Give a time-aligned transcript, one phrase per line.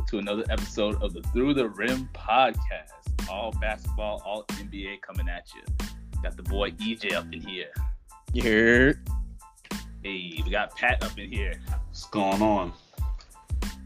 [0.00, 3.28] welcome to another episode of the Through the Rim podcast.
[3.28, 5.60] All basketball, all NBA coming at you.
[6.22, 7.68] Got the boy EJ up in here.
[8.32, 9.10] You heard?
[10.02, 11.60] Hey, we got Pat up in here.
[11.68, 12.72] What's going on?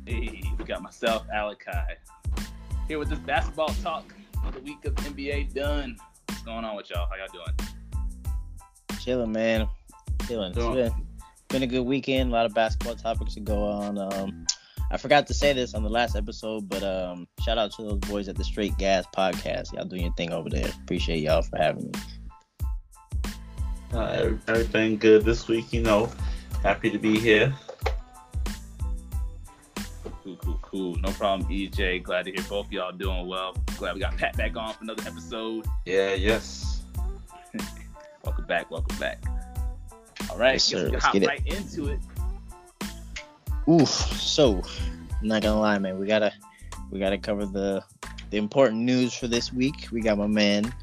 [0.06, 1.96] Hey, we got myself, Alakai.
[2.86, 5.96] Here with this basketball talk for the week of NBA done.
[6.28, 7.08] What's going on with y'all?
[7.10, 9.00] How y'all doing?
[9.00, 9.66] Chilling, man.
[10.28, 10.50] Chilling.
[10.50, 10.74] It's Doing.
[10.74, 10.92] been,
[11.48, 12.30] been a good weekend.
[12.30, 13.98] A lot of basketball topics to go on.
[13.98, 14.46] Um,
[14.90, 17.98] I forgot to say this on the last episode, but um, shout out to those
[18.00, 19.72] boys at the Straight Gas Podcast.
[19.72, 20.70] Y'all doing your thing over there.
[20.82, 21.92] Appreciate y'all for having me.
[23.92, 26.10] Uh, every- everything good this week, you know.
[26.62, 27.54] Happy to be here.
[30.22, 30.94] Cool, cool, cool.
[30.96, 32.02] No problem, EJ.
[32.02, 33.54] Glad to hear both y'all doing well.
[33.76, 35.66] Glad we got Pat back on for another episode.
[35.86, 36.82] Yeah, yes.
[38.24, 39.22] Welcome back, welcome back.
[40.30, 40.76] All right, Yes, sir.
[40.78, 41.28] we can Let's hop get it.
[41.28, 41.98] right into it.
[43.68, 43.88] Oof.
[43.88, 44.62] So,
[45.20, 45.98] I'm not gonna lie, man.
[45.98, 46.32] We gotta
[46.90, 47.82] we gotta cover the
[48.30, 49.88] the important news for this week.
[49.90, 50.74] We got my man,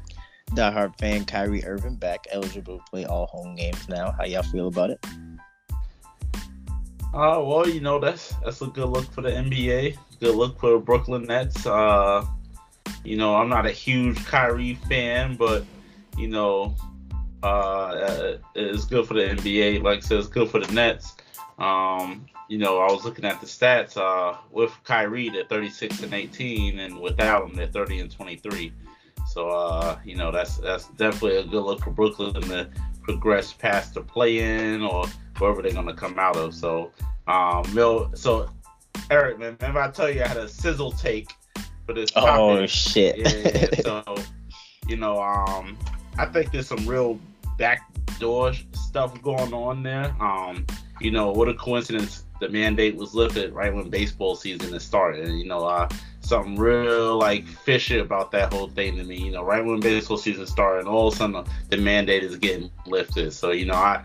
[0.50, 4.12] diehard fan Kyrie Irving back, eligible to play all home games now.
[4.12, 5.04] How y'all feel about it?
[7.14, 9.98] Uh, well, you know that's that's a good look for the NBA.
[10.18, 11.66] Good look for the Brooklyn Nets.
[11.66, 12.24] Uh,
[13.04, 15.64] you know, I'm not a huge Kyrie fan, but
[16.16, 16.74] you know,
[17.42, 19.82] uh, uh, it's good for the NBA.
[19.82, 21.14] Like I said, it's good for the Nets.
[21.58, 23.96] Um, you know, I was looking at the stats.
[23.96, 28.74] Uh, with Kyrie, they're 36 and 18, and without him, they're 30 and 23.
[29.26, 32.68] So, uh, you know, that's that's definitely a good look for Brooklyn to
[33.04, 35.06] progress past the play-in or
[35.38, 36.54] wherever they're gonna come out of.
[36.54, 36.92] So,
[37.26, 38.50] um, Mil, so
[39.10, 41.32] Eric, man, remember I tell you I had a sizzle take
[41.86, 42.32] for this topic.
[42.32, 43.16] Oh shit.
[43.16, 44.14] Yeah, so
[44.88, 45.78] you know, um,
[46.18, 47.18] I think there's some real
[47.56, 50.14] backdoor stuff going on there.
[50.20, 50.66] Um,
[51.00, 55.28] you know, what a coincidence the mandate was lifted right when baseball season is started.
[55.28, 55.88] And, you know, uh,
[56.20, 59.16] something real like fishy about that whole thing to me.
[59.16, 62.70] You know, right when baseball season started, all of a sudden the mandate is getting
[62.86, 63.32] lifted.
[63.32, 64.04] So you know, I.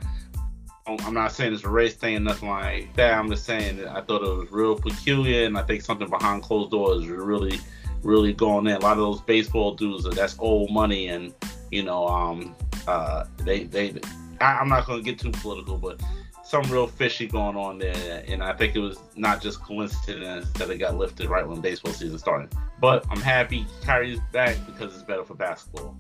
[0.90, 3.14] I'm not saying it's a race thing or nothing like that.
[3.14, 6.44] I'm just saying that I thought it was real peculiar, and I think something behind
[6.44, 7.60] closed doors is really
[8.04, 8.78] really going in.
[8.78, 11.34] A lot of those baseball dudes, uh, that's old money, and
[11.72, 12.56] you know, um,
[12.88, 14.00] uh, they they.
[14.40, 16.02] I, I'm not going to get too political, but
[16.48, 20.70] some real fishy going on there, and I think it was not just coincidence that
[20.70, 22.54] it got lifted right when baseball season started.
[22.80, 25.98] But I'm happy Kyrie's back because it's better for basketball.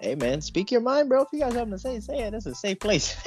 [0.00, 1.22] Hey man, speak your mind, bro.
[1.22, 2.32] If you guys have something to say, say it.
[2.32, 3.14] It's a safe place.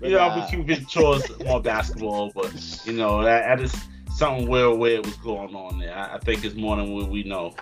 [0.00, 3.76] you know, I'll be uh, keeping chores more basketball, but you know, that, that is
[4.16, 5.94] something weird was going on there.
[5.94, 7.54] I, I think it's more than what we know.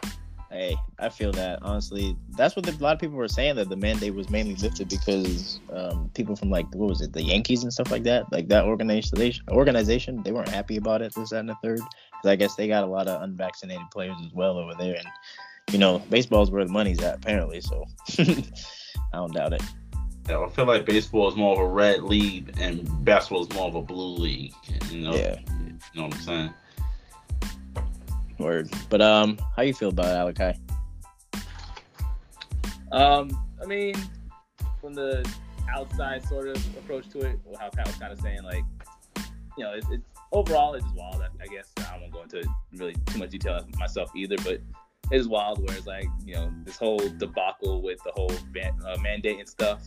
[0.50, 2.16] Hey, I feel that honestly.
[2.36, 4.88] That's what the, a lot of people were saying that the mandate was mainly lifted
[4.88, 8.48] because um, people from like what was it, the Yankees and stuff like that, like
[8.48, 11.14] that organization, organization, they weren't happy about it.
[11.14, 11.78] This, that, and the third.
[11.78, 15.06] Because I guess they got a lot of unvaccinated players as well over there, and
[15.70, 17.60] you know, baseball's where the money's at apparently.
[17.60, 17.84] So
[18.18, 18.42] I
[19.12, 19.62] don't doubt it.
[20.28, 23.68] Yeah, I feel like baseball is more of a red league and basketball is more
[23.68, 24.52] of a blue league.
[24.90, 25.38] You know, Yeah.
[25.48, 26.54] you know what I'm saying?
[28.38, 28.70] Word.
[28.88, 30.58] But um, how you feel about Alakai?
[32.92, 33.30] Um,
[33.62, 33.94] I mean,
[34.80, 35.28] from the
[35.74, 38.64] outside sort of approach to it, how Pat was kind of saying, like,
[39.56, 41.22] you know, it, it's overall it's wild.
[41.22, 44.62] I, I guess I won't go into really too much detail myself either, but it
[45.10, 45.58] is wild.
[45.66, 49.48] Where it's like, you know, this whole debacle with the whole ban- uh, mandate and
[49.48, 49.82] stuff.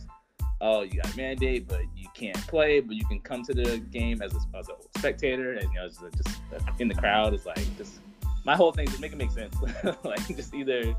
[0.60, 3.78] Oh, you got a mandate, but you can't play, but you can come to the
[3.78, 6.38] game as a, as a spectator, and you know, just, just
[6.78, 7.34] in the crowd.
[7.34, 7.98] It's like just
[8.44, 8.88] my whole thing.
[8.88, 9.54] is make it make sense.
[10.04, 10.94] like, just either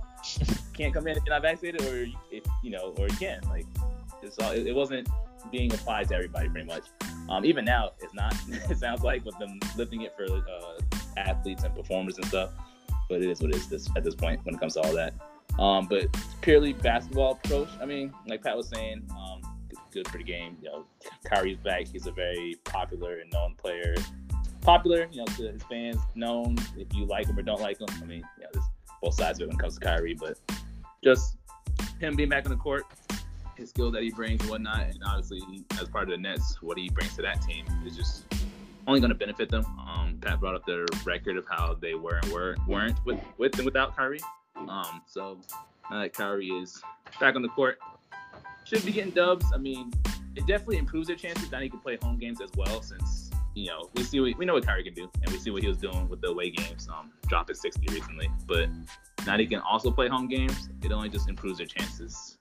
[0.74, 3.42] can't come in if you're not vaccinated, or you- if you know, or you can.
[3.50, 3.66] Like,
[4.22, 5.08] it's all, it, it wasn't
[5.52, 6.86] being applied to everybody, pretty much.
[7.30, 8.36] Um, even now, it's not.
[8.50, 12.52] it sounds like with them lifting it for uh, athletes and performers and stuff.
[13.10, 14.94] But it is what it is this, at this point when it comes to all
[14.94, 15.14] that.
[15.60, 16.08] Um, but
[16.42, 17.70] purely basketball approach.
[17.82, 19.42] I mean, like Pat was saying, um,
[19.92, 20.58] good for the game.
[20.62, 20.86] You know,
[21.26, 21.88] Kyrie's back.
[21.88, 23.96] He's a very popular and known player.
[24.64, 26.58] Popular, you know, to his fans, known.
[26.78, 28.66] If you like him or don't like him, I mean, you know, there's
[29.02, 30.14] both sides of it when it comes to Kyrie.
[30.14, 30.40] But
[31.04, 31.36] just
[32.00, 32.86] him being back on the court,
[33.58, 35.42] his skill that he brings and whatnot, and obviously
[35.80, 38.24] as part of the Nets, what he brings to that team is just
[38.88, 39.66] only going to benefit them.
[39.80, 43.56] Um, Pat brought up their record of how they were and were weren't with with
[43.58, 44.22] and without Kyrie.
[44.56, 45.40] Um, so
[45.92, 46.82] now that Kyrie is
[47.20, 47.80] back on the court,
[48.64, 49.46] should be getting dubs.
[49.54, 49.92] I mean,
[50.36, 51.52] it definitely improves their chances.
[51.52, 53.23] Now he can play home games as well, since
[53.56, 55.62] you know we see what, we know what Kyrie can do, and we see what
[55.62, 58.30] he was doing with the away games, um, dropping 60 recently.
[58.48, 58.70] But
[59.26, 60.70] now he can also play home games.
[60.82, 62.38] It only just improves their chances.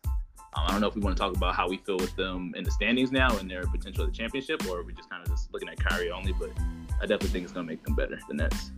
[0.54, 2.52] Um, I don't know if we want to talk about how we feel with them
[2.56, 5.22] in the standings now and their potential at the championship, or are we just kind
[5.22, 6.32] of just looking at Kyrie only.
[6.32, 6.50] But
[6.98, 8.18] I definitely think it's gonna make them better.
[8.28, 8.70] The Nets.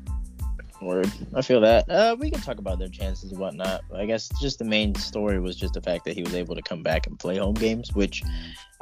[0.80, 1.10] Word.
[1.34, 1.88] I feel that.
[1.88, 3.82] Uh, we can talk about their chances and whatnot.
[3.94, 6.62] I guess just the main story was just the fact that he was able to
[6.62, 8.22] come back and play home games, which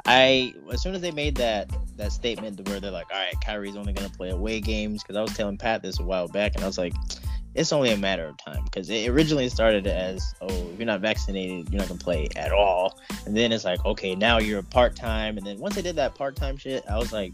[0.05, 3.75] I as soon as they made that that statement where they're like, all right, Kyrie's
[3.75, 6.63] only gonna play away games, because I was telling Pat this a while back, and
[6.63, 6.93] I was like,
[7.55, 11.01] it's only a matter of time, because it originally started as, oh, if you're not
[11.01, 14.63] vaccinated, you're not gonna play at all, and then it's like, okay, now you're a
[14.63, 17.33] part time, and then once they did that part time shit, I was like,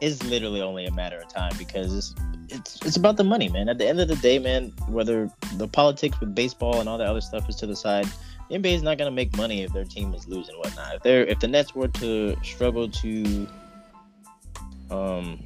[0.00, 2.14] it's literally only a matter of time because it's
[2.48, 3.68] it's it's about the money, man.
[3.68, 7.06] At the end of the day, man, whether the politics with baseball and all that
[7.06, 8.06] other stuff is to the side,
[8.52, 10.96] NBA is not gonna make money if their team is losing whatnot.
[10.96, 13.48] If they're if the Nets were to struggle to
[14.90, 15.42] um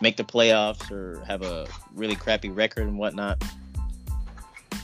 [0.00, 3.42] make the playoffs or have a really crappy record and whatnot,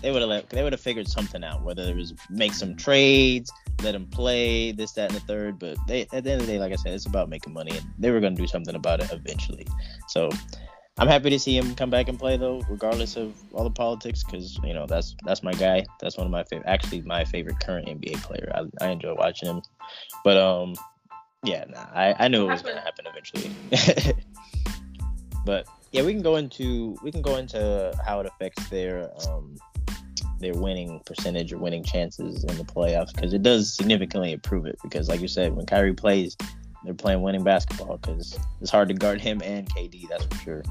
[0.02, 1.62] they would have they would have figured something out.
[1.62, 3.50] Whether it was make some trades,
[3.82, 5.58] let them play this, that, and the third.
[5.58, 7.76] But they at the end of the day, like I said, it's about making money,
[7.76, 9.66] and they were gonna do something about it eventually.
[10.08, 10.28] So
[10.98, 14.22] I'm happy to see him come back and play though, regardless of all the politics,
[14.22, 15.84] because you know that's that's my guy.
[16.00, 18.52] That's one of my favorite, actually my favorite current NBA player.
[18.54, 19.62] I, I enjoy watching him,
[20.22, 20.74] but um,
[21.44, 24.14] yeah, nah, I I knew it was gonna happen eventually.
[25.46, 29.56] but yeah, we can go into we can go into how it affects their um
[30.40, 34.76] their winning percentage or winning chances in the playoffs because it does significantly improve it.
[34.82, 36.36] Because like you said, when Kyrie plays,
[36.84, 40.08] they're playing winning basketball because it's hard to guard him and KD.
[40.08, 40.62] That's for sure.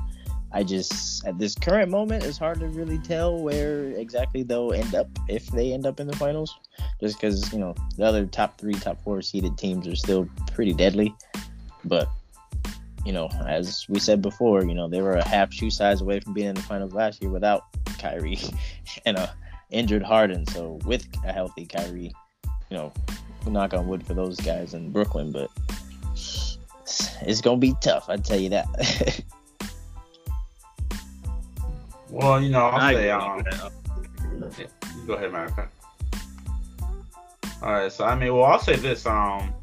[0.53, 4.93] I just at this current moment, it's hard to really tell where exactly they'll end
[4.95, 6.57] up if they end up in the finals.
[6.99, 10.73] Just because you know the other top three, top four seeded teams are still pretty
[10.73, 11.15] deadly,
[11.85, 12.09] but
[13.05, 16.19] you know, as we said before, you know, they were a half shoe size away
[16.19, 17.63] from being in the finals last year without
[17.97, 18.37] Kyrie
[19.05, 19.33] and a
[19.71, 20.45] injured Harden.
[20.47, 22.13] So with a healthy Kyrie,
[22.69, 22.93] you know,
[23.47, 25.49] knock on wood for those guys in Brooklyn, but
[27.21, 28.09] it's gonna be tough.
[28.09, 29.23] I tell you that.
[32.09, 33.43] well, you know, I'll say, um,
[34.57, 34.65] yeah,
[35.05, 35.69] go ahead, America.
[37.61, 39.05] All right, so I mean, well, I'll say this.
[39.05, 39.53] Um,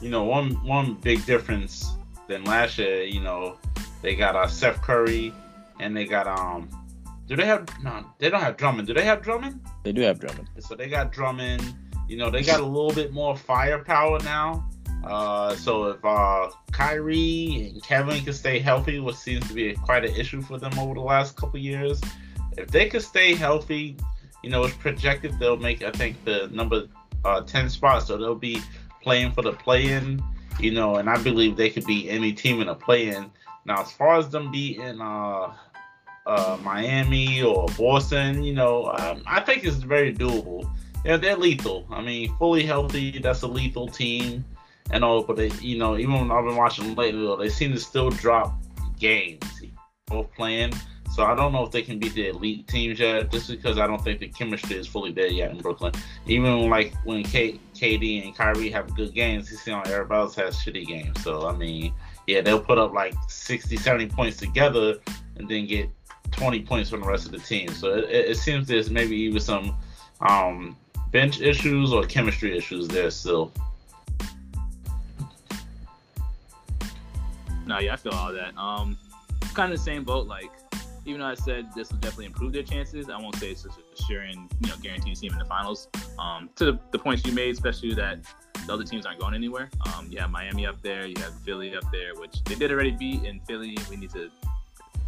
[0.00, 1.92] you know, one one big difference
[2.28, 3.02] than last year.
[3.02, 3.56] You know,
[4.00, 5.32] they got uh, Seth Curry,
[5.80, 6.68] and they got um
[7.32, 8.04] do they have no?
[8.18, 8.88] They don't have Drummond.
[8.88, 9.60] Do they have Drummond?
[9.84, 10.48] They do have Drummond.
[10.58, 11.74] So they got Drummond.
[12.06, 14.68] You know, they got a little bit more firepower now.
[15.04, 20.04] Uh, so if uh, Kyrie and Kevin can stay healthy, which seems to be quite
[20.04, 22.00] an issue for them over the last couple years,
[22.56, 23.96] if they can stay healthy,
[24.42, 26.88] you know, it's projected they'll make I think the number
[27.24, 28.60] uh, ten spot, so they'll be
[29.02, 30.22] playing for the play-in.
[30.60, 33.30] You know, and I believe they could be any team in a play-in.
[33.64, 35.54] Now, as far as them beating uh,
[36.26, 40.70] uh, Miami or Boston, you know, um, I think it's very doable.
[41.04, 41.86] Yeah, they're lethal.
[41.90, 44.44] I mean, fully healthy, that's a lethal team
[44.92, 45.22] and all.
[45.22, 48.10] But they, you know, even when I've been watching lately, though, they seem to still
[48.10, 48.54] drop
[48.98, 49.44] games,
[50.06, 50.72] both playing.
[51.12, 53.86] So I don't know if they can beat the elite teams yet, just because I
[53.86, 55.92] don't think the chemistry is fully there yet in Brooklyn.
[56.26, 60.34] Even like when K- KD and Kyrie have good games, you see on everybody else
[60.36, 61.22] has shitty games.
[61.22, 61.92] So I mean,
[62.26, 65.00] yeah, they'll put up like 60, 70 points together
[65.36, 65.90] and then get
[66.30, 67.68] 20 points from the rest of the team.
[67.68, 69.76] So it, it seems there's maybe even some
[70.22, 70.78] um,
[71.10, 73.52] bench issues or chemistry issues there still.
[77.72, 78.54] No, yeah, I feel all that.
[78.58, 78.98] Um,
[79.54, 80.26] kind of the same boat.
[80.26, 80.50] Like,
[81.06, 83.78] even though I said this will definitely improve their chances, I won't say it's just
[83.98, 85.88] assuring, you know, guaranteed team in the finals.
[86.18, 88.18] Um, to the, the points you made, especially that
[88.66, 89.70] the other teams aren't going anywhere.
[89.86, 92.90] Um, you have Miami up there, you have Philly up there, which they did already
[92.90, 93.24] beat.
[93.24, 94.30] In Philly, we need to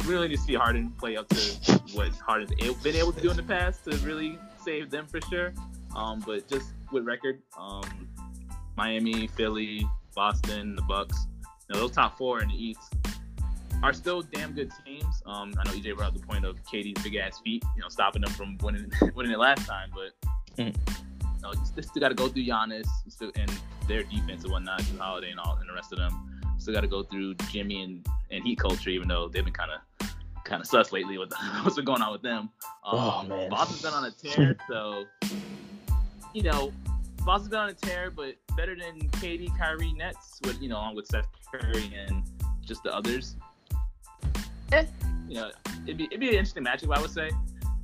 [0.05, 2.49] really need to see Harden play up to what Harden's
[2.81, 5.53] been able to do in the past to really save them for sure.
[5.95, 7.83] Um, but just with record, um,
[8.75, 11.27] Miami, Philly, Boston, the Bucks,
[11.67, 12.93] you know, those top four in the East
[13.83, 15.21] are still damn good teams.
[15.25, 17.89] Um, I know EJ brought up the point of KD's big ass feet, you know,
[17.89, 20.29] stopping them from winning winning it last time, but.
[20.57, 20.75] Mm.
[21.35, 22.87] You know, they still got to go through Giannis
[23.35, 23.51] and
[23.87, 26.41] their defense and whatnot, through Holiday and all, and the rest of them.
[26.57, 29.69] Still got to go through Jimmy and, and Heat culture, even though they've been kind
[29.69, 30.09] of
[30.43, 32.49] kind of sus lately with what's been going on with them.
[32.83, 35.05] Oh, um, oh man, Boston's been on a tear, so
[36.33, 36.71] you know,
[37.25, 40.95] Boston's been on a tear, but better than KD, Kyrie, Nets, with you know, along
[40.95, 42.23] with Seth Curry and
[42.61, 43.35] just the others.
[44.71, 44.85] Eh,
[45.27, 45.51] you know,
[45.83, 47.29] it'd be it'd be an interesting matchup, I would say.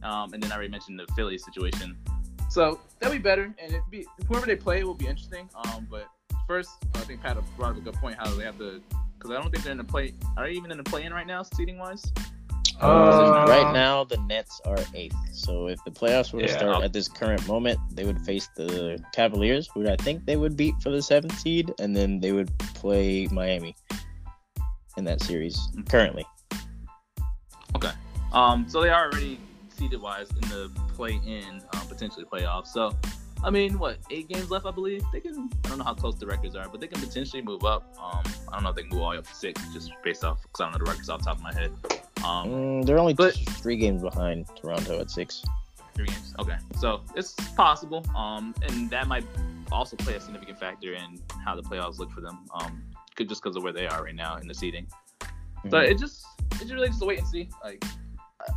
[0.04, 1.96] Um, and then I already mentioned the Philly situation,
[2.50, 5.48] so that'll be better, and it be whoever they play will be interesting.
[5.56, 6.08] Um, but
[6.48, 8.82] first, I think Pat brought up a good point how they have to,
[9.18, 10.14] because I don't think they're in the play.
[10.38, 12.04] Are they even in the play-in right now, seating wise?
[12.82, 15.16] Uh, right now, the Nets are eighth.
[15.34, 19.04] So if the playoffs were to start at this current moment, they would face the
[19.14, 22.50] Cavaliers, who I think they would beat for the seventh seed, and then they would
[22.60, 23.76] play Miami.
[24.98, 26.26] in that series currently.
[27.76, 27.92] Okay.
[28.34, 32.68] Um, so they are already seeded wise in the play in, um, potentially playoffs.
[32.68, 32.96] So,
[33.44, 35.04] I mean, what, eight games left, I believe?
[35.12, 37.64] They can, I don't know how close the records are, but they can potentially move
[37.64, 37.96] up.
[38.02, 39.92] Um, I don't know if they can move all the way up to six just
[40.04, 41.72] based off, because I don't know the records off the top of my head.
[42.24, 45.44] Um, Mm, they're only But- three games behind Toronto at six.
[45.94, 46.34] three games.
[46.40, 46.56] Okay.
[46.78, 48.06] So it's possible.
[48.16, 49.26] Um, and that might
[49.72, 52.40] also play a significant factor in how the playoffs look for them.
[52.54, 52.82] Um,
[53.16, 54.88] could just because of where they are right now in the seeding.
[55.70, 55.90] So Mhm.
[55.92, 56.26] it just
[56.62, 57.50] it's really just a wait and see.
[57.64, 57.84] Like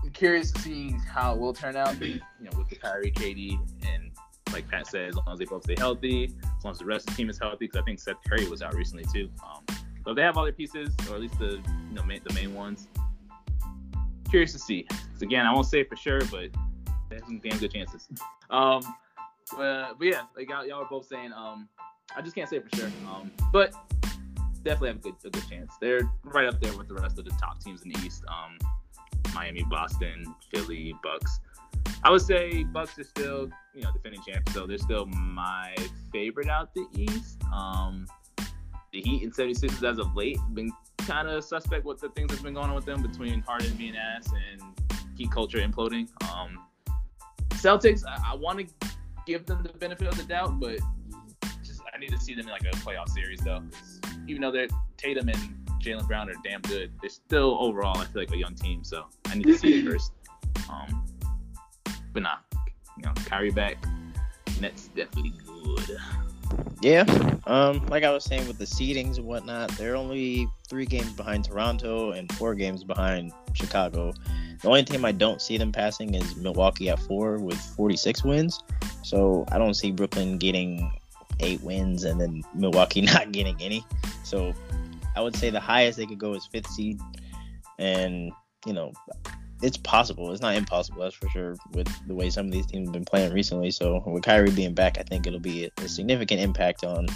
[0.03, 2.01] I'm curious to see how it will turn out.
[2.01, 4.13] You know, with the Kyrie, KD, and
[4.53, 6.27] like Pat said, as long as they both stay healthy,
[6.59, 8.49] as long as the rest of the team is healthy, because I think Seth Curry
[8.49, 9.29] was out recently too.
[9.45, 9.65] Um,
[10.05, 12.33] so if they have all their pieces, or at least the you know main, the
[12.33, 12.87] main ones,
[14.35, 14.83] curious to see.
[14.83, 16.51] 'Cause again, I won't say for sure, but
[17.13, 18.09] have some damn good chances.
[18.51, 18.83] Um,
[19.57, 21.69] but, but yeah, like y'all, y'all are both saying, um,
[22.17, 22.91] I just can't say for sure.
[23.09, 23.73] Um, but
[24.65, 25.73] definitely have a good a good chance.
[25.81, 28.25] They're right up there with the rest of the top teams in the East.
[28.27, 28.59] Um,
[29.37, 31.39] Miami, Boston, Philly, Bucks.
[32.03, 35.77] I would say Bucks are still, you know, defending champs, so they're still my
[36.11, 37.41] favorite out the East.
[37.53, 38.09] Um,
[38.93, 40.73] the Heat and 76ers as of late been
[41.07, 43.97] kind of suspect with the things that's been going on with them between Harden being
[43.97, 44.63] ass and
[45.17, 46.09] Heat culture imploding.
[46.33, 46.59] Um,
[47.51, 48.89] Celtics, I, I want to
[49.27, 50.79] give them the benefit of the doubt, but
[51.63, 53.63] just I need to see them in like a playoff series though.
[54.27, 55.39] even though they're Tatum and
[55.81, 58.83] Jaylen Brown are damn good, they're still overall I feel like a young team.
[58.83, 60.13] So I need to see it first.
[60.71, 61.05] Um,
[62.13, 62.37] but nah,
[62.97, 63.77] you know, Kyrie back,
[64.61, 65.99] Nets definitely good.
[66.81, 67.05] Yeah.
[67.47, 71.45] Um, like I was saying with the seedings and whatnot, they're only three games behind
[71.45, 74.13] Toronto and four games behind Chicago.
[74.61, 78.63] The only team I don't see them passing is Milwaukee at four with 46 wins.
[79.03, 80.91] So I don't see Brooklyn getting
[81.41, 83.85] eight wins and then Milwaukee not getting any.
[84.23, 84.53] So
[85.17, 87.01] I would say the highest they could go is fifth seed.
[87.79, 88.33] And,
[88.67, 88.93] you know,
[89.65, 90.31] it's possible.
[90.31, 93.07] It's not impossible, that's for sure, with the way some of these teams have been
[93.07, 93.71] playing recently.
[93.71, 97.07] So with Kyrie being back, I think it'll be a, significant impact on,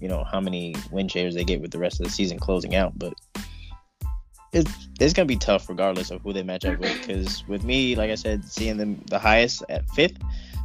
[0.00, 2.74] you know, how many win shares they get with the rest of the season closing
[2.74, 2.98] out.
[2.98, 3.12] But
[4.52, 7.06] it's it's gonna be tough regardless of who they match up with.
[7.06, 10.16] Because with me, like I said, seeing them the highest at fifth.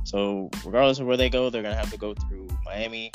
[0.06, 3.12] So regardless of where they go, they're gonna have to go through Miami,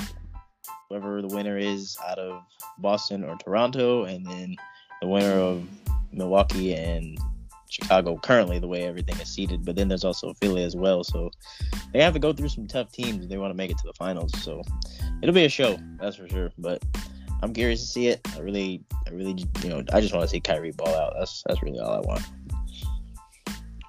[0.90, 2.42] whoever the winner is out of
[2.78, 4.56] Boston or Toronto, and then
[5.00, 5.66] the winner of
[6.12, 7.18] Milwaukee and
[7.70, 11.04] Chicago currently the way everything is seated, but then there's also Philly as well.
[11.04, 11.30] So
[11.92, 13.92] they have to go through some tough teams they want to make it to the
[13.94, 14.32] finals.
[14.42, 14.62] So
[15.22, 16.50] it'll be a show, that's for sure.
[16.58, 16.84] But
[17.42, 18.20] I'm curious to see it.
[18.34, 21.14] I really, I really, you know, I just want to see Kyrie ball out.
[21.18, 22.22] That's that's really all I want.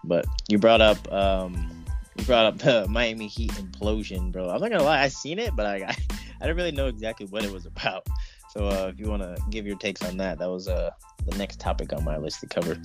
[0.03, 1.83] But you brought up, um,
[2.17, 4.50] you brought up the Miami Heat implosion, bro.
[4.50, 5.95] I'm not gonna lie, I seen it, but I, I,
[6.41, 8.05] I didn't really know exactly what it was about.
[8.51, 10.91] So uh, if you want to give your takes on that, that was uh
[11.25, 12.77] the next topic on my list to cover.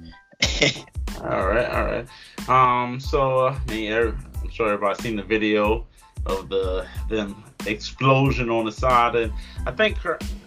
[1.22, 2.06] All right, all right.
[2.48, 5.86] Um, so I mean, I'm sure everybody's seen the video
[6.26, 9.32] of the them explosion on the side, and
[9.66, 9.98] I think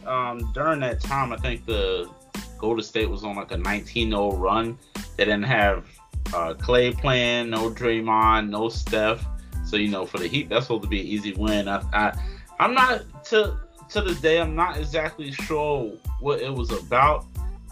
[0.05, 2.09] um, during that time, I think the
[2.57, 4.77] Golden State was on like a 19-0 run.
[5.17, 5.85] They didn't have
[6.33, 9.25] uh, Clay playing, no Draymond, no Steph.
[9.65, 11.67] So you know, for the Heat, that's supposed to be an easy win.
[11.67, 12.19] I, I
[12.59, 13.57] I'm not to
[13.89, 17.25] to this day, I'm not exactly sure what it was about,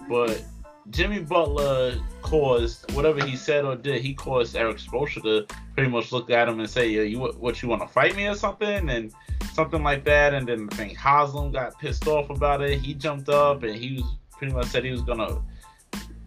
[0.10, 0.44] but
[0.90, 4.02] Jimmy Butler caused whatever he said or did.
[4.02, 7.62] He caused Erik Spoelstra to pretty much look at him and say, "Yeah, you what
[7.62, 9.12] you want to fight me or something?" and
[9.54, 10.34] something like that.
[10.34, 12.80] And then I think Haslem got pissed off about it.
[12.80, 15.42] He jumped up and he was pretty much said he was gonna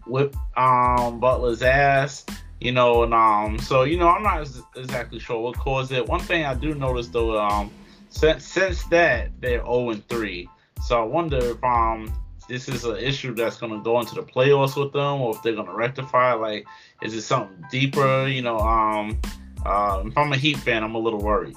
[0.05, 2.25] whip um Butler's ass.
[2.59, 6.07] You know, and um, so you know, I'm not ex- exactly sure what caused it.
[6.07, 7.71] One thing I do notice though, um,
[8.09, 10.47] since since that they're 0 and 3.
[10.83, 12.13] So I wonder if um
[12.51, 15.55] this is an issue that's gonna go into the playoffs with them, or if they're
[15.55, 16.33] gonna rectify.
[16.33, 16.67] Like,
[17.01, 18.27] is it something deeper?
[18.27, 19.19] You know, um,
[19.65, 21.55] uh, if I'm a Heat fan, I'm a little worried.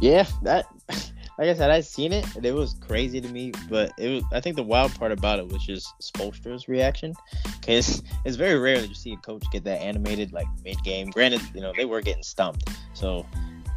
[0.00, 3.52] Yeah, that like I said, I seen it it was crazy to me.
[3.68, 7.12] But it was I think the wild part about it was just Spoelstra's reaction,
[7.60, 11.10] because it's very rare that you see a coach get that animated like mid game.
[11.10, 13.26] Granted, you know they were getting stumped, so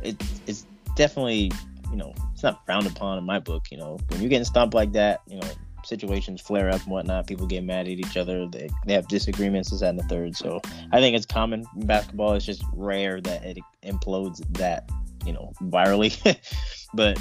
[0.01, 0.15] it
[0.47, 1.51] it's definitely
[1.91, 3.65] you know it's not frowned upon in my book.
[3.71, 5.47] You know when you're getting stumped like that, you know
[5.85, 7.27] situations flare up and whatnot.
[7.27, 8.47] People get mad at each other.
[8.47, 10.35] They, they have disagreements, this, and the third.
[10.35, 12.33] So I think it's common in basketball.
[12.33, 14.89] It's just rare that it implodes that,
[15.25, 16.11] you know, virally.
[16.93, 17.19] but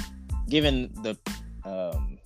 [0.49, 1.17] given the
[1.63, 2.17] um,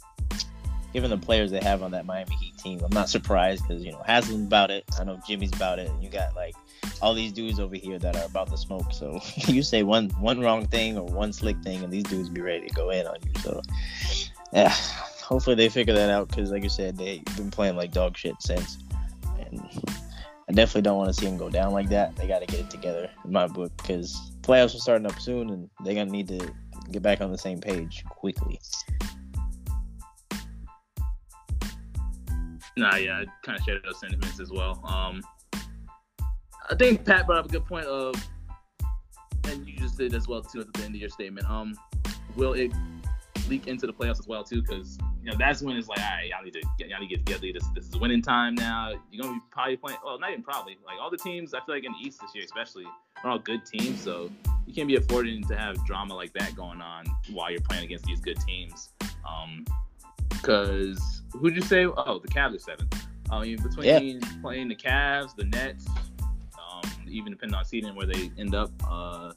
[0.94, 3.92] given the players they have on that Miami Heat team, I'm not surprised because you
[3.92, 4.86] know Haslem's about it.
[5.00, 6.56] I know Jimmy's about it, and you got like
[7.02, 8.92] all these dudes over here that are about to smoke.
[8.92, 12.42] So you say one one wrong thing or one slick thing, and these dudes be
[12.42, 13.42] ready to go in on you.
[13.42, 13.62] So
[14.54, 14.74] yeah,
[15.22, 18.36] hopefully they figure that out because, like you said, they've been playing like dog shit
[18.40, 18.78] since,
[19.40, 19.62] and
[20.48, 22.16] I definitely don't want to see them go down like that.
[22.16, 25.50] They got to get it together in my book because playoffs are starting up soon,
[25.50, 26.54] and they're gonna need to
[26.92, 28.60] get back on the same page quickly.
[32.78, 34.82] Nah, yeah, I kind of share those sentiments as well.
[34.86, 35.22] Um,
[36.70, 38.16] I think Pat brought up a good point of,
[39.46, 41.50] and you just did as well too at the end of your statement.
[41.50, 41.76] Um,
[42.36, 42.72] will it
[43.48, 44.62] leak into the playoffs as well too?
[44.62, 47.10] Because you know that's when it's like, all right, y'all need to get, y'all need
[47.10, 47.48] to get together.
[47.54, 48.94] This this is winning time now.
[49.12, 50.00] You're gonna be probably playing.
[50.04, 50.78] Well, not even probably.
[50.86, 52.86] Like all the teams, I feel like in the East this year, especially,
[53.24, 54.02] are all good teams.
[54.02, 54.32] So
[54.66, 58.06] you can't be affording to have drama like that going on while you're playing against
[58.06, 58.90] these good teams.
[59.28, 59.66] Um,
[60.30, 61.86] because who'd you say?
[61.86, 62.90] Oh, the Cavs are seven.
[63.30, 64.28] I mean, between yeah.
[64.42, 65.88] playing the Cavs, the Nets,
[67.10, 69.32] even depending on seeding where they end up, uh,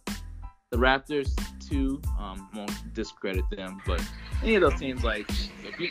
[0.71, 1.35] the Raptors
[1.67, 2.01] too.
[2.19, 4.03] Um, won't discredit them, but
[4.43, 5.29] any of those teams, like
[5.65, 5.91] if you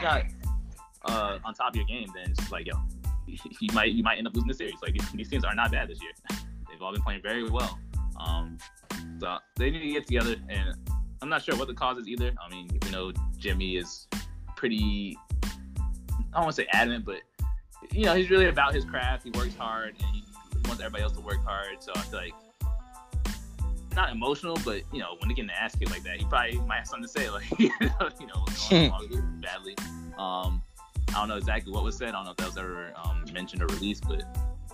[0.00, 0.24] got
[1.04, 2.74] uh, on top of your game, then it's like yo,
[3.26, 4.74] you might you might end up losing the series.
[4.82, 6.12] Like these, these teams are not bad this year.
[6.68, 7.78] They've all been playing very well.
[8.18, 8.58] Um,
[9.20, 10.74] so they need to get together, and
[11.22, 12.32] I'm not sure what the cause is either.
[12.44, 14.08] I mean, you know, Jimmy is
[14.56, 15.16] pretty.
[15.44, 17.20] I don't want to say adamant, but
[17.92, 19.24] you know, he's really about his craft.
[19.24, 20.24] He works hard, and he
[20.68, 21.82] wants everybody else to work hard.
[21.82, 22.32] So I feel like
[23.94, 26.58] not emotional, but you know, when they get an ass kick like that, he probably
[26.60, 27.70] might have something to say, like you
[28.26, 29.74] know, going on badly.
[30.18, 30.62] Um,
[31.08, 32.10] I don't know exactly what was said.
[32.10, 34.22] I don't know if that was ever um, mentioned or released, but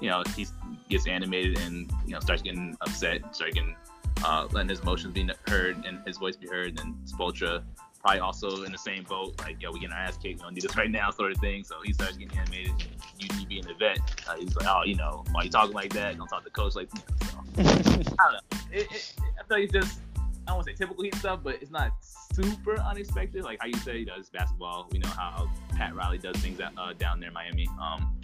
[0.01, 0.47] you know, he
[0.89, 3.77] gets animated and you know starts getting upset, starts getting
[4.25, 6.81] uh, letting his emotions be heard and his voice be heard.
[6.81, 7.63] And Spoelstra
[8.03, 10.55] probably also in the same boat, like, yo, we getting our ass kicked, we don't
[10.55, 11.65] need this right now, sort of thing.
[11.65, 12.73] So he starts getting animated.
[13.19, 15.93] You, you being the vet, uh, he's like, oh, you know, why you talking like
[15.95, 16.17] that?
[16.17, 17.03] Don't talk to coach like that.
[17.25, 18.59] So, I don't know.
[18.73, 21.41] It, it, I feel like it's just, I don't want to say typical Heat stuff,
[21.45, 23.45] but it's not super unexpected.
[23.45, 24.89] Like how you say, you know, it's basketball.
[24.91, 27.69] We know how Pat Riley does things at, uh, down there in Miami.
[27.81, 28.21] Um,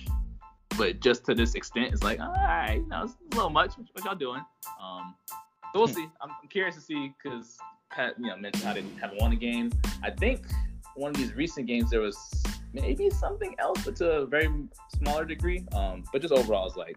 [0.77, 3.75] but just to this extent, it's like, all right, you know, it's a little much.
[3.93, 4.41] What y'all doing?
[4.83, 5.15] Um,
[5.73, 6.09] so we'll see.
[6.21, 7.59] I'm, I'm curious to see because
[7.97, 9.73] you know, mentioned how they haven't won a game.
[10.03, 10.47] I think
[10.95, 12.17] one of these recent games there was
[12.73, 14.49] maybe something else, but to a very
[14.97, 15.65] smaller degree.
[15.73, 16.97] Um, but just overall, it's like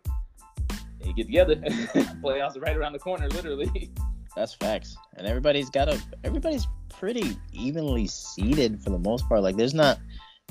[1.04, 3.92] you get together, playoffs are right around the corner, literally.
[4.36, 9.42] That's facts, and everybody's got a everybody's pretty evenly seated for the most part.
[9.42, 10.00] Like, there's not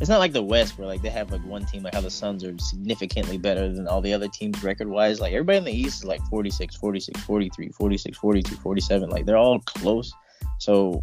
[0.00, 2.10] it's not like the West where like they have like one team like how the
[2.10, 5.20] Suns are significantly better than all the other teams record wise.
[5.20, 9.10] Like everybody in the East is like 46, 46, 43, 46, 42, 47.
[9.10, 10.12] Like they're all close.
[10.60, 11.02] So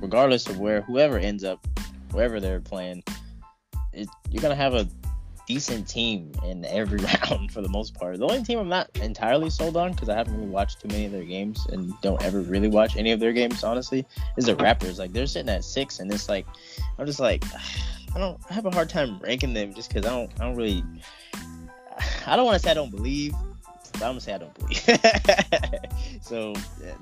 [0.00, 1.66] regardless of where whoever ends up,
[2.12, 3.02] wherever they're playing,
[3.92, 4.88] it, you're gonna have a
[5.46, 6.98] decent team in every
[7.30, 8.16] round for the most part.
[8.18, 11.06] The only team I'm not entirely sold on because I haven't really watched too many
[11.06, 14.06] of their games and don't ever really watch any of their games honestly
[14.36, 15.00] is the Raptors.
[15.00, 16.46] Like they're sitting at six and it's like
[16.98, 17.44] I'm just like
[18.14, 20.56] I don't I have a hard time ranking them just because I don't I don't
[20.56, 20.84] really
[22.26, 23.34] I don't want to say I don't believe,
[24.00, 26.22] but I'm gonna say I don't believe.
[26.22, 26.54] so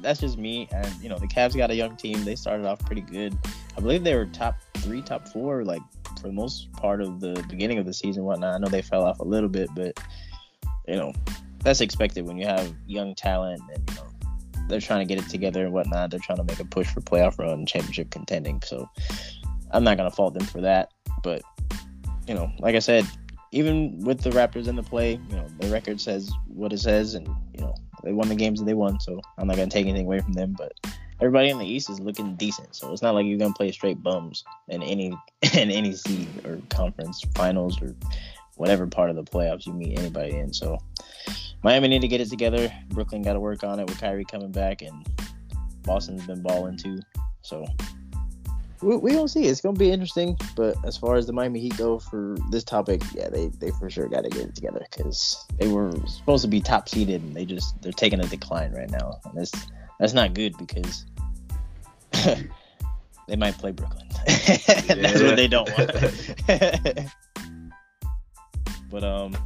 [0.02, 0.68] that's just me.
[0.72, 2.24] And you know the Cavs got a young team.
[2.24, 3.38] They started off pretty good.
[3.76, 5.80] I believe they were top three, top four, like
[6.20, 8.24] for the most part of the beginning of the season.
[8.24, 8.54] Whatnot.
[8.54, 9.98] I know they fell off a little bit, but
[10.88, 11.12] you know
[11.60, 14.08] that's expected when you have young talent and you know
[14.68, 16.10] they're trying to get it together and whatnot.
[16.10, 18.60] They're trying to make a push for playoff run, championship contending.
[18.66, 18.90] So
[19.70, 20.90] I'm not gonna fault them for that.
[21.22, 21.42] But
[22.26, 23.06] you know, like I said,
[23.52, 27.14] even with the Raptors in the play, you know, the record says what it says,
[27.14, 29.00] and you know, they won the games that they won.
[29.00, 30.54] So I'm not gonna take anything away from them.
[30.56, 30.72] But
[31.20, 34.02] everybody in the East is looking decent, so it's not like you're gonna play straight
[34.02, 35.16] bums in any
[35.54, 37.94] in any seed or conference finals or
[38.56, 40.52] whatever part of the playoffs you meet anybody in.
[40.52, 40.78] So
[41.62, 42.72] Miami need to get it together.
[42.88, 45.06] Brooklyn got to work on it with Kyrie coming back, and
[45.82, 46.98] Boston's been balling too.
[47.42, 47.64] So
[48.82, 49.44] we, we don't see.
[49.44, 50.36] It's gonna be interesting.
[50.56, 53.90] But as far as the Miami Heat go for this topic, yeah, they, they for
[53.90, 57.34] sure got to get it together because they were supposed to be top seeded and
[57.34, 59.52] they just they're taking a decline right now, and that's
[59.98, 61.04] that's not good because
[63.28, 64.08] they might play Brooklyn.
[64.26, 65.90] that's what they don't want.
[68.90, 69.36] but um.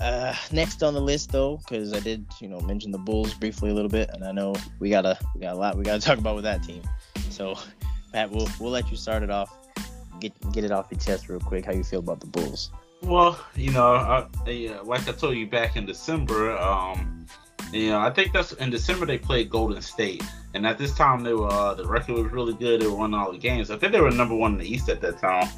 [0.00, 3.70] Uh, next on the list though, because I did, you know, mention the Bulls briefly
[3.70, 6.18] a little bit, and I know we gotta we got a lot we gotta talk
[6.18, 6.82] about with that team.
[7.30, 7.56] So
[8.14, 9.52] Pat, we'll we'll let you start it off.
[10.20, 11.64] Get get it off your chest real quick.
[11.64, 12.70] How you feel about the Bulls?
[13.02, 17.26] Well, you know, I, yeah, like I told you back in December, um,
[17.72, 20.22] you know, I think that's in December they played Golden State,
[20.54, 22.82] and at this time they were uh, the record was really good.
[22.82, 23.72] They won all the games.
[23.72, 25.48] I think they were number one in the East at that time.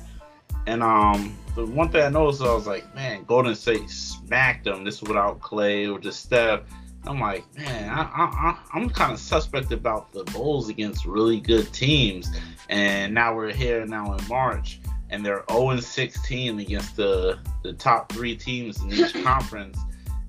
[0.67, 4.83] And um, the one thing I noticed, I was like, man, Golden State smacked them.
[4.83, 6.63] This without Clay or just Steph.
[7.07, 11.73] I'm like, man, I, I, I'm kind of suspect about the Bulls against really good
[11.73, 12.29] teams,
[12.69, 18.11] and now we're here now in March, and they're 0 16 against the the top
[18.13, 19.79] three teams in each conference,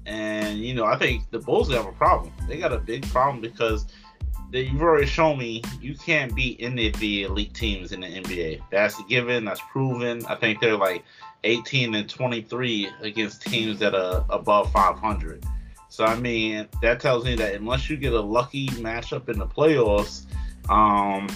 [0.05, 2.31] and you know I think the Bulls have a problem.
[2.47, 3.87] They got a big problem because
[4.51, 8.07] they, you've already shown me you can't beat any of the elite teams in the
[8.07, 8.61] NBA.
[8.71, 9.45] That's a given.
[9.45, 10.25] That's proven.
[10.27, 11.03] I think they're like
[11.43, 15.43] 18 and 23 against teams that are above 500.
[15.97, 19.47] So I mean, that tells me that unless you get a lucky matchup in the
[19.47, 20.27] playoffs,
[20.69, 21.27] um,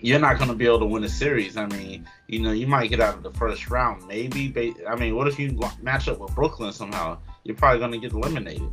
[0.00, 1.56] you're not going to be able to win a series.
[1.56, 4.74] I mean, you know, you might get out of the first round, maybe.
[4.88, 7.18] I mean, what if you match up with Brooklyn somehow?
[7.44, 8.68] You're probably going to get eliminated.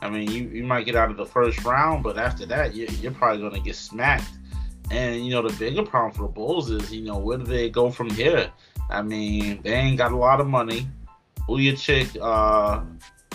[0.00, 2.86] I mean, you, you might get out of the first round, but after that, you,
[3.00, 4.28] you're probably going to get smacked.
[4.90, 7.70] And you know, the bigger problem for the Bulls is, you know, where do they
[7.70, 8.52] go from here?
[8.90, 10.88] I mean, they ain't got a lot of money.
[11.48, 12.82] Vucevic, uh,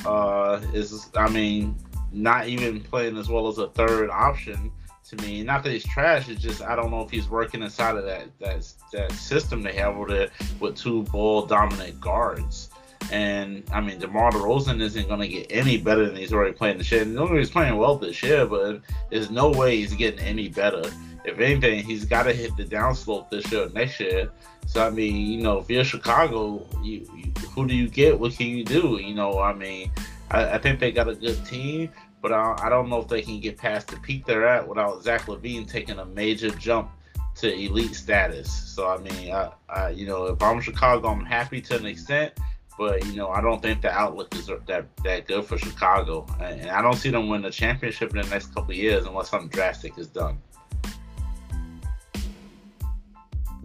[0.05, 1.75] uh, is I mean
[2.11, 4.71] not even playing as well as a third option
[5.09, 5.43] to me.
[5.43, 8.27] Not that he's trash, it's just I don't know if he's working inside of that
[8.39, 12.69] that that system they have with it with two ball dominant guards.
[13.11, 16.77] And I mean, DeMar DeRozan isn't going to get any better than he's already playing
[16.77, 17.05] this year.
[17.05, 20.83] No, he's playing well this year, but there's no way he's getting any better.
[21.25, 24.29] If anything, he's got to hit the downslope this year, next year.
[24.65, 28.19] So I mean, you know, if you're Chicago, you, you who do you get?
[28.19, 28.99] What can you do?
[29.01, 29.91] You know, I mean,
[30.29, 31.89] I, I think they got a good team,
[32.21, 35.01] but I, I, don't know if they can get past the peak they're at without
[35.03, 36.91] Zach LaVine taking a major jump
[37.35, 38.51] to elite status.
[38.51, 42.33] So I mean, I, I you know, if I'm Chicago, I'm happy to an extent.
[42.77, 46.69] But you know, I don't think the outlook is that that good for Chicago, and
[46.69, 49.97] I don't see them win the championship in the next couple years unless something drastic
[49.97, 50.37] is done.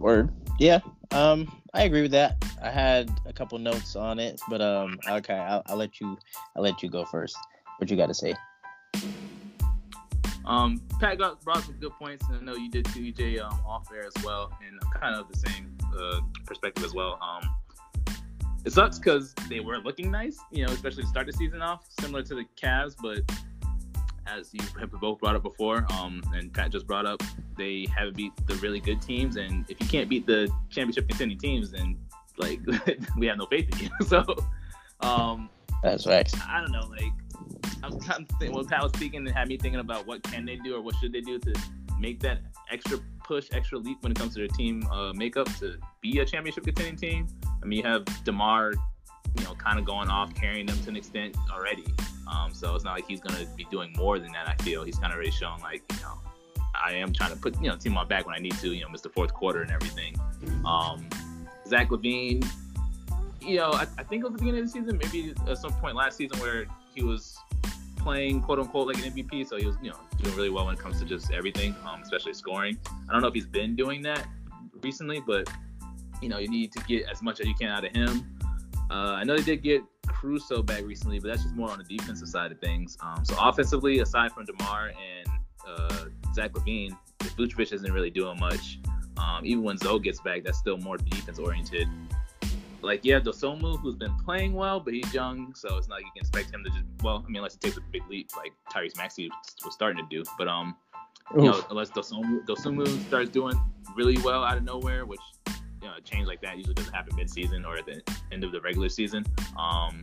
[0.03, 0.29] Word.
[0.59, 0.81] Yeah.
[1.11, 2.43] Um, I agree with that.
[2.61, 6.17] I had a couple notes on it, but um, okay, I'll, I'll let you.
[6.55, 7.37] I'll let you go first.
[7.77, 8.35] What you got to say?
[10.45, 13.57] Um, Pat got brought some good points, and I know you did too, EJ, um,
[13.65, 17.17] off air as well, and kind of the same uh, perspective as well.
[17.21, 17.49] Um,
[18.65, 21.85] it sucks because they were looking nice, you know, especially to start the season off,
[22.01, 23.21] similar to the Cavs, but
[24.27, 27.21] as you have both brought up before, um, and Pat just brought up,
[27.57, 31.37] they haven't beat the really good teams, and if you can't beat the championship contending
[31.37, 31.97] teams, then
[32.37, 32.59] like
[33.17, 33.89] we have no faith in you.
[34.07, 34.23] so,
[35.01, 35.49] um,
[35.81, 36.31] that's right.
[36.47, 37.13] I don't know, like
[37.83, 40.23] I was kind of thinking, when Pat was speaking, it had me thinking about what
[40.23, 41.53] can they do or what should they do to
[41.99, 42.39] make that
[42.71, 46.25] extra push, extra leap when it comes to their team uh, makeup to be a
[46.25, 47.27] championship contending team.
[47.61, 48.73] I mean, you have DeMar,
[49.37, 51.85] you know, kind of going off, carrying them to an extent already.
[52.33, 54.47] Um, so it's not like he's to be doing more than that.
[54.47, 56.19] I feel he's kind of already shown like you know
[56.73, 58.73] I am trying to put you know team on back when I need to.
[58.73, 60.15] You know, miss the fourth quarter and everything.
[60.65, 61.07] Um,
[61.67, 62.45] Zach LaVine,
[63.41, 65.71] you know, I, I, think it was the beginning of the season, maybe at some
[65.73, 67.37] point last season where he was
[67.97, 69.47] playing quote unquote like an MVP.
[69.47, 72.01] So he was you know doing really well when it comes to just everything, um,
[72.01, 72.77] especially scoring.
[73.09, 74.27] I don't know if he's been doing that
[74.81, 75.49] recently, but
[76.21, 78.37] you know you need to get as much as you can out of him.
[78.89, 81.97] Uh, I know they did get Caruso back recently, but that's just more on the
[81.97, 82.97] defensive side of things.
[83.01, 85.29] Um, so offensively, aside from DeMar and
[85.67, 88.79] uh, Zach LaVine, Vucevic isn't really doing much.
[89.17, 91.87] Um, even when Zo gets back, that's still more defense oriented.
[92.81, 96.11] Like yeah, Dosunmu, who's been playing well, but he's young, so it's not like you
[96.15, 98.51] can expect him to just well, I mean, unless he takes a big leap like
[98.71, 99.29] Tyrese Maxey
[99.63, 100.29] was starting to do.
[100.37, 100.75] But um,
[101.31, 101.43] Oof.
[101.43, 103.57] you know, unless Dosunmu, Dosunmu starts doing
[103.95, 105.21] really well out of nowhere, which
[105.97, 108.01] a change like that usually doesn't happen mid-season or at the
[108.31, 109.25] end of the regular season.
[109.57, 110.01] Um,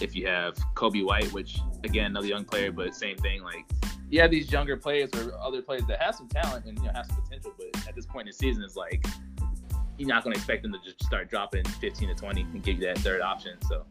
[0.00, 3.42] if you have Coby White, which again another young player, but same thing.
[3.42, 3.64] Like
[4.08, 6.92] you have these younger players or other players that have some talent and you know
[6.94, 9.04] have some potential, but at this point in the season, it's like
[9.98, 12.78] you're not going to expect them to just start dropping 15 to 20 and give
[12.78, 13.56] you that third option.
[13.68, 13.86] So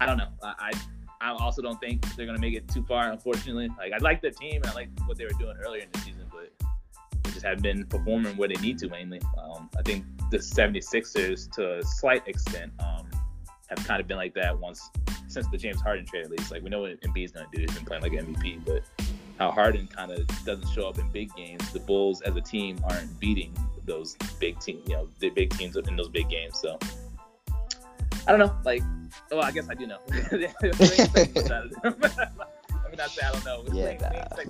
[0.00, 0.28] I don't know.
[0.42, 0.72] I
[1.20, 3.10] I, I also don't think they're going to make it too far.
[3.10, 5.88] Unfortunately, like I like the team and I like what they were doing earlier in
[5.92, 6.52] the season, but
[7.32, 9.20] just haven't been performing where they need to mainly.
[9.38, 13.06] Um, I think the 76ers, to a slight extent, um,
[13.68, 14.90] have kind of been like that once
[15.28, 16.50] since the James Harden trade, at least.
[16.50, 17.60] Like we know what Embiid's gonna do.
[17.60, 18.82] He's been playing like an MVP, but
[19.38, 21.70] how Harden kind of doesn't show up in big games.
[21.72, 25.76] The Bulls as a team aren't beating those big teams, you know, the big teams
[25.76, 26.58] in those big games.
[26.58, 26.78] So
[28.26, 28.54] I don't know.
[28.64, 28.82] Like,
[29.30, 29.98] well, I guess I do know.
[30.10, 30.40] I mean,
[32.96, 33.64] not say I don't know.
[33.72, 34.42] Yeah, nah.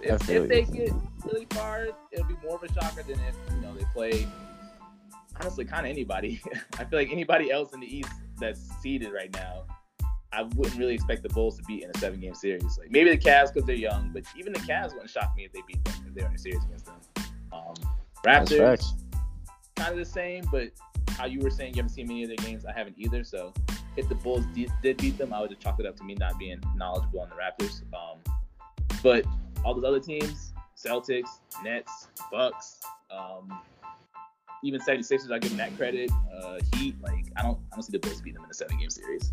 [0.00, 0.92] If, if they get
[1.24, 4.28] really far, it'll be more of a shocker than if you know they play
[5.40, 6.40] honestly kind of anybody.
[6.78, 9.64] I feel like anybody else in the East that's seeded right now,
[10.32, 12.78] I wouldn't really expect the Bulls to beat in a seven game series.
[12.78, 15.52] Like maybe the Cavs because they're young, but even the Cavs wouldn't shock me if
[15.52, 16.96] they beat them if they're in a series against them.
[17.52, 17.74] Um,
[18.24, 18.84] Raptors,
[19.76, 20.70] kind of the same, but
[21.10, 23.24] how you were saying you haven't seen many of their games, I haven't either.
[23.24, 23.52] So
[23.96, 26.14] if the Bulls did, did beat them, I would just chalk it up to me
[26.14, 27.82] not being knowledgeable on the Raptors.
[27.94, 28.18] Um,
[29.02, 29.24] but
[29.64, 33.58] all those other teams, Celtics, Nets, Bucks, um,
[34.62, 36.10] even 76ers, I give them that credit.
[36.34, 38.78] Uh, Heat, like I don't, I don't see the Bulls beat them in a seven
[38.78, 39.30] game series.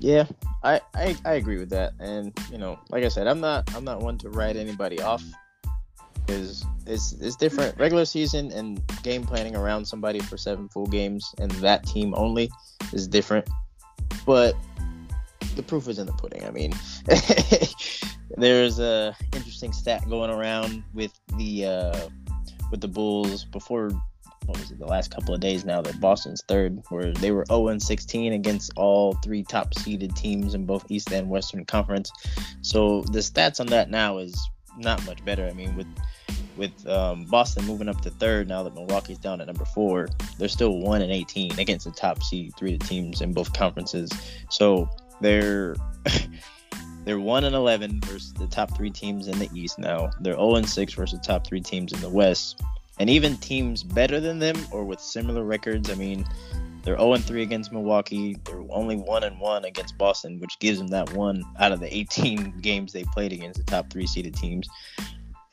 [0.00, 0.24] Yeah,
[0.64, 3.84] I, I I agree with that, and you know, like I said, I'm not I'm
[3.84, 5.22] not one to write anybody off
[6.30, 7.78] because it's it's different.
[7.78, 12.50] Regular season and game planning around somebody for seven full games and that team only
[12.92, 13.48] is different.
[14.26, 14.54] But
[15.56, 16.44] the proof is in the pudding.
[16.44, 16.72] I mean,
[18.36, 22.08] there's a interesting stat going around with the uh,
[22.70, 23.90] with the Bulls before
[24.46, 27.44] what was it the last couple of days now that Boston's third, where they were
[27.46, 32.10] 0 16 against all three top seeded teams in both East and Western Conference.
[32.62, 35.46] So the stats on that now is not much better.
[35.46, 35.86] I mean, with
[36.56, 40.48] with um, Boston moving up to third now that Milwaukee's down at number four, they're
[40.48, 44.10] still one and 18 against the top seed three teams in both conferences.
[44.50, 44.88] So
[45.20, 45.76] they're
[47.04, 50.10] they're one and 11 versus the top three teams in the East now.
[50.20, 52.62] They're 0 and 6 versus the top three teams in the West,
[52.98, 55.90] and even teams better than them or with similar records.
[55.90, 56.24] I mean,
[56.82, 58.36] they're 0 and 3 against Milwaukee.
[58.44, 61.94] They're only 1 and 1 against Boston, which gives them that one out of the
[61.94, 64.68] 18 games they played against the top three seeded teams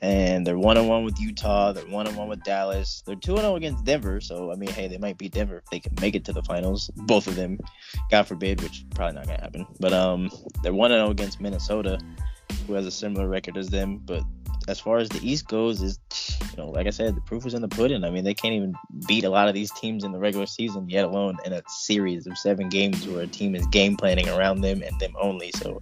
[0.02, 1.72] and they're one on one with Utah.
[1.72, 3.02] They're one on one with Dallas.
[3.06, 4.22] They're two and zero oh against Denver.
[4.22, 6.44] So I mean, hey, they might beat Denver if they can make it to the
[6.44, 6.92] finals.
[6.96, 7.60] Both of them,
[8.12, 9.66] God forbid, which probably not gonna happen.
[9.80, 10.30] But um,
[10.62, 12.00] they're one and zero oh against Minnesota,
[12.68, 13.98] who has a similar record as them.
[14.06, 14.24] But
[14.68, 16.00] as far as the East goes, is
[16.52, 18.04] you know, like I said, the proof is in the pudding.
[18.04, 18.76] I mean, they can't even
[19.08, 22.28] beat a lot of these teams in the regular season, yet alone in a series
[22.28, 25.52] of seven games where a team is game planning around them and them only.
[25.56, 25.80] So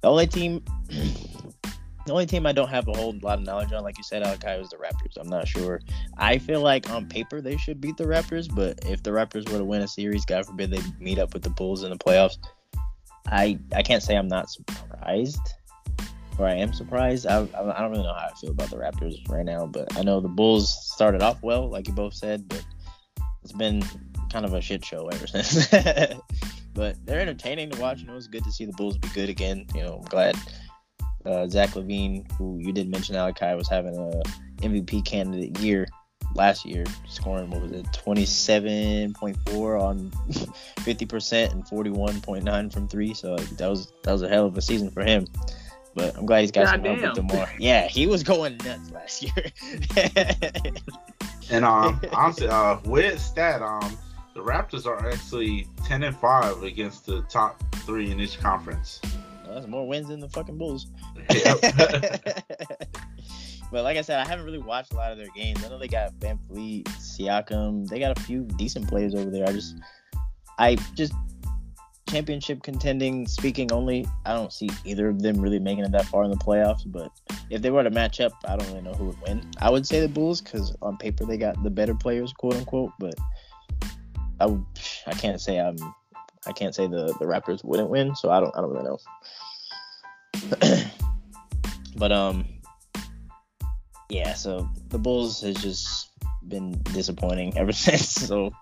[0.00, 0.64] the only team
[2.06, 4.22] the only team I don't have a whole lot of knowledge on, like you said,
[4.22, 5.16] Alakai, was the Raptors.
[5.18, 5.80] I'm not sure.
[6.16, 9.58] I feel like on paper they should beat the Raptors, but if the Raptors were
[9.58, 12.38] to win a series, God forbid they meet up with the Bulls in the playoffs,
[13.28, 15.54] I I can't say I'm not surprised,
[16.38, 17.26] or I am surprised.
[17.26, 20.02] I, I, don't really know how I feel about the Raptors right now, but I
[20.02, 22.64] know the Bulls started off well, like you both said, but
[23.42, 23.82] it's been
[24.32, 25.66] kind of a shit show ever since.
[26.74, 28.00] but they're entertaining to watch.
[28.00, 29.66] and it was good to see the Bulls be good again.
[29.74, 30.36] You know, I'm glad
[31.26, 34.22] uh, Zach LaVine, who you did mention, Alakai was having a
[34.62, 35.86] MVP candidate year
[36.34, 43.14] last year, scoring what was it, 27.4 on 50% and 41.9 from three.
[43.14, 45.26] So that was that was a hell of a season for him.
[45.94, 46.98] But I'm glad he's got God some damn.
[46.98, 47.48] help with DeMar.
[47.58, 49.46] Yeah, he was going nuts last year.
[51.50, 53.62] and um, honestly, uh, weird stat.
[53.62, 53.96] Um,
[54.34, 59.00] the Raptors are actually 10 and five against the top three in each conference.
[59.56, 60.86] That's more wins than the fucking Bulls.
[61.28, 62.44] but
[63.72, 65.64] like I said, I haven't really watched a lot of their games.
[65.64, 67.88] I know they got VanVleet, Siakam.
[67.88, 69.46] They got a few decent players over there.
[69.48, 69.76] I just,
[70.58, 71.14] I just
[72.08, 76.24] championship contending speaking only, I don't see either of them really making it that far
[76.24, 76.82] in the playoffs.
[76.86, 77.10] But
[77.50, 79.50] if they were to match up, I don't really know who would win.
[79.60, 82.92] I would say the Bulls because on paper they got the better players, quote unquote.
[82.98, 83.14] But
[84.40, 84.56] I,
[85.06, 85.76] I can't say I'm,
[86.46, 88.14] I can't say the the Raptors wouldn't win.
[88.14, 88.98] So I don't, I don't really know.
[91.96, 92.44] But um,
[94.10, 94.34] yeah.
[94.34, 96.10] So the Bulls has just
[96.46, 98.10] been disappointing ever since.
[98.10, 98.52] So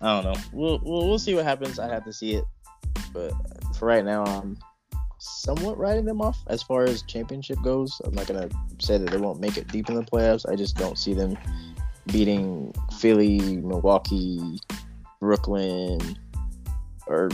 [0.00, 0.40] I don't know.
[0.52, 1.78] We'll we'll, we'll see what happens.
[1.78, 2.44] I have to see it,
[3.12, 3.32] but
[3.76, 4.58] for right now, I'm
[5.18, 8.00] somewhat writing them off as far as championship goes.
[8.04, 10.48] I'm not gonna say that they won't make it deep in the playoffs.
[10.48, 11.38] I just don't see them
[12.08, 14.60] beating Philly, Milwaukee,
[15.20, 16.18] Brooklyn,
[17.06, 17.30] or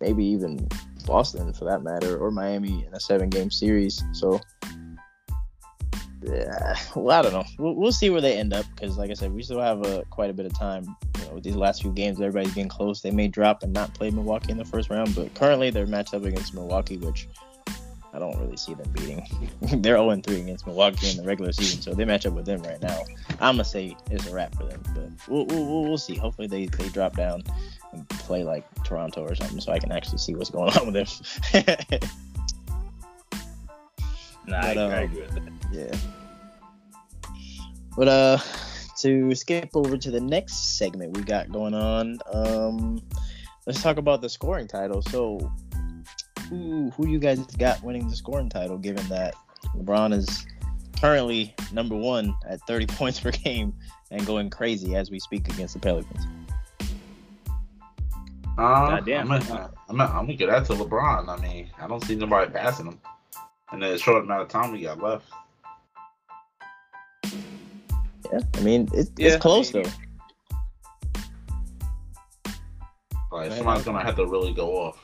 [0.00, 0.68] maybe even
[1.04, 4.02] Boston for that matter, or Miami in a seven game series.
[4.12, 4.40] So
[6.26, 7.44] yeah, well, I don't know.
[7.58, 10.04] We'll, we'll see where they end up because, like I said, we still have a,
[10.10, 10.84] quite a bit of time.
[11.18, 13.00] You know, with these last few games, everybody's getting close.
[13.00, 16.14] They may drop and not play Milwaukee in the first round, but currently they're matched
[16.14, 17.28] up against Milwaukee, which
[18.14, 19.26] I don't really see them beating.
[19.82, 22.62] they're 0 3 against Milwaukee in the regular season, so they match up with them
[22.62, 23.02] right now.
[23.40, 26.14] I'm gonna say it's a wrap for them, but we'll, we'll, we'll see.
[26.14, 27.42] Hopefully they, they drop down
[27.92, 31.08] and play like Toronto or something, so I can actually see what's going on with
[31.50, 32.00] them.
[34.46, 35.52] Nah, but, um, I agree with that.
[35.72, 35.98] Yeah.
[37.96, 38.38] But uh,
[38.98, 43.02] to skip over to the next segment we got going on, um,
[43.66, 45.00] let's talk about the scoring title.
[45.02, 45.52] So,
[46.48, 48.78] who who you guys got winning the scoring title?
[48.78, 49.34] Given that
[49.76, 50.46] LeBron is
[51.00, 53.74] currently number one at 30 points per game
[54.10, 56.26] and going crazy as we speak against the Pelicans.
[58.56, 61.28] Um, I'm gonna, I'm, gonna, I'm gonna get that to LeBron.
[61.28, 63.00] I mean, I don't see nobody passing him
[63.72, 65.26] in the short amount of time we got left.
[68.32, 69.82] Yeah, I mean it's, yeah, it's close though.
[73.32, 75.03] Like somebody's gonna have to really go off.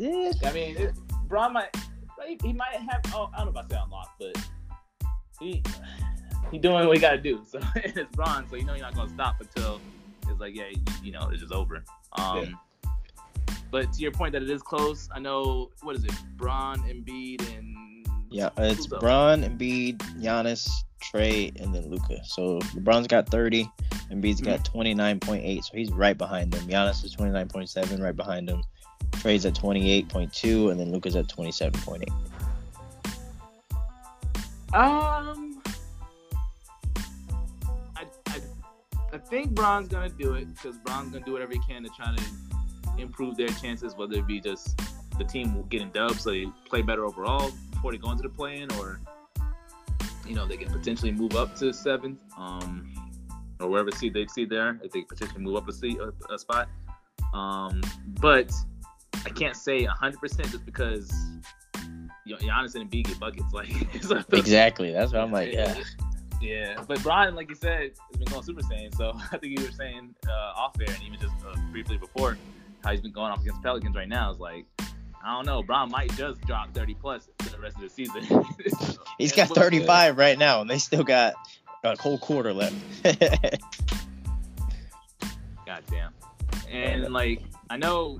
[0.00, 0.32] Yeah.
[0.44, 0.94] I mean, it,
[1.28, 1.76] Bron might
[2.42, 3.00] he, might have.
[3.08, 4.48] Oh, I don't know about say unlocked, but
[5.40, 5.62] he
[6.50, 7.42] he doing what he got to do.
[7.46, 9.80] So it's Bron, so you know you're not gonna stop until
[10.28, 11.84] it's like yeah, you, you know it's just over.
[12.12, 12.90] Um, yeah.
[13.70, 17.40] But to your point that it is close, I know what is it, Bron, Embiid,
[17.56, 20.68] and yeah, it's Bron, Embiid, Giannis,
[21.00, 22.24] Trae, and then Luka.
[22.24, 23.70] So LeBron's got 30,
[24.10, 24.80] Embiid's got mm-hmm.
[24.80, 26.66] 29.8, so he's right behind them.
[26.66, 28.62] Giannis is 29.7, right behind him.
[29.20, 32.08] Trae's at 28.2, and then Luka's at 27.8.
[34.72, 35.62] Um,
[37.96, 38.40] I, I,
[39.12, 42.16] I think Bron's gonna do it because Bron's gonna do whatever he can to try
[42.16, 42.22] to
[42.98, 44.80] improve their chances, whether it be just
[45.18, 48.72] the team getting dubs so they play better overall before they go into the play-in,
[48.74, 49.00] or
[50.26, 52.90] you know they can potentially move up to seventh, um,
[53.60, 56.38] or wherever seed they see there if they potentially move up a seat a, a
[56.38, 56.68] spot.
[57.34, 57.82] Um,
[58.20, 58.50] but
[59.24, 61.10] I can't say 100 percent just because
[62.24, 63.44] you know, Giannis and Embiid get buckets.
[63.52, 65.52] Like exactly, that's what I'm like.
[65.52, 65.74] Yeah.
[66.40, 68.96] Yeah, but Brian, like you said, has been going Super Saiyan.
[68.96, 72.38] So I think you were saying uh, off air and even just uh, briefly before
[72.82, 74.30] how he's been going off against Pelicans right now.
[74.30, 74.64] Is like
[75.22, 75.62] I don't know.
[75.62, 78.24] Bron might just drop 30 plus for the rest of the season.
[79.18, 81.34] He's got 35 right now, and they still got
[81.84, 82.74] a whole quarter left.
[85.66, 86.12] God damn.
[86.70, 88.18] And like, I know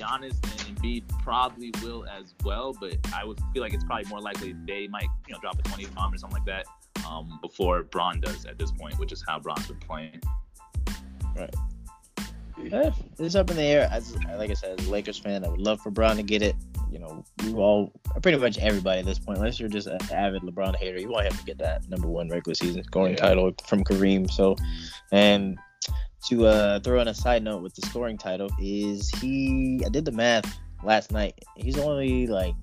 [0.00, 4.20] Giannis and Embiid probably will as well, but I would feel like it's probably more
[4.20, 6.66] likely they might, you know, drop a 20 bomb or something like that
[7.06, 10.20] um, before Bron does at this point, which is how Bron's been playing.
[11.36, 11.54] Right.
[12.72, 13.88] Eh, it's up in the air.
[13.90, 16.42] As like I said, as a Lakers fan, I would love for Bron to get
[16.42, 16.56] it.
[16.90, 20.42] You know, we all, pretty much everybody at this point, unless you're just an avid
[20.42, 23.20] LeBron hater, you want him to get that number one regular season scoring yeah.
[23.20, 24.30] title from Kareem.
[24.30, 24.56] So,
[25.12, 25.56] and
[26.28, 29.82] to uh, throw in a side note with the scoring title is he?
[29.84, 31.38] I did the math last night.
[31.56, 32.54] He's only like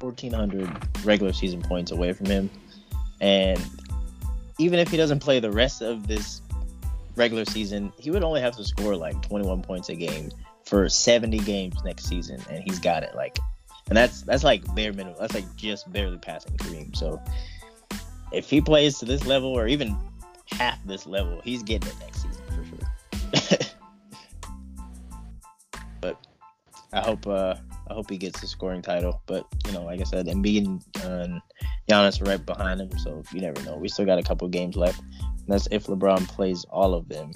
[0.00, 2.50] 1,400 regular season points away from him,
[3.20, 3.62] and
[4.58, 6.42] even if he doesn't play the rest of this
[7.16, 10.30] regular season, he would only have to score like 21 points a game
[10.64, 13.14] for 70 games next season, and he's got it.
[13.14, 13.38] Like,
[13.88, 15.16] and that's that's like bare minimum.
[15.18, 16.96] That's like just barely passing Kareem.
[16.96, 17.20] So
[18.32, 19.96] if he plays to this level or even
[20.46, 22.39] half this level, he's getting it next season.
[26.00, 26.18] but
[26.92, 27.54] I hope uh
[27.90, 29.20] I hope he gets the scoring title.
[29.26, 31.40] But you know, like I said, Embiid and uh,
[31.88, 33.76] Giannis are right behind him, so you never know.
[33.76, 35.00] We still got a couple games left.
[35.00, 37.32] And that's if LeBron plays all of them,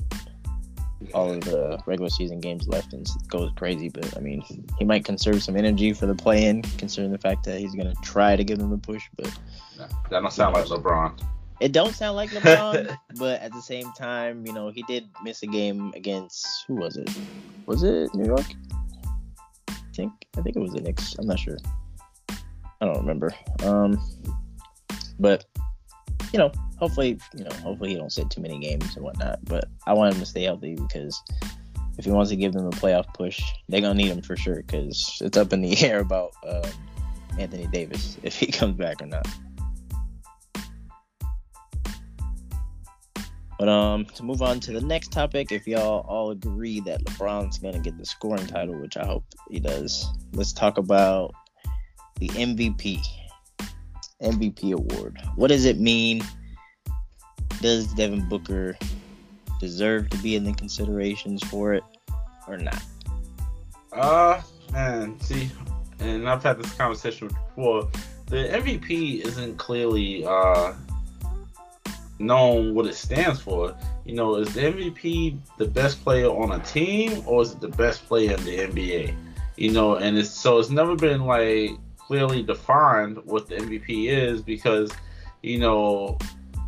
[1.13, 3.89] all of the regular season games left and goes crazy.
[3.89, 4.43] But I mean,
[4.79, 8.37] he might conserve some energy for the play-in, considering the fact that he's gonna try
[8.37, 9.09] to give them a push.
[9.17, 9.37] But
[9.77, 11.21] that don't sound like LeBron.
[11.61, 15.43] It don't sound like LeBron, but at the same time, you know, he did miss
[15.43, 17.11] a game against who was it?
[17.67, 18.47] Was it New York?
[19.69, 21.15] I think I think it was the Knicks.
[21.19, 21.59] I'm not sure.
[22.29, 23.33] I don't remember.
[23.63, 24.01] Um,
[25.19, 25.45] but
[26.33, 29.39] you know, hopefully, you know, hopefully he don't sit too many games and whatnot.
[29.45, 31.23] But I want him to stay healthy because
[31.97, 34.57] if he wants to give them a playoff push, they're gonna need him for sure
[34.57, 36.71] because it's up in the air about um,
[37.39, 39.27] Anthony Davis if he comes back or not.
[43.59, 47.59] But um, to move on to the next topic, if y'all all agree that LeBron's
[47.59, 51.33] gonna get the scoring title, which I hope he does, let's talk about
[52.19, 53.01] the MVP.
[54.23, 55.21] MVP award.
[55.37, 56.23] What does it mean?
[57.61, 58.77] Does Devin Booker
[59.61, 61.85] deserve to be in the considerations for it
[62.49, 62.83] or not?
[63.93, 65.51] Uh, man, see,
[66.01, 67.89] and I've had this conversation before.
[68.27, 70.73] The MVP isn't clearly uh
[72.19, 73.77] known what it stands for.
[74.05, 77.69] You know, is the MVP the best player on a team or is it the
[77.69, 79.15] best player in the NBA?
[79.57, 84.43] You know, and it's so it's never been like clearly defined what the MVP is
[84.43, 84.93] because,
[85.43, 86.19] you know,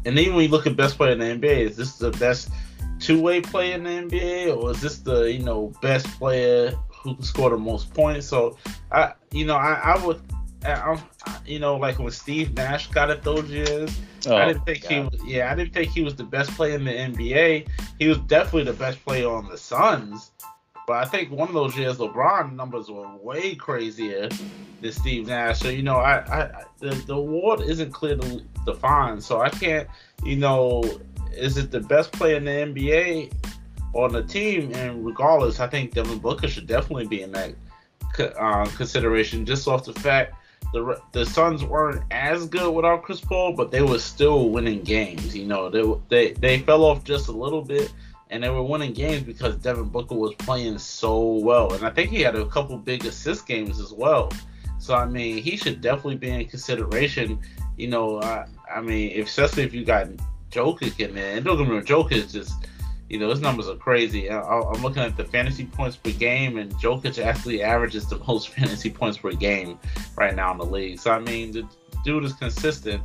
[0.04, 2.50] and even when you look at best player in the NBA, is this the best
[2.98, 7.14] two way player in the NBA or is this the, you know, best player who
[7.14, 8.26] can score the most points?
[8.26, 8.56] So
[8.92, 10.20] I you know, I, I would
[10.64, 11.00] I,
[11.44, 14.90] you know, like when Steve Nash got it those years, oh, I didn't think God.
[14.90, 15.24] he was.
[15.24, 17.68] Yeah, I didn't think he was the best player in the NBA.
[17.98, 20.30] He was definitely the best player on the Suns.
[20.86, 24.28] But I think one of those years, LeBron numbers were way crazier
[24.80, 25.58] than Steve Nash.
[25.58, 29.22] So you know, I, I the, the award isn't clearly defined.
[29.22, 29.88] So I can't,
[30.24, 30.82] you know,
[31.32, 33.32] is it the best player in the NBA
[33.94, 34.72] on the team?
[34.74, 37.54] And regardless, I think Devin Booker should definitely be in that
[38.38, 40.34] uh, consideration, just off the fact
[40.72, 45.36] the the Suns weren't as good without Chris Paul, but they were still winning games.
[45.36, 47.92] You know, they they they fell off just a little bit
[48.30, 52.10] and they were winning games because Devin Booker was playing so well, and I think
[52.10, 54.32] he had a couple big assist games as well.
[54.78, 57.40] So I mean, he should definitely be in consideration.
[57.76, 60.08] You know, I, I mean, especially if you got
[60.50, 62.66] Jokic in there, and don't get me wrong, Jokic is just
[63.08, 64.28] you know, his numbers are crazy.
[64.30, 68.48] I, am looking at the fantasy points per game, and Jokic actually averages the most
[68.48, 69.78] fantasy points per game
[70.16, 70.98] right now in the league.
[70.98, 71.68] So I mean, the
[72.04, 73.02] dude is consistent.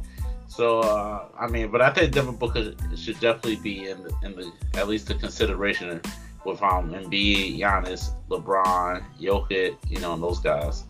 [0.48, 4.36] So uh, I mean, but I think Devin Booker should definitely be in the in
[4.36, 6.02] the at least the consideration
[6.46, 10.84] with um Embiid, Giannis, LeBron, Jokic, you know, and those guys.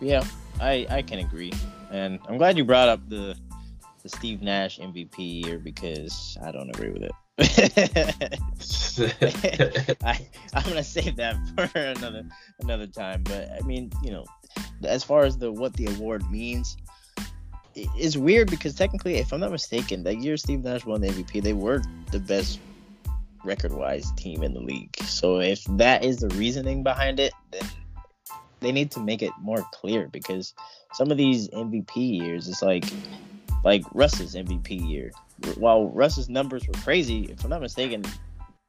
[0.00, 0.24] Yeah,
[0.60, 1.52] I I can agree,
[1.90, 3.36] and I'm glad you brought up the
[4.02, 7.12] the Steve Nash MVP year because I don't agree with it.
[7.38, 8.28] I,
[10.54, 12.24] I'm gonna save that for another
[12.60, 13.22] another time.
[13.24, 14.24] But I mean, you know,
[14.84, 16.76] as far as the what the award means,
[17.74, 21.42] it's weird because technically, if I'm not mistaken, that year Steve Nash won the MVP,
[21.42, 22.58] they were the best
[23.44, 24.96] record-wise team in the league.
[25.04, 27.68] So if that is the reasoning behind it, then
[28.60, 30.54] they need to make it more clear because
[30.94, 32.84] some of these MVP years, it's like
[33.62, 35.12] like Russ's MVP year
[35.56, 38.04] while Russ's numbers were crazy, if I'm not mistaken,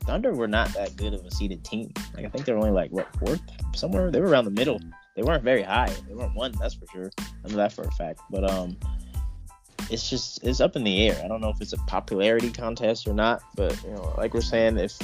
[0.02, 1.92] Thunder were not that good of a seeded team.
[2.16, 3.42] Like I think they're only like what fourth
[3.76, 4.10] somewhere.
[4.10, 4.80] They were around the middle.
[5.16, 5.94] They weren't very high.
[6.08, 7.12] They weren't one, that's for sure.
[7.20, 8.22] I know that for a fact.
[8.30, 8.78] But um,
[9.90, 11.20] it's just it's up in the air.
[11.24, 13.42] I don't know if it's a popularity contest or not.
[13.56, 14.98] But you know, like we're saying, if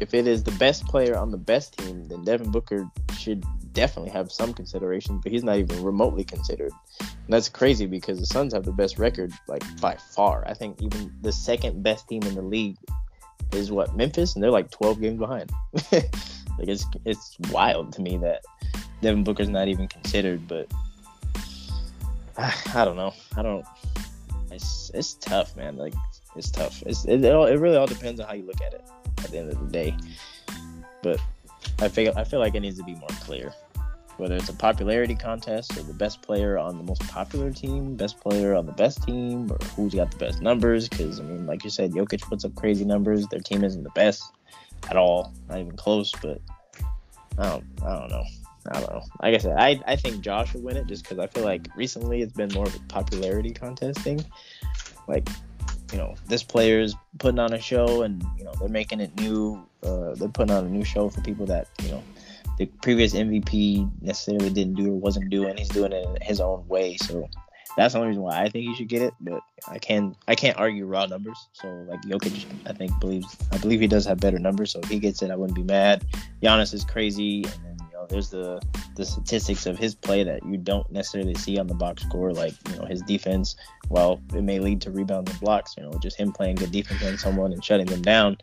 [0.00, 3.44] if it is the best player on the best team, then Devin Booker should
[3.74, 6.72] definitely have some consideration, but he's not even remotely considered.
[7.00, 10.44] And that's crazy because the Suns have the best record, like by far.
[10.46, 12.76] I think even the second best team in the league
[13.52, 15.52] is what Memphis, and they're like 12 games behind.
[15.92, 18.42] like it's it's wild to me that
[19.02, 20.72] Devin Booker's not even considered, but
[22.38, 23.12] I don't know.
[23.36, 23.66] I don't.
[24.50, 25.76] It's it's tough, man.
[25.76, 25.94] Like
[26.36, 26.82] it's tough.
[26.86, 28.84] It's it, it, all, it really all depends on how you look at it
[29.18, 29.94] at the end of the day.
[31.02, 31.20] But
[31.80, 33.52] I feel I feel like it needs to be more clear
[34.16, 38.20] whether it's a popularity contest or the best player on the most popular team, best
[38.20, 40.88] player on the best team, or who's got the best numbers.
[40.88, 43.26] Because, I mean, like you said, Jokic puts up crazy numbers.
[43.28, 44.22] Their team isn't the best
[44.88, 46.12] at all, not even close.
[46.22, 46.40] But
[47.38, 48.24] I don't, I don't know.
[48.72, 49.02] I don't know.
[49.22, 51.68] Like I said, I, I think Josh will win it just because I feel like
[51.76, 54.24] recently it's been more of a popularity contest thing.
[55.06, 55.28] Like,
[55.92, 59.14] you know, this player is putting on a show and, you know, they're making it
[59.20, 59.64] new.
[59.82, 62.02] Uh, they're putting on a new show for people that, you know,
[62.58, 65.56] the previous MVP necessarily didn't do or wasn't doing.
[65.56, 66.96] He's doing it in his own way.
[66.96, 67.28] So
[67.76, 69.14] that's the only reason why I think he should get it.
[69.20, 71.48] But I can I can't argue raw numbers.
[71.52, 74.72] So like Jokic, I think believes I believe he does have better numbers.
[74.72, 76.04] So if he gets it, I wouldn't be mad.
[76.42, 78.62] Giannis is crazy, and then you know there's the
[78.96, 82.54] the statistics of his play that you don't necessarily see on the box score, like
[82.70, 83.56] you know his defense.
[83.88, 87.02] Well, it may lead to rebounds and blocks, you know just him playing good defense
[87.04, 88.36] on someone and shutting them down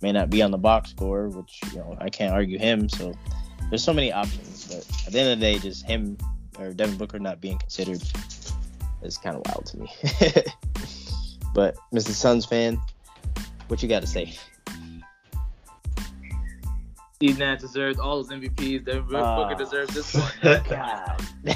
[0.00, 2.88] may not be on the box score, which you know I can't argue him.
[2.88, 3.12] So
[3.70, 6.16] there's so many options, but at the end of the day, just him
[6.58, 8.02] or Devin Booker not being considered
[9.02, 9.90] is kind of wild to me.
[11.54, 12.10] but Mr.
[12.10, 12.80] Suns fan,
[13.68, 14.34] what you got to say?
[17.14, 18.84] Steve Nash deserves all those MVPs.
[18.84, 20.62] Devin uh, Booker deserves this one.
[20.68, 21.20] God.
[21.44, 21.52] we,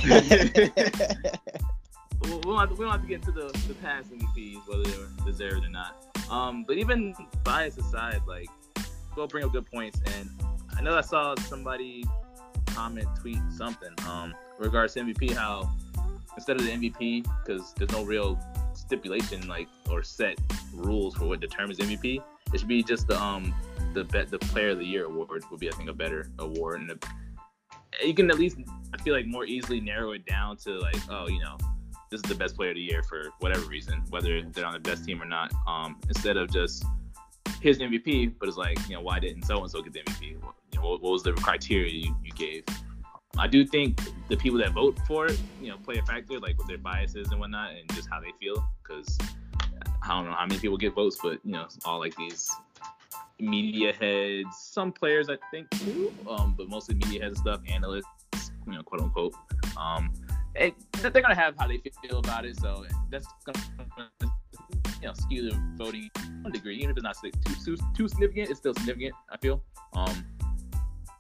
[2.41, 5.07] don't have to, we don't have to get into the, the past MVPs, whether they're
[5.25, 6.05] deserved or not.
[6.31, 8.49] Um, but even bias aside, like,
[9.17, 10.01] we'll bring up good points.
[10.19, 10.31] And
[10.83, 12.05] I know I saw somebody
[12.67, 15.71] comment, tweet something um, regards to MVP, how
[16.35, 18.37] instead of the MVP, because there's no real
[18.75, 20.41] stipulation like or set
[20.75, 22.21] rules for what determines MVP,
[22.53, 23.55] it should be just the um
[23.95, 26.81] the bet the Player of the Year award would be I think a better award,
[26.81, 28.57] and a, you can at least
[28.93, 31.59] I feel like more easily narrow it down to like oh you know
[32.11, 34.81] this is the best player of the year for whatever reason, whether they're on the
[34.81, 35.53] best team or not.
[35.69, 36.85] Um, instead of just
[37.61, 40.31] his MVP, but it's like, you know, why didn't so and so get the MVP?
[40.31, 40.41] You
[40.75, 42.65] know, what, what was the criteria you, you, gave?
[43.39, 46.59] I do think the people that vote for it, you know, play a factor, like
[46.59, 48.69] with their biases and whatnot, and just how they feel.
[48.83, 49.19] Because
[50.03, 52.51] I don't know how many people get votes, but you know, all like these
[53.39, 58.51] media heads, some players I think too, um, but mostly media heads and stuff, analysts,
[58.67, 59.35] you know, quote unquote.
[59.77, 60.13] Um,
[60.55, 63.59] they're gonna have how they feel about it, so that's gonna
[65.03, 66.11] you know skew the voting
[66.43, 67.31] one degree, even if it's not too,
[67.65, 69.15] too too significant, it's still significant.
[69.31, 69.63] I feel.
[69.95, 70.25] Um,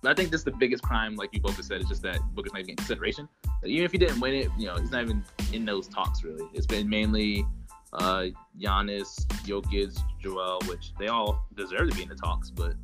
[0.02, 2.02] but I think this is the biggest crime, like you both have said, is just
[2.02, 3.28] that Booker's not even getting consideration.
[3.64, 6.44] even if he didn't win it, you know, he's not even in those talks really.
[6.54, 7.46] It's been mainly
[7.92, 8.26] uh,
[8.58, 12.74] Giannis, Jokic, Joel, which they all deserve to be in the talks, but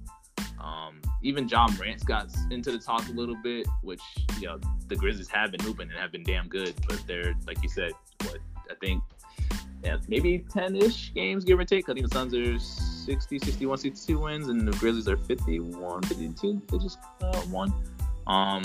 [0.60, 4.02] um, even Ja Morant's got into the talk a little bit, which
[4.40, 7.62] you know the Grizzlies have been hooping and have been damn good, but they're like
[7.62, 7.92] you said,
[8.22, 8.38] what
[8.70, 9.02] I think
[9.84, 11.88] yeah, maybe ten ish games, give or take.
[11.88, 16.62] I think the Suns are 60, 61, 62 wins, and the Grizzlies are 51, 52.
[16.70, 17.72] They just uh, won.
[18.26, 18.64] Um,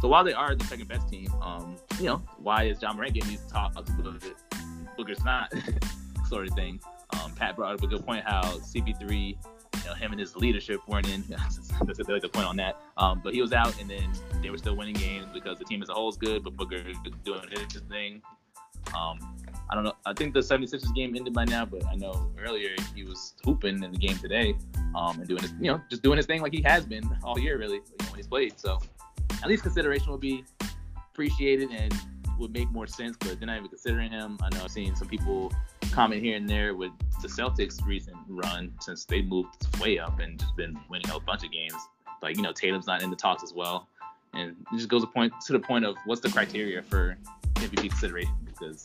[0.00, 3.14] so while they are the second best team, um, you know, why is Ja Morant
[3.14, 3.76] getting these talks,
[4.96, 5.52] Booker's not,
[6.28, 6.80] sort of thing.
[7.14, 9.36] Um, Pat brought up a good point how CP3, you
[9.86, 11.24] know, him and his leadership weren't in.
[11.28, 11.70] That's
[12.08, 12.80] like the point on that.
[12.96, 15.82] Um, but he was out, and then they were still winning games because the team
[15.82, 16.82] as a whole is good, but Booker
[17.24, 18.22] doing his thing.
[18.96, 19.18] Um,
[19.70, 19.94] I don't know.
[20.04, 23.82] I think the 76ers game ended by now, but I know earlier he was hooping
[23.82, 24.54] in the game today,
[24.94, 27.38] um, and doing his, you know, just doing his thing like he has been all
[27.38, 28.58] year, really, you know, when he's played.
[28.58, 28.78] So
[29.42, 30.44] at least consideration would be
[31.12, 31.94] appreciated and
[32.38, 33.16] would make more sense.
[33.18, 34.38] But they're not even considering him.
[34.42, 35.52] I know I've seen some people
[35.92, 36.92] comment here and there with
[37.22, 41.44] the Celtics' recent run since they moved way up and just been winning a bunch
[41.44, 41.74] of games.
[42.22, 43.88] Like you know, Tatum's not in the talks as well,
[44.34, 47.16] and it just goes a point to the point of what's the criteria for
[47.54, 48.84] MVP consideration because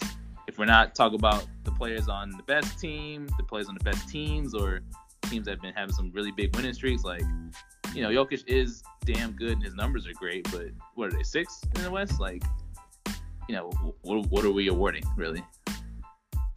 [0.50, 3.84] if we're not talking about the players on the best team, the players on the
[3.84, 4.82] best teams, or
[5.30, 7.22] teams that have been having some really big winning streaks, like
[7.94, 11.24] you know, Jokic is damn good and his numbers are great, but what are they
[11.24, 12.20] six in the West?
[12.20, 12.44] Like,
[13.48, 13.70] you know,
[14.02, 15.44] what, what are we awarding really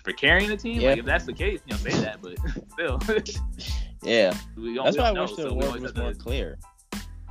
[0.03, 0.81] for carrying the team?
[0.81, 0.91] Yeah.
[0.91, 2.39] Like, if that's the case, you know, say that, but
[2.73, 2.99] still,
[4.03, 6.59] Yeah, we don't, that's why I know, wish the so award was more clear.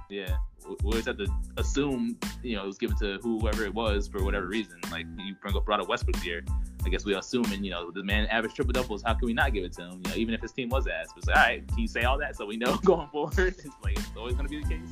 [0.10, 0.38] yeah,
[0.68, 4.24] we always have to assume, you know, it was given to whoever it was for
[4.24, 4.80] whatever reason.
[4.92, 6.44] Like you bring up brought up Westbrook here.
[6.86, 9.04] I guess we assuming, you know, the man averaged triple doubles.
[9.04, 10.02] How can we not give it to him?
[10.04, 11.08] You know, even if his team was ass.
[11.10, 13.56] But it's like, all right, can you say all that so we know going forward?
[13.58, 14.90] It's like it's always gonna be the case.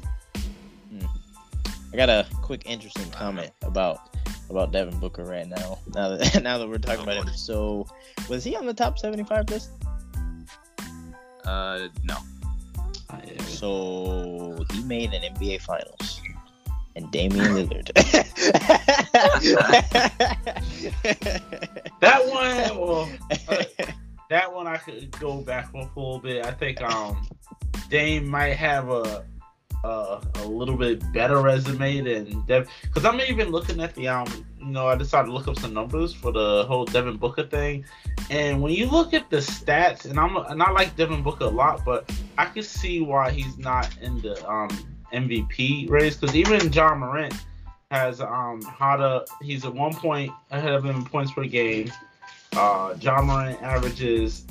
[1.91, 4.15] I got a quick interesting comment about
[4.49, 5.79] about Devin Booker right now.
[5.93, 7.87] Now that now that we're talking about him, so
[8.29, 9.71] was he on the top seventy five list?
[11.45, 12.17] Uh, no.
[13.47, 16.21] So he made an NBA Finals,
[16.95, 17.91] and Damian Lillard.
[21.99, 23.09] That one, well,
[23.49, 23.63] uh,
[24.29, 26.45] that one I could go back on a little bit.
[26.45, 27.27] I think um,
[27.89, 29.25] Dame might have a
[29.83, 32.69] a, a little bit better resume than Dev.
[32.83, 34.27] Because I'm even looking at the um,
[34.59, 37.85] you know, I decided to look up some numbers for the whole Devin Booker thing,
[38.29, 41.49] and when you look at the stats, and I'm and I like Devin Booker a
[41.49, 44.69] lot, but I can see why he's not in the um
[45.13, 46.17] MVP race.
[46.17, 47.33] Because even Ja Morant
[47.91, 51.91] has um Hada, he's at one point ahead of him in points per game.
[52.55, 54.45] Uh, Ja Morant averages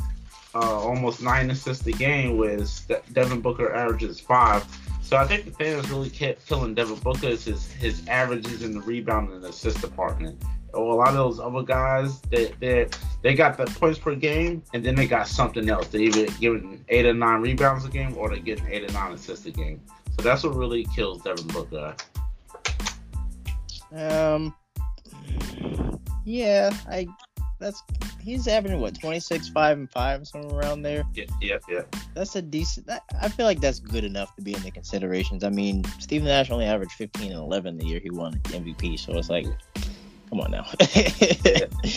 [0.55, 4.64] uh, almost nine assists a game, with De- Devin Booker averages five.
[5.09, 8.63] So I think the thing that's really kept killing Devin Booker is his, his averages
[8.63, 10.45] in the rebound and assist department.
[10.75, 12.89] Or a lot of those other guys, they they
[13.23, 15.89] they got the points per game, and then they got something else.
[15.89, 19.13] They either giving eight or nine rebounds a game, or they're getting eight or nine
[19.13, 19.81] assists a game.
[20.19, 21.97] So that's what really kills Devin Booker.
[23.93, 24.55] um,
[26.27, 27.07] yeah, I
[27.59, 27.83] that's
[28.21, 31.05] he's averaging what twenty six, five and five, somewhere around there.
[31.15, 31.83] Yeah, yeah, yeah.
[32.15, 32.87] That's a decent.
[32.87, 35.45] That, I feel like that's good enough to be in the considerations.
[35.45, 39.17] I mean, Steve Nash only averaged fifteen and eleven the year he won MVP, so
[39.17, 39.47] it's like,
[40.31, 40.67] come on now.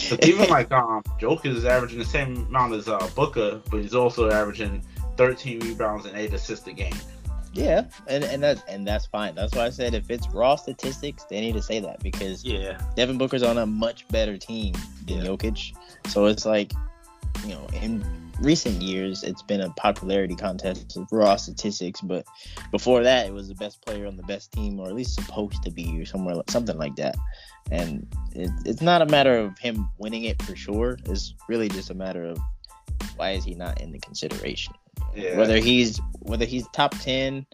[0.09, 3.95] But even like um, Joker is averaging the same amount as uh, Booker, but he's
[3.95, 4.83] also averaging
[5.17, 6.95] 13 rebounds and eight assists a game.
[7.53, 9.35] Yeah, and and that and that's fine.
[9.35, 12.79] That's why I said if it's raw statistics, they need to say that because Yeah.
[12.95, 14.73] Devin Booker's on a much better team
[15.05, 15.25] than Yeah.
[15.25, 15.75] Jokic.
[16.07, 16.71] So it's like,
[17.45, 18.05] you know, in
[18.39, 21.99] recent years, it's been a popularity contest of raw statistics.
[21.99, 22.25] But
[22.71, 25.61] before that, it was the best player on the best team, or at least supposed
[25.63, 27.15] to be, or somewhere something like that.
[27.69, 30.97] And it, it's not a matter of him winning it for sure.
[31.05, 32.39] It's really just a matter of
[33.17, 34.73] why is he not in the consideration?
[35.15, 35.37] Yeah.
[35.37, 37.45] Whether he's whether he's top ten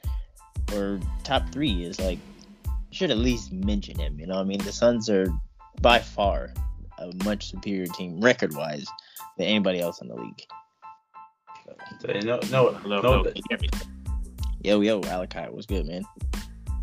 [0.73, 2.19] or top three is like
[2.65, 4.19] you should at least mention him.
[4.19, 5.27] You know, I mean, the Suns are
[5.81, 6.53] by far
[6.99, 8.87] a much superior team record wise
[9.37, 10.41] than anybody else in the league.
[12.01, 13.23] So, no, no, Hello, no, hello.
[13.23, 13.69] Can you hear me?
[14.63, 16.03] Yo, yo, Alakai, what's good, man?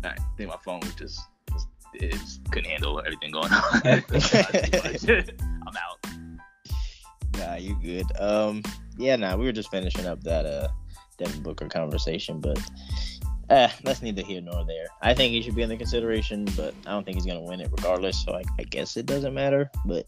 [0.03, 1.19] I think my phone was just
[1.51, 3.81] was, it just couldn't handle everything going on.
[5.67, 6.07] I'm out.
[7.37, 8.05] Nah, you good.
[8.19, 8.61] Um,
[8.97, 10.67] yeah, nah, we were just finishing up that uh
[11.17, 12.59] Devin Booker conversation, but
[13.49, 14.87] uh, that's neither here nor there.
[15.01, 17.61] I think he should be in the consideration, but I don't think he's gonna win
[17.61, 18.23] it regardless.
[18.23, 19.69] So I, I guess it doesn't matter.
[19.85, 20.05] But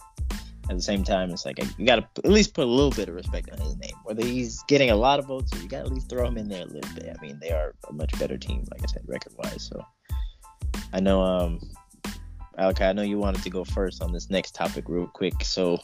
[0.70, 3.16] at the same time, it's like you gotta at least put a little bit of
[3.16, 5.94] respect on his name, whether he's getting a lot of votes, or you gotta at
[5.94, 7.16] least throw him in there a little bit.
[7.16, 9.64] I mean, they are a much better team, like I said, record wise.
[9.64, 9.86] So
[10.92, 11.60] I know, um,
[12.58, 15.80] Alka, I know you wanted to go first on this next topic real quick, so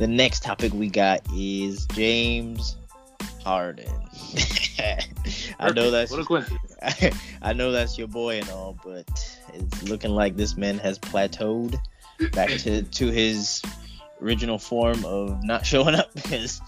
[0.00, 2.76] the next topic we got is James
[3.44, 3.92] Harden.
[5.60, 7.18] I know that's What a coincidence.
[7.42, 9.04] I know that's your boy and all, but
[9.52, 11.78] it's looking like this man has plateaued
[12.32, 13.60] back to to his
[14.22, 16.62] original form of not showing up his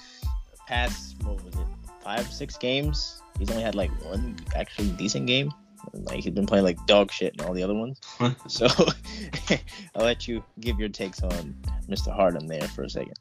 [0.68, 1.66] past what was it
[2.04, 5.50] five, six games, he's only had like one actually decent game.
[5.92, 8.00] Like he's been playing like dog shit in all the other ones.
[8.48, 8.66] so
[9.94, 11.56] I'll let you give your takes on
[11.88, 12.14] Mr.
[12.14, 13.18] Harden there for a second.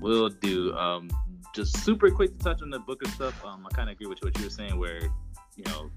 [0.00, 0.74] Will do.
[0.74, 1.10] Um,
[1.54, 3.44] just super quick to touch on the Booker stuff.
[3.44, 5.00] Um, I kind of agree with what you were saying, where
[5.56, 5.90] you know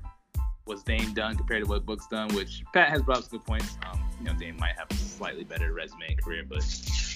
[0.68, 3.46] was Dame done compared to what Book's done, which Pat has brought up some good
[3.46, 3.78] points.
[3.90, 6.60] Um, you know, Dame might have a slightly better resume and career, but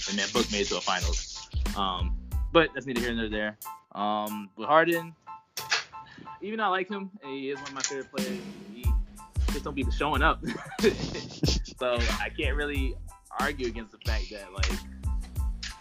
[0.10, 1.50] and then Book made it to a finals.
[1.78, 2.18] Um,
[2.52, 3.58] but that's neither here nor there.
[3.94, 5.14] Um, with Harden,
[6.42, 8.40] even though I like him, he is one of my favorite players.
[8.74, 8.86] He
[9.52, 10.44] just don't be showing up.
[10.82, 12.96] so I can't really
[13.40, 14.72] argue against the fact that like,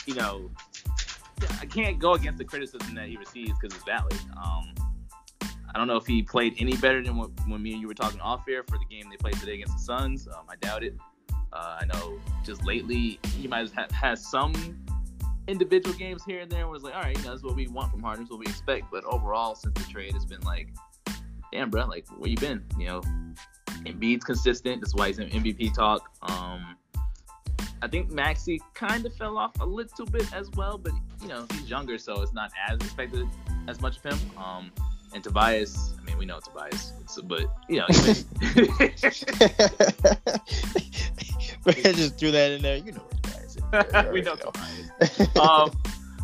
[0.06, 0.50] you know,
[1.60, 4.18] I can't go against the criticism that he receives because it's valid.
[4.36, 4.74] Um,
[5.72, 7.94] I don't know if he played any better than what, when me and you were
[7.94, 10.26] talking off air for the game they played today against the Suns.
[10.26, 10.96] Um, I doubt it.
[11.52, 14.52] Uh, I know just lately he might have had some
[15.50, 17.90] individual games here and there was like, all right, you know, that's what we want
[17.90, 18.90] from Harden, what we expect.
[18.90, 20.68] But overall, since the trade, it's been like,
[21.52, 22.64] damn, bro, like where you been?
[22.78, 23.00] You know,
[23.84, 24.80] Embiid's consistent.
[24.80, 26.08] That's why he's in MVP talk.
[26.22, 26.76] Um,
[27.82, 30.92] I think Maxey kind of fell off a little bit as well, but
[31.22, 33.26] you know he's younger, so it's not as expected
[33.68, 34.18] as much of him.
[34.36, 34.70] Um,
[35.12, 36.92] and Tobias, I mean, we know Tobias,
[37.24, 37.92] but you know, I
[41.92, 42.76] just threw that in there.
[42.76, 43.02] You know.
[44.12, 45.36] we know Tobias.
[45.40, 45.70] um,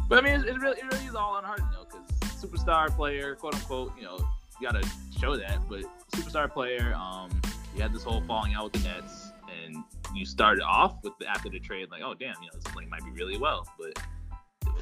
[0.08, 2.94] but I mean, it, it, really, it really is all on Harden though, because superstar
[2.94, 4.18] player, quote unquote, you know,
[4.60, 4.86] you gotta
[5.20, 5.58] show that.
[5.68, 5.82] But
[6.12, 7.30] superstar player, um,
[7.74, 9.32] you had this whole falling out with the Nets,
[9.64, 9.76] and
[10.14, 12.90] you started off with the, after the trade, like, oh damn, you know, this playing
[12.90, 14.02] might be really well, but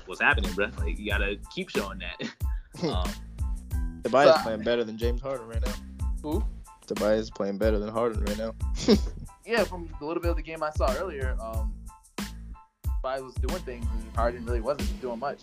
[0.06, 0.68] what's happening, bro?
[0.78, 2.28] Like, you gotta keep showing that.
[2.82, 3.08] um,
[4.04, 5.72] Tobias so, playing better than James Harden right now.
[6.22, 6.44] Who?
[6.86, 8.54] Tobias is playing better than Harden right now.
[9.46, 11.72] yeah, from the little bit of the game I saw earlier, um,
[13.04, 15.40] Tobias was doing things and Harden really wasn't doing much.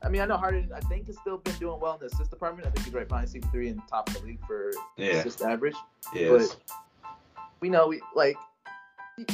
[0.00, 2.30] I mean, I know Harden, I think, has still been doing well in the assist
[2.30, 2.68] department.
[2.68, 5.14] I think he's right behind CP3 and top of the league for yeah.
[5.14, 5.74] assist average.
[6.14, 6.54] Yes.
[6.54, 7.16] But
[7.60, 8.36] we know, we like,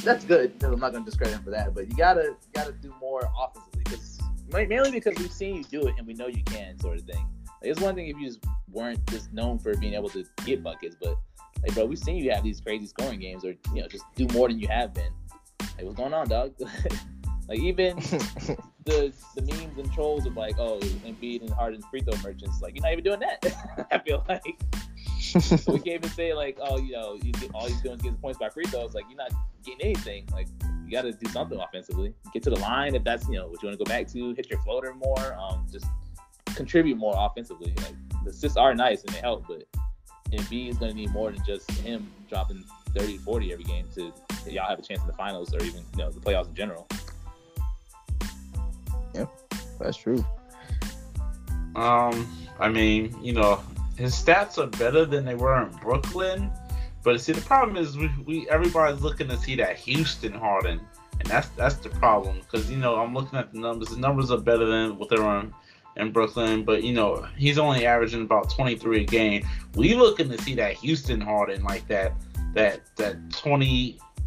[0.03, 0.55] that's good.
[0.62, 3.29] I'm not going to discredit him for that, but you gotta you gotta do more
[3.39, 4.20] offensively because
[4.51, 7.29] mainly because we've seen you do it and we know you can, sort of thing.
[7.61, 10.62] Like, it's one thing if you just weren't just known for being able to get
[10.64, 11.16] buckets, but
[11.62, 14.27] like, bro, we've seen you have these crazy scoring games, or you know, just do
[14.29, 15.12] more than you have been.
[15.61, 16.55] Like, what's going on, dog?
[17.49, 17.97] like, even
[18.84, 22.74] the the memes and trolls of like, oh, Embiid and Harden's free throw merchants, like,
[22.74, 23.88] you're not even doing that.
[23.92, 24.44] I feel like
[25.66, 28.18] we can't even say like, oh, you know, you get, all he's doing is getting
[28.18, 28.94] points by free throws.
[28.94, 29.32] Like, you're not
[29.64, 30.28] getting anything.
[30.32, 30.49] Like,
[30.84, 32.14] you got to do something offensively.
[32.32, 34.34] Get to the line if that's you know what you want to go back to.
[34.34, 35.34] Hit your floater more.
[35.34, 35.86] Um, just
[36.55, 37.74] contribute more offensively.
[37.76, 37.94] Like
[38.24, 39.64] the assists are nice and they help, but
[40.32, 42.64] Embiid is going to need more than just him dropping
[42.97, 44.12] 30, 40 every game to
[44.49, 46.88] y'all have a chance in the finals or even you know the playoffs in general.
[49.17, 49.27] Yeah,
[49.79, 50.25] that's true.
[51.75, 53.62] Um, I mean, you know,
[53.97, 56.51] his stats are better than they were in Brooklyn,
[57.03, 60.81] but see, the problem is we, we everybody's looking to see that Houston Harden,
[61.21, 63.89] and that's that's the problem because you know I'm looking at the numbers.
[63.89, 65.55] The numbers are better than what they're on
[65.97, 69.47] in Brooklyn, but you know he's only averaging about 23 a game.
[69.77, 72.12] We looking to see that Houston Harden like that,
[72.55, 73.31] that that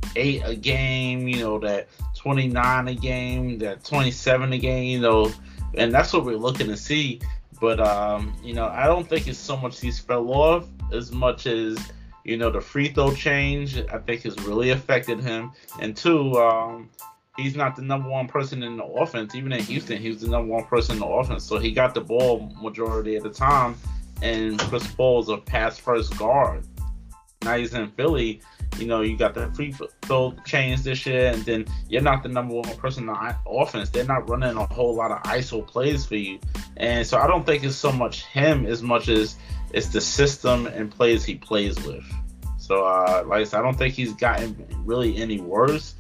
[0.02, 5.32] 28 a game, you know that 29 a game, that 27 a game, you know,
[5.76, 7.22] and that's what we're looking to see.
[7.60, 11.46] But um, you know, I don't think it's so much he's fell off as much
[11.46, 11.78] as
[12.24, 13.78] you know the free throw change.
[13.78, 16.90] I think has really affected him, and two, um,
[17.38, 19.36] he's not the number one person in the offense.
[19.36, 21.44] Even in Houston, he was the number one person in the offense.
[21.44, 23.76] So he got the ball majority of the time.
[24.22, 26.66] And Chris Paul's a pass first guard.
[27.44, 28.42] Now he's in Philly.
[28.78, 29.74] You know, you got the free
[30.04, 33.90] throw change this year, and then you're not the number one person in the offense.
[33.90, 36.40] They're not running a whole lot of ISO plays for you.
[36.78, 39.38] And so I don't think it's so much him as much as
[39.74, 42.04] it's the system and plays he plays with.
[42.58, 45.96] So, uh, like I said, I don't think he's gotten really any worse.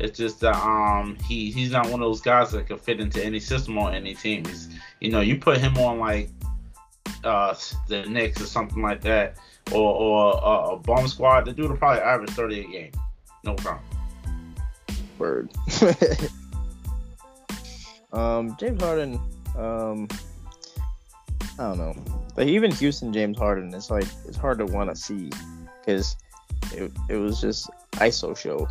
[0.00, 3.24] It's just that um he he's not one of those guys that could fit into
[3.24, 4.44] any system or any team.
[4.44, 4.68] He's,
[5.00, 6.30] you know, you put him on like
[7.22, 7.54] uh
[7.88, 9.36] the Knicks or something like that,
[9.72, 12.92] or or a bomb squad, the dude will probably average thirty a game,
[13.44, 13.84] no problem.
[15.18, 15.50] Word.
[18.12, 19.20] um, James Harden.
[19.56, 20.08] Um,
[21.58, 21.94] I don't know,
[22.34, 25.30] but even Houston James Harden, it's like it's hard to want to see
[25.80, 26.16] because
[26.72, 28.68] it it was just ISO show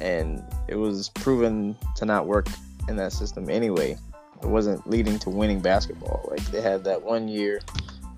[0.00, 2.48] and it was proven to not work
[2.88, 3.96] in that system anyway.
[4.42, 6.28] It wasn't leading to winning basketball.
[6.30, 7.60] Like they had that one year,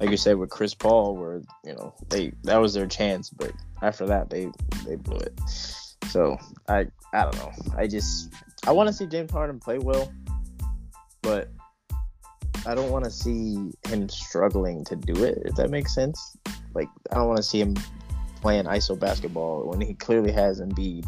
[0.01, 3.53] like you said, with Chris Paul, where you know they that was their chance, but
[3.83, 4.51] after that they
[4.87, 5.39] they blew it.
[6.09, 6.39] So
[6.69, 7.53] I I don't know.
[7.77, 8.33] I just
[8.67, 10.13] I want to see James Harden play well,
[11.23, 11.49] but
[12.67, 15.39] I don't want to see him struggling to do it.
[15.45, 16.37] If that makes sense.
[16.75, 17.75] Like I don't want to see him
[18.41, 21.07] playing ISO basketball when he clearly has Embiid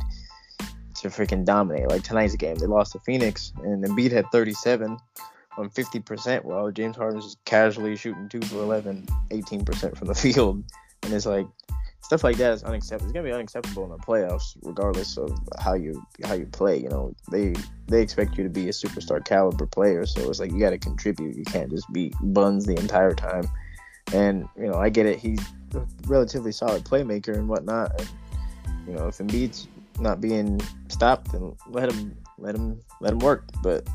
[0.97, 1.89] to freaking dominate.
[1.89, 4.97] Like tonight's game, they lost to Phoenix, and Embiid had 37
[5.57, 10.65] on 50%, while James Harden's just casually shooting two for 11, 18% from the field,
[11.03, 11.47] and it's like
[12.03, 13.07] stuff like that is unacceptable.
[13.07, 15.31] It's gonna be unacceptable in the playoffs, regardless of
[15.61, 16.77] how you how you play.
[16.79, 17.55] You know, they
[17.87, 20.79] they expect you to be a superstar caliber player, so it's like you got to
[20.79, 21.37] contribute.
[21.37, 23.49] You can't just be buns the entire time.
[24.13, 25.19] And you know, I get it.
[25.19, 25.41] He's
[25.75, 28.01] a relatively solid playmaker and whatnot.
[28.01, 28.09] And,
[28.89, 29.69] you know, if Embiid's
[30.01, 33.45] not being stopped, then let him let him let him work.
[33.63, 33.87] But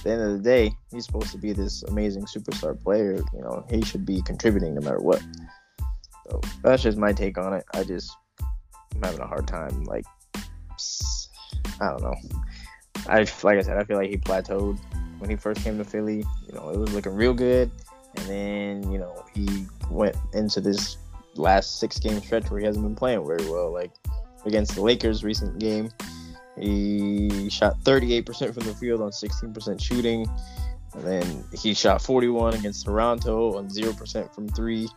[0.00, 3.20] at the end of the day, he's supposed to be this amazing superstar player.
[3.34, 5.22] You know, he should be contributing no matter what.
[6.26, 7.64] So that's just my take on it.
[7.74, 8.16] I just
[8.94, 9.84] I'm having a hard time.
[9.84, 10.06] Like
[11.82, 12.14] I don't know.
[13.08, 14.78] I like I said, I feel like he plateaued
[15.18, 16.24] when he first came to Philly.
[16.48, 17.70] You know, it was looking real good,
[18.16, 20.96] and then you know he went into this
[21.34, 23.70] last six game stretch where he hasn't been playing very well.
[23.70, 23.92] Like
[24.46, 25.90] against the Lakers recent game,
[26.62, 30.26] he shot 38% from the field on 16% shooting.
[30.94, 34.88] And then he shot 41 against Toronto on 0% from three.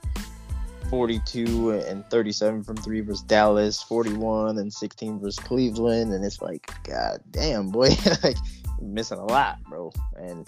[0.90, 6.72] 42 and 37 from three versus Dallas, 41 and 16 versus Cleveland, and it's like,
[6.84, 7.90] god damn, boy,
[8.24, 8.38] like
[8.80, 9.92] missing a lot, bro.
[10.18, 10.48] And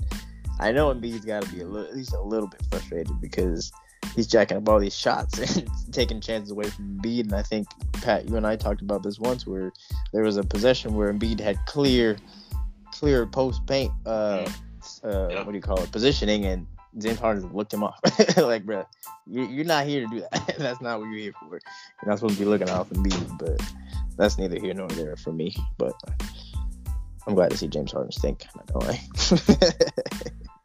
[0.60, 3.72] I know Embiid's got to be a little, at least a little bit frustrated because
[4.16, 7.22] he's jacking up all these shots and taking chances away from Embiid.
[7.22, 9.72] And I think Pat, you and I talked about this once, where
[10.14, 12.18] there was a possession where Embiid had clear,
[12.92, 14.50] clear post paint, uh,
[15.04, 18.00] uh, what do you call it, positioning, and James Harden looked him off.
[18.38, 18.86] like, bro,
[19.28, 20.56] you're not here to do that.
[20.58, 21.50] that's not what you're here for.
[21.52, 21.62] You're
[22.06, 23.62] not supposed to be looking off me, but
[24.18, 25.56] that's neither here nor there for me.
[25.78, 25.94] But
[27.28, 28.46] I'm glad to see James Harden stink.
[28.56, 29.02] Not gonna lie.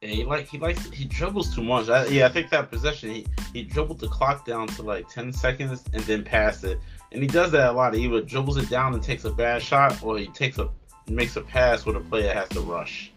[0.02, 1.90] Yeah, he like he likes he dribbles too much.
[1.90, 5.32] I, yeah, I think that possession he he dribbled the clock down to like 10
[5.32, 6.80] seconds and then passed it,
[7.12, 7.92] and he does that a lot.
[7.92, 10.70] He either dribbles it down and takes a bad shot, or he takes a
[11.06, 13.12] makes a pass where the player has to rush.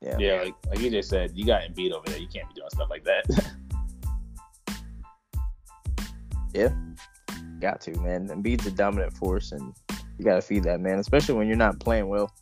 [0.00, 0.18] Yeah.
[0.18, 2.18] Yeah, like like you just said, you got Embiid over there.
[2.18, 3.54] You can't be doing stuff like that.
[6.54, 6.70] yeah.
[7.60, 8.28] Got to, man.
[8.28, 9.72] Embiid's a dominant force and
[10.18, 12.32] you gotta feed that man, especially when you're not playing well.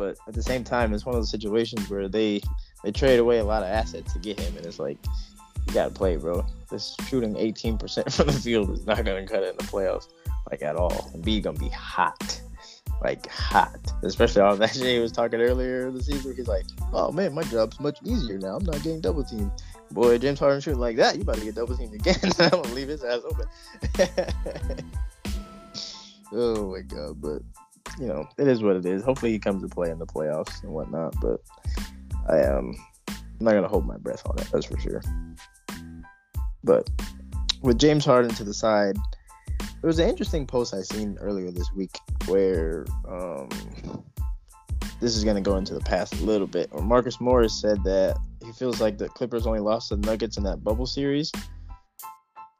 [0.00, 2.40] But at the same time, it's one of those situations where they
[2.82, 4.96] they trade away a lot of assets to get him, and it's like
[5.68, 6.42] you gotta play, bro.
[6.70, 10.08] This shooting 18% from the field is not gonna cut it in the playoffs,
[10.50, 11.12] like at all.
[11.14, 12.40] Embiid gonna be hot
[13.02, 13.92] like hot.
[14.02, 16.34] Especially all that he was talking earlier in the season.
[16.34, 18.56] He's like, "Oh man, my job's much easier now.
[18.56, 19.52] I'm not getting double teamed."
[19.90, 22.16] Boy, James Harden shooting like that, you about to get double teamed again.
[22.38, 23.46] I'm gonna leave his ass open.
[26.32, 27.42] oh my god, but
[27.98, 29.02] you know, it is what it is.
[29.02, 31.14] Hopefully, he comes to play in the playoffs and whatnot.
[31.20, 31.40] But
[32.28, 32.74] I am um,
[33.40, 34.48] not gonna hold my breath on it.
[34.52, 35.02] That's for sure.
[36.62, 36.88] But
[37.62, 38.96] with James Harden to the side
[39.80, 43.48] there was an interesting post I seen earlier this week where um,
[45.00, 46.70] this is to go into the past a little bit.
[46.70, 50.42] Where Marcus Morris said that he feels like the Clippers only lost the Nuggets in
[50.44, 51.32] that bubble series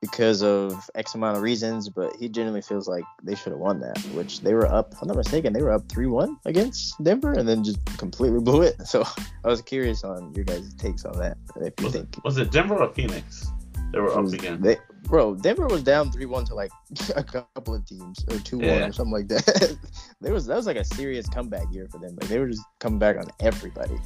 [0.00, 3.80] because of X amount of reasons, but he genuinely feels like they should have won
[3.80, 7.02] that, which they were up, if I'm not mistaken, they were up 3 1 against
[7.02, 8.86] Denver and then just completely blew it.
[8.86, 9.04] So
[9.44, 11.36] I was curious on your guys' takes on that.
[11.56, 12.16] If you was think.
[12.16, 13.46] It, was it Denver or Phoenix?
[13.92, 14.62] They were up again.
[14.62, 16.70] They, bro, Denver was down three one to like
[17.16, 18.86] a couple of teams or two one yeah.
[18.86, 19.76] or something like that.
[20.20, 22.16] there was that was like a serious comeback year for them.
[22.20, 23.98] Like they were just coming back on everybody.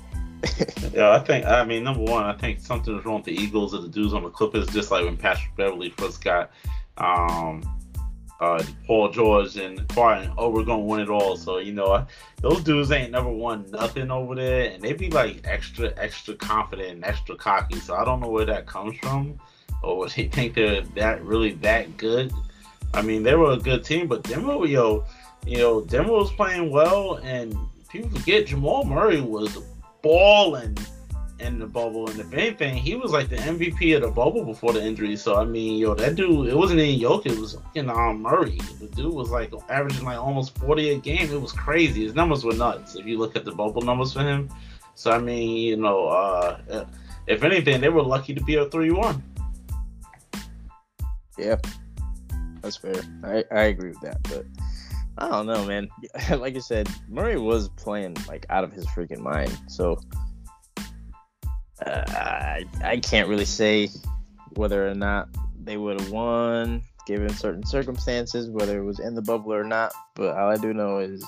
[0.92, 3.74] yeah, I think I mean number one, I think something was wrong with the Eagles
[3.74, 6.50] or the dudes on the Clippers, just like when Patrick Beverley first got
[6.98, 7.62] um
[8.40, 11.36] uh, Paul George and Kawhi, oh, we're gonna win it all.
[11.36, 12.06] So you know,
[12.40, 16.90] those dudes ain't never won nothing over there, and they be like extra, extra confident
[16.90, 17.78] and extra cocky.
[17.78, 19.38] So I don't know where that comes from
[19.84, 22.32] or they think they're that really that good.
[22.92, 25.04] I mean, they were a good team, but Denver, yo,
[25.46, 27.56] you know, Denver was playing well, and
[27.88, 29.58] people forget Jamal Murray was
[30.02, 30.76] balling
[31.40, 34.72] in the bubble, and if anything, he was like the MVP of the bubble before
[34.72, 35.16] the injury.
[35.16, 38.58] So I mean, yo, that dude, it wasn't any Jokic, it was you know Murray.
[38.80, 41.30] The dude was like averaging like almost 40 a game.
[41.30, 42.04] It was crazy.
[42.04, 44.48] His numbers were nuts if you look at the bubble numbers for him.
[44.94, 46.86] So I mean, you know, uh,
[47.26, 49.22] if anything, they were lucky to be a three-one.
[51.38, 51.56] Yeah,
[52.62, 53.00] that's fair.
[53.22, 54.46] I, I agree with that, but
[55.18, 55.88] I don't know, man.
[56.38, 60.00] like I said, Murray was playing like out of his freaking mind, so
[61.84, 63.90] uh, I I can't really say
[64.54, 65.28] whether or not
[65.62, 69.92] they would have won given certain circumstances, whether it was in the bubble or not.
[70.14, 71.24] But all I do know is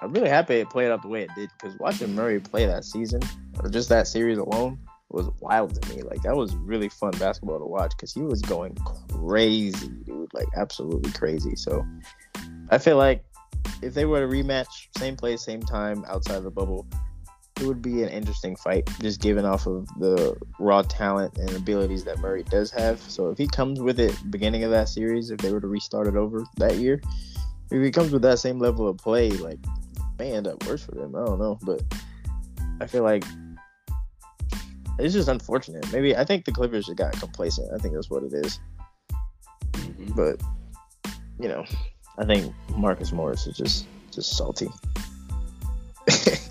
[0.00, 2.84] I'm really happy it played out the way it did because watching Murray play that
[2.84, 3.20] season
[3.62, 4.78] or just that series alone
[5.10, 6.02] was wild to me.
[6.02, 8.76] Like that was really fun basketball to watch because he was going
[9.08, 10.32] crazy, dude.
[10.32, 11.56] Like absolutely crazy.
[11.56, 11.84] So
[12.70, 13.24] I feel like
[13.82, 16.86] if they were to rematch, same place, same time, outside of the bubble,
[17.60, 22.04] it would be an interesting fight, just given off of the raw talent and abilities
[22.04, 22.98] that Murray does have.
[23.00, 26.08] So if he comes with it beginning of that series, if they were to restart
[26.08, 27.00] it over that year,
[27.70, 29.58] if he comes with that same level of play, like
[30.18, 31.14] may end up worse for them.
[31.14, 31.82] I don't know, but
[32.80, 33.24] I feel like
[34.98, 35.90] it's just unfortunate.
[35.92, 37.72] Maybe I think the Clippers just got complacent.
[37.72, 38.58] I think that's what it is.
[39.72, 40.16] Mhm.
[40.16, 40.42] But
[41.38, 41.64] you know,
[42.18, 44.68] I think Marcus Morris is just just salty.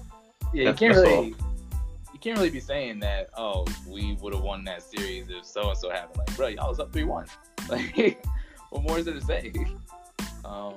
[0.53, 1.35] Yeah, you can't really.
[2.13, 3.29] You can't really be saying that.
[3.35, 6.19] Oh, we would have won that series if so and so happened.
[6.19, 7.25] Like, bro, y'all was up three one.
[7.69, 8.21] Like,
[8.71, 9.53] what more is there to say?
[10.43, 10.73] Um,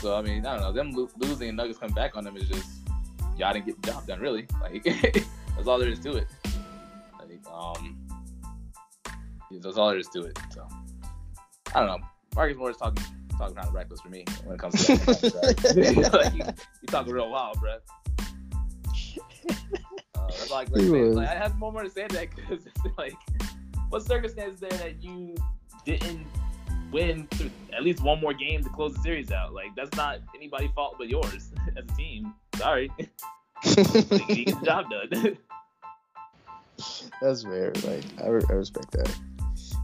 [0.00, 0.72] so I mean, I don't know.
[0.72, 2.68] Them lo- losing and Nuggets coming back on them is just
[3.36, 4.20] y'all didn't get the job done.
[4.20, 4.84] Really, like
[5.56, 6.28] that's all there is to it.
[7.52, 8.06] Um,
[9.50, 10.38] yeah, that's all there is to it.
[10.52, 10.66] So
[11.74, 12.06] I don't know.
[12.34, 13.04] Marcus Morris talking
[13.38, 16.10] talking kind of reckless for me when it comes to that.
[16.12, 17.76] like, you, talking real wild, bro.
[20.14, 20.86] Uh, that's all I can say.
[20.88, 23.14] Like, I have more more to say that because it's like,
[23.90, 25.34] what circumstances there that you
[25.84, 26.26] didn't
[26.92, 29.52] win through at least one more game to close the series out?
[29.52, 32.34] Like that's not anybody's fault but yours as a team.
[32.56, 35.38] Sorry, like, you get the job done.
[37.20, 37.72] That's fair.
[37.84, 39.14] Like I, re- I respect that.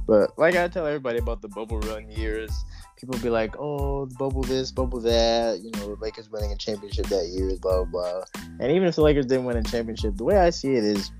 [0.07, 2.51] But like I tell everybody about the bubble run years,
[2.97, 7.07] people be like, "Oh, bubble this, bubble that." You know, the Lakers winning a championship
[7.07, 7.84] that year blah.
[7.84, 8.22] blah.
[8.61, 11.11] And even if the Lakers didn't win a championship, the way I see it is,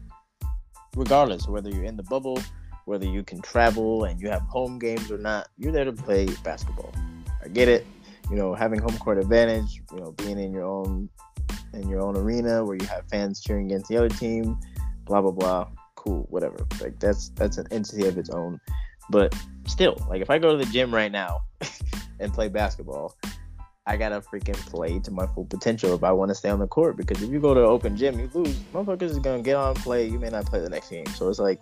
[0.97, 2.41] regardless whether you're in the bubble,
[2.87, 6.27] whether you can travel and you have home games or not, you're there to play
[6.43, 6.93] basketball.
[7.43, 7.87] I get it.
[8.31, 9.81] You know, having home court advantage.
[9.93, 11.09] You know, being in your own
[11.73, 14.59] in your own arena where you have fans cheering against the other team
[15.13, 15.69] blah blah blah.
[15.97, 16.67] Cool whatever.
[16.81, 18.59] Like that's that's an entity of its own.
[19.11, 19.35] But
[19.67, 21.41] still like if i go to the gym right now
[22.21, 23.17] and play basketball
[23.87, 26.67] i gotta freaking play to my full potential if i want to stay on the
[26.67, 26.97] court.
[26.97, 29.75] Because if you go to an open gym you lose motherfuckers is gonna get on
[29.75, 30.07] play.
[30.09, 31.07] You may not play the next game.
[31.07, 31.61] So it's like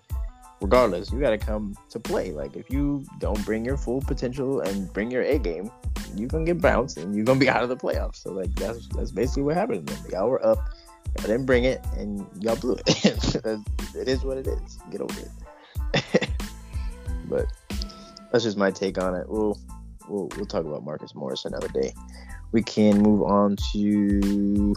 [0.61, 2.30] regardless you gotta come to play.
[2.30, 5.70] Like if you don't bring your full potential and bring your a game
[6.16, 8.16] you're gonna get bounced and you're gonna be out of the playoffs.
[8.16, 10.59] So like that's that's basically what happened to them y'all were up
[11.18, 13.04] I didn't bring it, and y'all blew it.
[13.96, 14.78] it is what it is.
[14.90, 16.28] Get over it.
[17.24, 17.46] but
[18.32, 19.28] that's just my take on it.
[19.28, 19.58] We'll
[20.08, 21.92] we'll we'll talk about Marcus Morris another day.
[22.52, 24.74] We can move on to.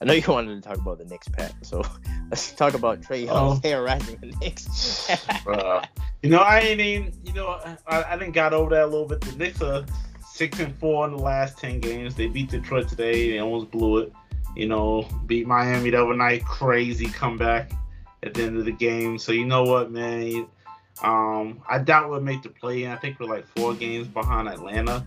[0.00, 1.54] I know you wanted to talk about the Knicks, Pat.
[1.62, 1.82] So
[2.30, 3.68] let's talk about Trae Young's Oh.
[3.68, 5.08] hair rising the Knicks.
[5.46, 5.84] Uh,
[6.22, 7.12] you know, I ain't even.
[7.24, 7.48] You know,
[7.86, 9.20] I, I didn't got over that a little bit.
[9.20, 9.84] The Knicks are
[10.26, 12.14] six and four in the last ten games.
[12.14, 13.30] They beat Detroit today.
[13.30, 14.12] They almost blew it.
[14.56, 16.44] You know, beat Miami the other night.
[16.44, 17.70] Crazy comeback
[18.22, 19.18] at the end of the game.
[19.18, 20.46] So you know what, man.
[21.02, 22.90] Um, I doubt we'll make the play in.
[22.90, 25.04] I think we're like four games behind Atlanta.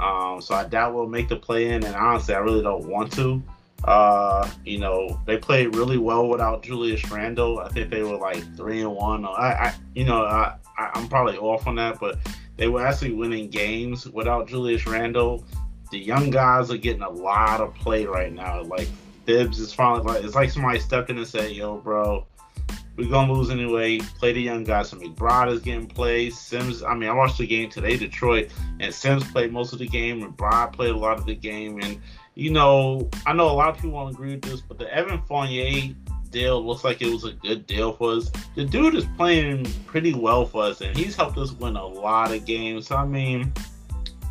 [0.00, 1.84] Um, so I doubt we'll make the play in.
[1.84, 3.42] And honestly, I really don't want to.
[3.84, 7.60] Uh, you know, they played really well without Julius Randle.
[7.60, 9.24] I think they were like three and one.
[9.24, 12.18] I, I you know, I, I, I'm probably off on that, but
[12.56, 15.44] they were actually winning games without Julius Randle.
[15.90, 18.62] The young guys are getting a lot of play right now.
[18.62, 18.88] Like
[19.26, 22.26] Thibs is finally like it's like somebody stepped in and said, "Yo, bro,
[22.96, 23.98] we're gonna lose anyway.
[24.18, 26.32] Play the young guys." So McBride is getting played.
[26.32, 29.88] Sims, I mean, I watched the game today, Detroit, and Sims played most of the
[29.88, 30.22] game.
[30.22, 32.00] McBride played a lot of the game, and
[32.34, 35.20] you know, I know a lot of people won't agree with this, but the Evan
[35.22, 35.94] Fournier
[36.30, 38.30] deal looks like it was a good deal for us.
[38.54, 42.32] The dude is playing pretty well for us, and he's helped us win a lot
[42.32, 42.86] of games.
[42.88, 43.52] So I mean,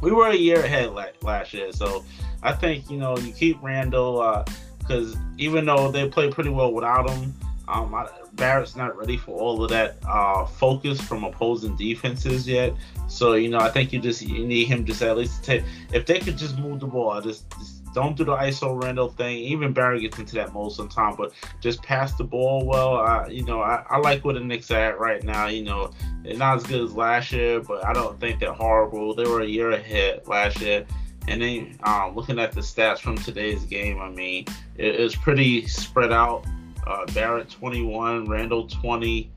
[0.02, 0.92] we were a year ahead
[1.22, 2.04] last year, so
[2.42, 4.46] I think you know you keep Randle
[4.80, 7.34] because even though they play pretty well without him,
[7.68, 12.74] um, I, Barrett's not ready for all of that uh, focus from opposing defenses yet.
[13.08, 15.64] So you know, I think you just you need him just at least to take.
[15.94, 19.38] If they could just move the ball, just, just don't do the ISO Randle thing.
[19.38, 22.98] Even Barrett gets into that mode sometimes, but just pass the ball well.
[22.98, 25.48] I, you know, I, I like where the Knicks are at right now.
[25.48, 25.92] You know,
[26.24, 29.14] they're not as good as last year, but I don't think they're horrible.
[29.16, 30.86] They were a year ahead last year.
[31.28, 34.46] And then um, looking at the stats from today's game, I mean,
[34.78, 36.46] it, it's pretty spread out.
[36.88, 39.32] Uh, Barrett 21, Randle 20,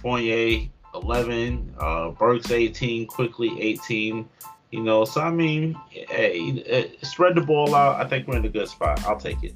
[0.00, 4.28] Fournier 11, uh, Burks 18, Quickley 18.
[4.74, 8.04] You know, so I mean, hey, uh, spread the ball out.
[8.04, 9.04] I think we're in a good spot.
[9.06, 9.54] I'll take it.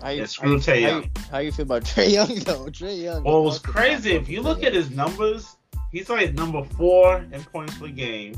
[0.00, 1.10] How you, Yeah, screw how, Trae you- Young.
[1.30, 2.64] how you feel about Trae Young though?
[2.66, 3.24] Trae Young.
[3.24, 4.12] Well, it was crazy.
[4.12, 5.56] If you look at his numbers,
[5.90, 8.34] he's like number four in points per game.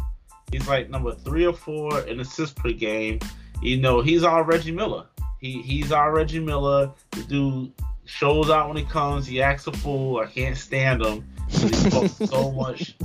[0.50, 3.20] He's like number three or four in assists per game.
[3.62, 5.06] You know, he's all Reggie Miller.
[5.40, 6.90] He he's our Reggie Miller.
[7.12, 7.72] The dude
[8.04, 9.28] shows out when he comes.
[9.28, 10.18] He acts a fool.
[10.18, 11.24] I can't stand him.
[11.50, 12.96] He talks so much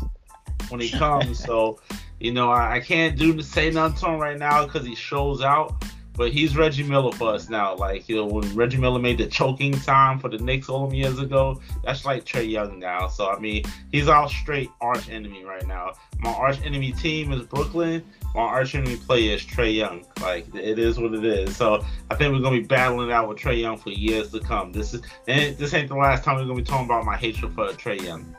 [0.69, 1.37] when he comes.
[1.43, 1.79] So,
[2.19, 5.41] you know, I, I can't do say nothing to him right now because he shows
[5.41, 5.83] out.
[6.19, 7.77] But he's Reggie Miller for us now.
[7.77, 10.93] Like, you know, when Reggie Miller made the choking time for the Knicks all them
[10.93, 13.07] years ago, that's like Trae Young now.
[13.07, 15.93] So, I mean, he's our straight arch enemy right now.
[16.19, 18.03] My arch enemy team is Brooklyn.
[18.35, 20.05] My arch enemy player is Trae Young.
[20.19, 21.55] Like, it is what it is.
[21.55, 24.41] So, I think we're going to be battling out with Trae Young for years to
[24.41, 24.73] come.
[24.73, 27.15] This is and this ain't the last time we're going to be talking about my
[27.15, 28.35] hatred for Trae Young.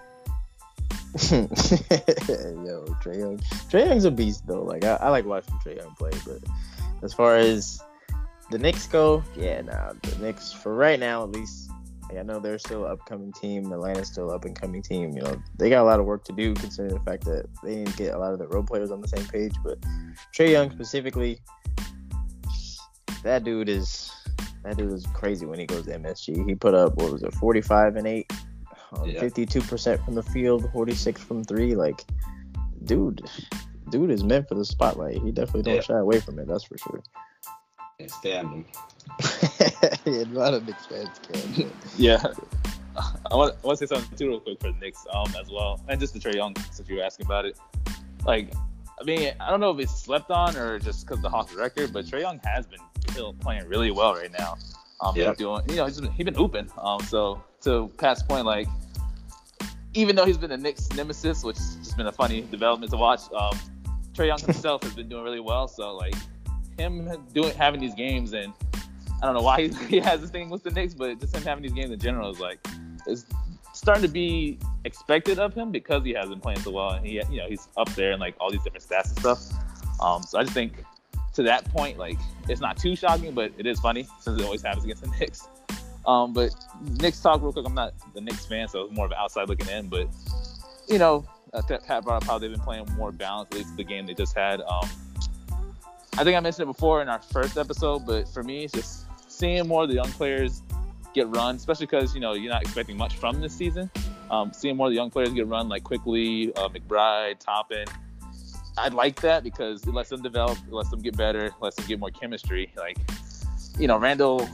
[1.30, 3.38] Yo, Trae Young.
[3.68, 4.62] Trae Young's a beast though.
[4.62, 6.38] Like I, I like watching Trae Young play, but
[7.02, 7.82] as far as
[8.50, 11.70] the Knicks go, yeah, nah, the Knicks for right now at least.
[12.08, 13.72] Like, I know they're still an upcoming team.
[13.72, 15.12] Atlanta's still up and coming team.
[15.16, 17.76] You know, they got a lot of work to do considering the fact that they
[17.76, 19.54] didn't get a lot of the role players on the same page.
[19.64, 19.80] But
[20.32, 21.40] Trae Young specifically,
[23.24, 24.12] that dude is
[24.62, 26.48] that dude is crazy when he goes to MSG.
[26.48, 28.32] He put up what was it, 45 and eight
[29.04, 29.20] Yeah.
[29.20, 31.74] fifty-two percent from the field, forty-six from three.
[31.74, 32.04] Like,
[32.84, 33.22] dude,
[33.90, 35.18] dude is meant for the spotlight.
[35.22, 35.80] He definitely don't Yeah.
[35.82, 36.48] shy away from it.
[36.48, 37.02] That's for sure.
[38.06, 38.64] Stand him.
[40.06, 41.70] yeah, a lot Knicks fans can.
[41.96, 42.22] Yeah.
[43.30, 45.48] I want, I want to say something too real quick for the Knicks um as
[45.50, 47.56] well, and just to Trae Young since you were asking about it.
[48.24, 48.52] Like,
[49.00, 51.92] I mean, I don't know if it's slept on or just because the Hawks record,
[51.92, 54.56] but Trae Young has been still playing really well right now.
[55.00, 55.36] Um, Yep.
[55.38, 56.68] doing, you know, he's been, he's been hooping.
[56.76, 58.68] Um, so to Pat's point, like,
[59.94, 62.96] even though he's been a Knicks nemesis, which has just been a funny development to
[62.96, 63.58] watch, um,
[64.14, 65.68] Trae Young himself has been doing really well.
[65.68, 66.14] So like,
[66.78, 68.52] him doing having these games and
[69.22, 71.42] I don't know why he, he has this thing with the Knicks, but just him
[71.42, 72.58] having these games in general is like
[73.06, 73.26] is
[73.72, 77.14] starting to be expected of him because he has been playing so well and he
[77.30, 79.40] you know he's up there and like all these different stats and stuff.
[80.00, 80.84] Um, so I just think
[81.34, 84.62] to that point, like it's not too shocking, but it is funny since it always
[84.62, 85.48] happens against the Knicks.
[86.06, 87.66] Um, but Knicks talk real quick.
[87.66, 89.88] I'm not the Knicks fan, so it's more of an outside looking in.
[89.88, 90.08] But
[90.88, 93.52] you know, Pat brought up how they've been playing more balanced.
[93.52, 94.60] At least the game they just had.
[94.62, 94.88] Um,
[96.18, 99.06] I think I mentioned it before in our first episode, but for me, it's just
[99.30, 100.62] seeing more of the young players
[101.14, 103.90] get run, especially because you know you're not expecting much from this season.
[104.30, 107.86] Um, seeing more of the young players get run, like Quickley, uh, McBride, Toppin.
[108.78, 111.86] I like that because it lets them develop, it lets them get better, lets them
[111.86, 112.72] get more chemistry.
[112.76, 112.96] Like,
[113.78, 114.48] you know, Randle,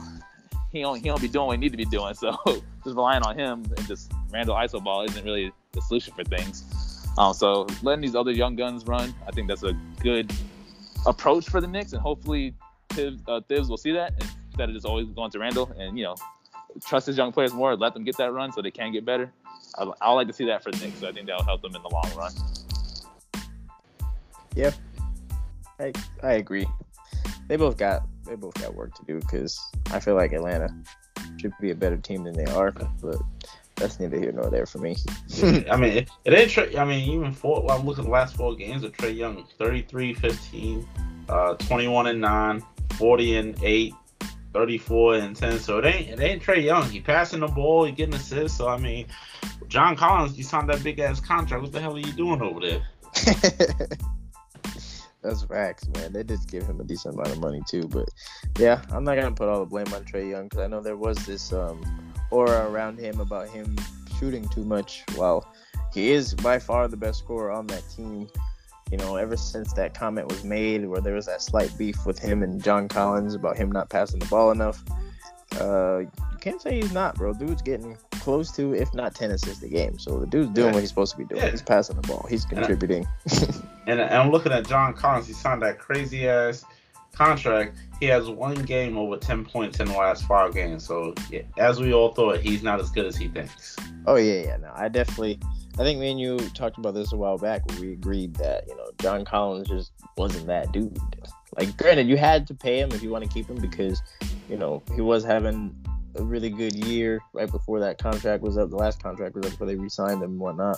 [0.71, 2.13] he don't he don't be doing what he need to be doing.
[2.13, 6.23] So just relying on him and just Randle iso ball isn't really the solution for
[6.23, 6.63] things.
[7.17, 10.31] Um, so letting these other young guns run, I think that's a good
[11.05, 12.53] approach for the Knicks, and hopefully
[12.89, 14.13] Thibs, uh, Thibs will see that
[14.49, 16.15] instead of just always going to Randle and you know
[16.85, 19.31] trust his young players more, let them get that run so they can get better.
[20.01, 20.99] I, like to see that for the Knicks.
[20.99, 22.31] So I think that'll help them in the long run.
[24.55, 24.71] Yeah,
[25.79, 25.93] I,
[26.23, 26.67] I agree.
[27.47, 29.59] They both got they both got work to do because
[29.91, 30.73] I feel like Atlanta
[31.37, 32.71] should be a better team than they are,
[33.01, 33.17] but
[33.75, 34.95] that's neither here nor there for me.
[35.71, 36.75] I mean, it, it ain't Trae.
[36.75, 37.61] I mean, even four.
[37.63, 40.87] Well, I'm looking at the last four games of Trae Young: 33, 15,
[41.29, 42.63] uh, 21 and 9,
[42.93, 43.93] 40 and 8,
[44.53, 45.59] 34 and 10.
[45.59, 46.89] So it ain't it ain't Trae Young.
[46.89, 48.57] He passing the ball, he getting assists.
[48.57, 49.05] So I mean,
[49.67, 51.61] John Collins, you signed that big ass contract.
[51.61, 52.87] What the hell are you doing over there?
[55.21, 56.13] That's facts, man.
[56.13, 58.09] They did give him a decent amount of money too, but
[58.59, 60.95] yeah, I'm not gonna put all the blame on Trae Young because I know there
[60.95, 61.81] was this um,
[62.31, 63.75] aura around him about him
[64.19, 65.03] shooting too much.
[65.15, 65.51] While
[65.93, 68.29] he is by far the best scorer on that team,
[68.91, 72.19] you know, ever since that comment was made, where there was that slight beef with
[72.19, 74.83] him and John Collins about him not passing the ball enough,
[75.59, 77.33] uh, you can't say he's not, bro.
[77.33, 79.97] Dude's getting close to, if not 10 assists a game.
[79.97, 80.73] So the dude's doing Yeah.
[80.73, 81.41] what he's supposed to be doing.
[81.41, 81.51] Yeah.
[81.51, 82.25] He's passing the ball.
[82.29, 83.07] He's I- contributing.
[83.87, 85.27] And, and I'm looking at John Collins.
[85.27, 86.65] He signed that crazy ass
[87.13, 87.77] contract.
[88.01, 90.85] He has one game over 10 points in the last five games.
[90.85, 93.77] So yeah, as we all thought, he's not as good as he thinks.
[94.05, 94.57] Oh yeah, yeah.
[94.57, 95.39] No, I definitely.
[95.79, 98.67] I think me and you talked about this a while back where we agreed that
[98.67, 100.97] you know John Collins just wasn't that dude.
[101.57, 104.01] Like, granted, you had to pay him if you want to keep him because
[104.49, 105.75] you know he was having
[106.15, 108.69] a really good year right before that contract was up.
[108.69, 110.77] The last contract was up before they re-signed him and whatnot.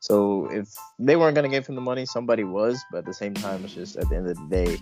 [0.00, 2.82] So if they weren't gonna give him the money, somebody was.
[2.90, 4.78] But at the same time, it's just at the end of the day,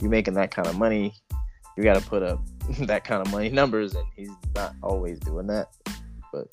[0.00, 1.14] you're making that kind of money,
[1.76, 2.40] you got to put up
[2.80, 5.68] that kind of money numbers, and he's not always doing that.
[6.32, 6.52] But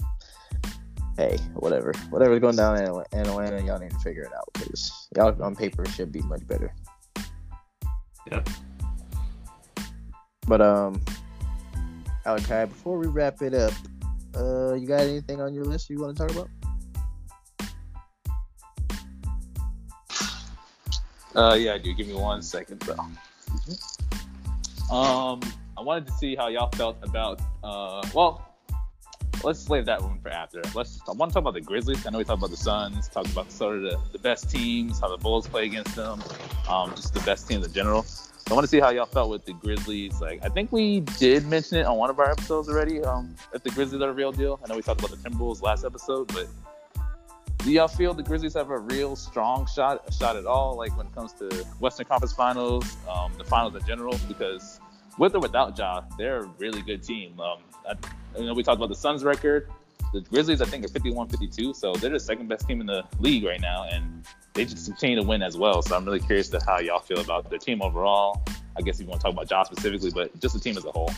[1.17, 1.93] hey, whatever.
[2.09, 5.55] Whatever's going down in in Atlanta, y'all need to figure it out because y'all on
[5.55, 6.73] paper should be much better.
[8.29, 8.43] Yeah.
[10.47, 11.01] But um,
[12.25, 13.73] Alakai, before we wrap it up,
[14.35, 16.49] uh, you got anything on your list you want to talk about?
[21.35, 21.93] Uh, yeah, I do.
[21.93, 22.95] Give me one second, bro.
[24.91, 25.41] Um,
[25.77, 27.41] I wanted to see how y'all felt about.
[27.63, 28.55] Uh, well,
[29.43, 30.61] let's save that one for after.
[30.75, 30.99] Let's.
[31.07, 32.05] I want to talk about the Grizzlies.
[32.05, 34.99] I know we talked about the Suns, talked about sort of the, the best teams,
[34.99, 36.23] how the Bulls play against them,
[36.69, 38.05] um, just the best teams in general.
[38.49, 40.19] I want to see how y'all felt with the Grizzlies.
[40.19, 43.01] Like I think we did mention it on one of our episodes already.
[43.03, 44.59] Um, if the Grizzlies are a real deal.
[44.63, 46.47] I know we talked about the Timberwolves last episode, but
[47.63, 51.07] do y'all feel the Grizzlies have a real strong shot, shot at all, like when
[51.07, 51.47] it comes to
[51.79, 54.19] Western Conference Finals, um, the finals in general?
[54.27, 54.81] Because
[55.17, 57.39] with or without Ja, they're a really good team.
[57.39, 57.95] Um, I,
[58.37, 59.69] you know, we talked about the Suns record.
[60.11, 63.45] The Grizzlies, I think, are 51-52, so they're the second best team in the league
[63.45, 65.81] right now, and they just continue to win as well.
[65.81, 68.43] So I'm really curious to how y'all feel about their team overall.
[68.77, 70.85] I guess if you want to talk about Ja specifically, but just the team as
[70.85, 71.11] a whole,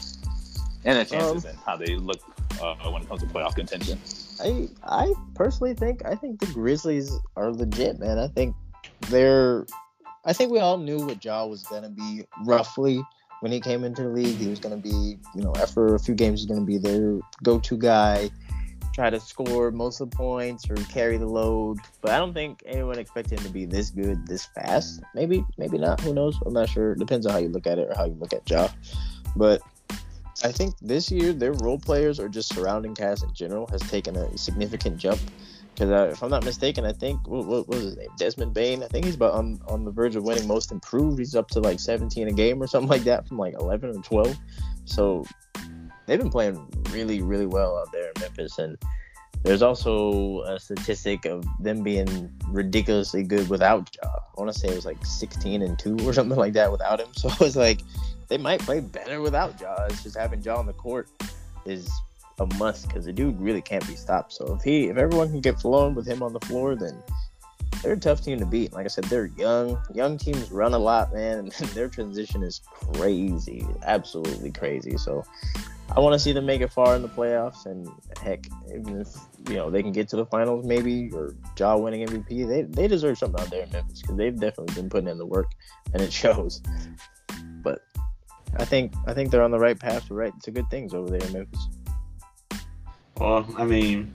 [0.84, 2.20] and their chances um, and how they look
[2.62, 4.00] uh, when it comes to playoff contention.
[4.42, 8.18] I I personally think I think the Grizzlies are legit, man.
[8.20, 8.56] I think
[9.10, 9.66] they're
[10.26, 13.02] I think we all knew what Ja was gonna be roughly
[13.42, 14.38] when he came into the league.
[14.38, 17.78] He was gonna be, you know, after a few games, he's gonna be their go-to
[17.78, 18.30] guy,
[18.96, 21.80] try to score most of the points or carry the load.
[22.02, 25.02] But I don't think anyone expected him to be this good this fast.
[25.14, 26.00] Maybe, maybe not.
[26.00, 26.40] Who knows?
[26.46, 26.96] I'm not sure.
[26.96, 28.70] Depends on how you look at it or how you look at Ja.
[29.36, 29.62] But
[30.44, 34.16] I think this year their role players or just surrounding cast in general has taken
[34.16, 35.20] a significant jump.
[35.74, 38.08] Because uh, if I'm not mistaken, I think what, what, was his name?
[38.18, 38.82] Desmond Bane.
[38.82, 41.20] I think he's about on, on the verge of winning Most Improved.
[41.20, 44.02] He's up to like 17 a game or something like that from like 11 or
[44.02, 44.38] 12.
[44.86, 45.26] So
[46.06, 48.58] they've been playing really, really well out there in Memphis.
[48.58, 48.78] And
[49.44, 54.10] there's also a statistic of them being ridiculously good without Ja.
[54.10, 57.00] I want to say it was like 16 and 2 or something like that without
[57.00, 57.08] him.
[57.14, 57.82] So it's like
[58.28, 59.86] they might play better without Ja.
[59.86, 61.08] It's just having Ja on the court
[61.66, 61.90] is
[62.40, 64.34] a must because the dude really can't be stopped.
[64.34, 67.02] So if he, if everyone can get flowing with him on the floor, then
[67.82, 68.74] they're a tough team to beat.
[68.74, 69.80] Like I said, they're young.
[69.94, 74.98] Young teams run a lot, man, and their transition is crazy, absolutely crazy.
[74.98, 75.24] So
[75.92, 77.88] I want to see them make it far in the playoffs, and
[78.22, 79.16] heck, even if
[79.50, 82.88] you know they can get to the finals, maybe or Ja winning MVP, they they
[82.88, 85.52] deserve something out there in Memphis because they've definitely been putting in the work,
[85.94, 86.62] and it shows.
[87.62, 87.82] But
[88.58, 91.10] I think I think they're on the right path to right to good things over
[91.10, 91.68] there in Memphis.
[93.18, 94.12] Well, I mean,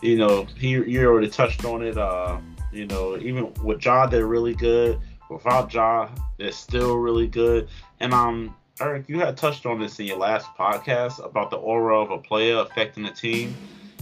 [0.00, 1.98] you know, he you already touched on it.
[1.98, 2.38] Uh,
[2.72, 4.98] you know, even with Ja, they're really good.
[5.28, 7.68] Without Ja, they're still really good.
[8.00, 12.00] And um, Eric, you had touched on this in your last podcast about the aura
[12.00, 13.54] of a player affecting the team.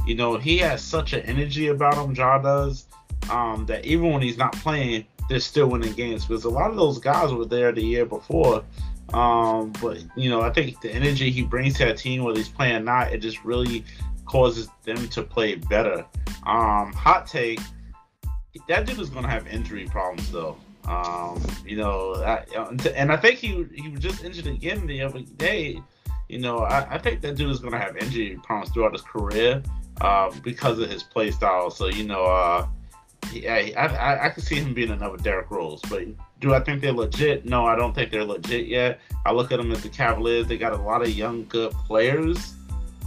[0.06, 2.86] You know, he has such an energy about him, Ja does,
[3.30, 6.76] um, that even when he's not playing, they're still winning games because a lot of
[6.76, 8.64] those guys were there the year before
[9.12, 12.48] um, but you know, I think the energy he brings to a team, whether he's
[12.48, 13.84] playing or not, it just really
[14.24, 16.04] causes them to play better.
[16.46, 17.60] Um, hot take:
[18.68, 20.56] that dude is gonna have injury problems though.
[20.86, 22.44] Um, you know, I,
[22.94, 25.80] and I think he he was just injured again the other day.
[26.28, 29.62] You know, I, I think that dude is gonna have injury problems throughout his career
[30.00, 31.70] uh, because of his play style.
[31.70, 32.66] So you know, uh,
[33.32, 36.02] yeah, I, I, I can see him being another Derrick Rose, but
[36.40, 37.44] do I think they're legit?
[37.44, 39.00] No, I don't think they're legit yet.
[39.26, 40.46] I look at them as the Cavaliers.
[40.46, 42.54] They got a lot of young, good players.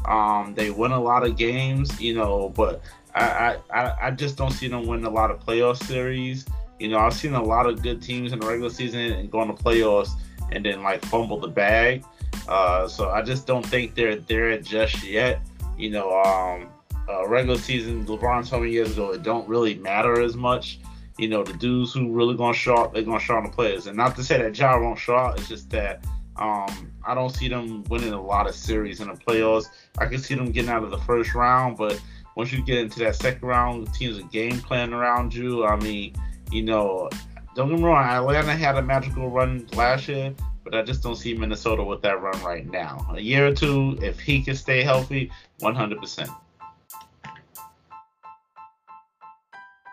[0.05, 2.81] Um, they win a lot of games, you know, but
[3.15, 6.45] I, I, I just don't see them win a lot of playoff series.
[6.79, 9.45] You know, I've seen a lot of good teams in the regular season and go
[9.45, 10.09] to playoffs
[10.51, 12.03] and then like fumble the bag.
[12.47, 15.41] Uh, so I just don't think they're there just yet.
[15.77, 16.69] You know, um,
[17.09, 20.79] uh, regular season, LeBron told me years ago, it don't really matter as much
[21.17, 23.87] you know, the dudes who really gonna show up, they're gonna show up the players.
[23.87, 26.03] And not to say that Ja won't show up, it's just that
[26.37, 29.67] um, I don't see them winning a lot of series in the playoffs.
[29.99, 32.01] I can see them getting out of the first round, but
[32.35, 35.65] once you get into that second round, the teams are game plan around you.
[35.65, 36.15] I mean,
[36.53, 37.09] you know,
[37.55, 41.15] don't get me wrong, Atlanta had a magical run last year, but I just don't
[41.15, 43.05] see Minnesota with that run right now.
[43.15, 45.31] A year or two, if he can stay healthy,
[45.61, 46.35] 100%.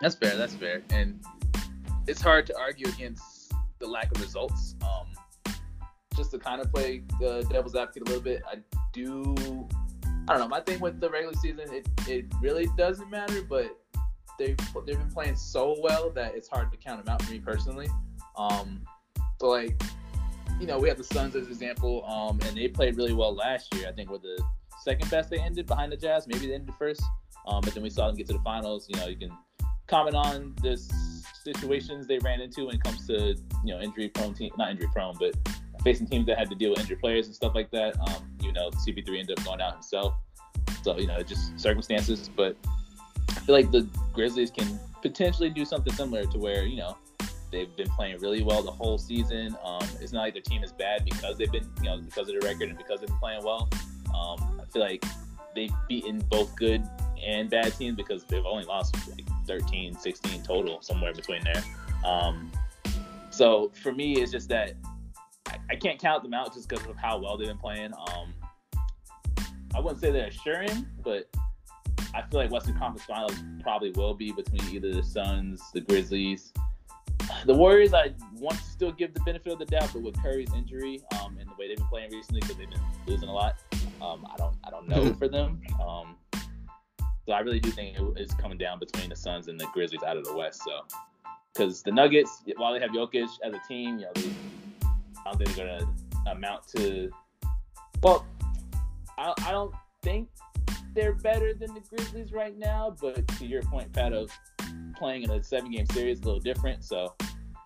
[0.01, 0.35] That's fair.
[0.35, 0.81] That's fair.
[0.89, 1.23] And
[2.07, 4.75] it's hard to argue against the lack of results.
[4.81, 5.53] Um,
[6.15, 8.57] just to kind of play the devil's advocate a little bit, I
[8.93, 9.35] do.
[10.27, 10.47] I don't know.
[10.47, 13.80] My thing with the regular season, it, it really doesn't matter, but
[14.37, 17.39] they've they've been playing so well that it's hard to count them out for me
[17.39, 17.89] personally.
[18.37, 18.81] Um,
[19.39, 19.81] so like,
[20.59, 23.33] you know, we have the Suns as an example, um, and they played really well
[23.33, 23.87] last year.
[23.87, 24.43] I think we're the
[24.83, 26.27] second best they ended behind the Jazz.
[26.27, 27.03] Maybe they ended first,
[27.47, 28.87] um, but then we saw them get to the finals.
[28.89, 29.31] You know, you can
[29.87, 30.77] comment on the
[31.43, 33.35] situations they ran into when it comes to
[33.65, 35.35] you know injury prone team, not injury prone, but
[35.83, 37.99] facing teams that had to deal with injured players and stuff like that.
[37.99, 40.13] Um, you know, CP3 ended up going out himself,
[40.83, 42.29] so you know, just circumstances.
[42.35, 42.55] But
[43.29, 46.97] I feel like the Grizzlies can potentially do something similar to where you know
[47.51, 49.55] they've been playing really well the whole season.
[49.63, 52.39] Um, it's not like their team is bad because they've been, you know, because of
[52.39, 53.69] the record and because they've been playing well.
[54.15, 55.03] Um, I feel like
[55.55, 56.83] they've beaten both good
[57.21, 61.63] and bad teams because they've only lost like 13, 16 total, somewhere between there.
[62.05, 62.51] Um,
[63.29, 64.73] so for me, it's just that
[65.47, 67.93] I, I can't count them out just because of how well they've been playing.
[67.93, 68.33] Um,
[69.75, 71.29] I wouldn't say they're assuring, but
[72.13, 76.51] I feel like Western Conference Finals probably will be between either the Suns, the Grizzlies,
[77.45, 77.93] the Warriors.
[77.93, 81.37] I want to still give the benefit of the doubt, but with Curry's injury um,
[81.39, 83.55] and the way they've been playing recently, because they've been losing a lot,
[84.01, 85.61] um, I don't, I don't know for them.
[85.81, 86.17] Um,
[87.25, 90.03] so I really do think it is coming down between the Suns and the Grizzlies
[90.03, 90.61] out of the West.
[90.65, 90.85] So,
[91.53, 94.29] because the Nuggets, while they have Jokic as a team, you know, they,
[95.25, 95.93] I don't think they're gonna
[96.31, 97.11] amount to.
[98.01, 98.25] Well,
[99.17, 100.29] I, I don't think
[100.93, 104.31] they're better than the Grizzlies right now, but to your point, Pat, of
[104.95, 106.83] playing in a seven game series is a little different.
[106.83, 107.15] So,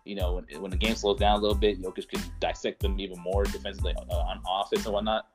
[0.06, 3.00] you know, when, when the game slows down a little bit, Jokic can dissect them
[3.00, 5.28] even more defensively uh, on offense and whatnot.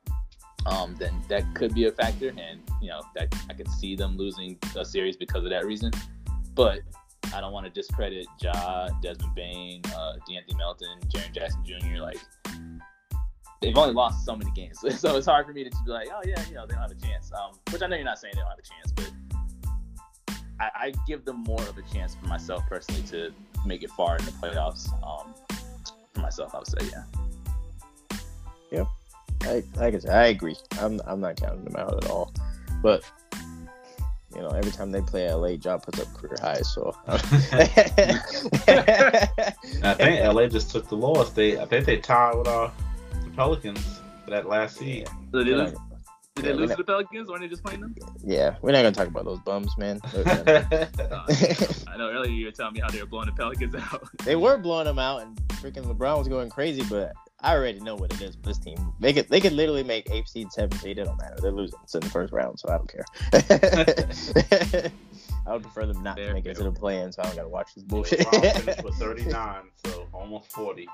[0.67, 4.19] Um, then that could be a factor, and you know that I could see them
[4.19, 5.91] losing a series because of that reason.
[6.55, 6.81] But
[7.35, 12.03] I don't want to discredit Ja, Desmond Bane, uh, De'Anthony Melton, Jaren Jackson Jr.
[12.03, 12.19] Like
[13.61, 16.09] they've only lost so many games, so it's hard for me to just be like,
[16.13, 17.31] oh yeah, you know, they don't have a chance.
[17.33, 19.11] Um, which I know you're not saying they don't have a chance, but
[20.59, 23.33] I, I give them more of a chance for myself personally to
[23.67, 24.91] make it far in the playoffs.
[25.03, 25.35] Um,
[26.15, 28.19] for myself, I would say, yeah.
[28.73, 28.87] Yep.
[29.43, 30.57] I, like I said, I agree.
[30.81, 32.33] I'm I'm not counting them out at all,
[32.83, 33.03] but
[34.35, 36.73] you know, every time they play LA, Ja puts up career highs.
[36.73, 37.23] So I
[39.95, 41.31] think LA just took the loss.
[41.31, 42.90] They I think they tied with uh, the
[43.41, 45.09] Pelicans for that last seed.
[45.33, 47.65] So they lose, did yeah, they lose not- to the Pelicans, or are they just
[47.65, 47.95] playing them?
[48.23, 49.99] yeah, we're not gonna talk about those bums, man.
[50.15, 50.27] Look.
[50.27, 50.63] Uh,
[51.89, 54.07] I know earlier you were telling me how they were blowing the Pelicans out.
[54.25, 56.83] they were blowing them out, and freaking LeBron was going crazy.
[56.89, 58.37] But I already know what it is.
[58.37, 60.99] with This team, they could they could literally make eight seed, seven seed.
[60.99, 61.37] It don't matter.
[61.41, 61.79] They're losing.
[61.83, 63.05] It's in the first round, so I don't care.
[65.47, 67.37] I would prefer them not Fair, to make it to the play-in, so I don't
[67.37, 68.21] gotta watch this bullshit.
[68.21, 70.87] LeBron finished with 39, so almost 40.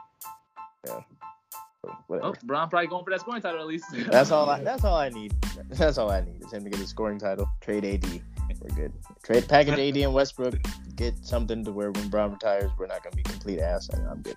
[2.06, 2.28] Whatever.
[2.28, 3.86] Oh, Bron probably going for that scoring title at least.
[4.10, 4.48] That's all.
[4.48, 5.34] I, that's all I need.
[5.68, 7.48] That's all I need is him to get a scoring title.
[7.60, 8.22] Trade AD.
[8.60, 8.92] We're good.
[9.22, 10.54] Trade package AD and Westbrook.
[10.94, 13.88] Get something to where when Brown retires, we're not gonna be complete ass.
[13.92, 14.36] I'm good.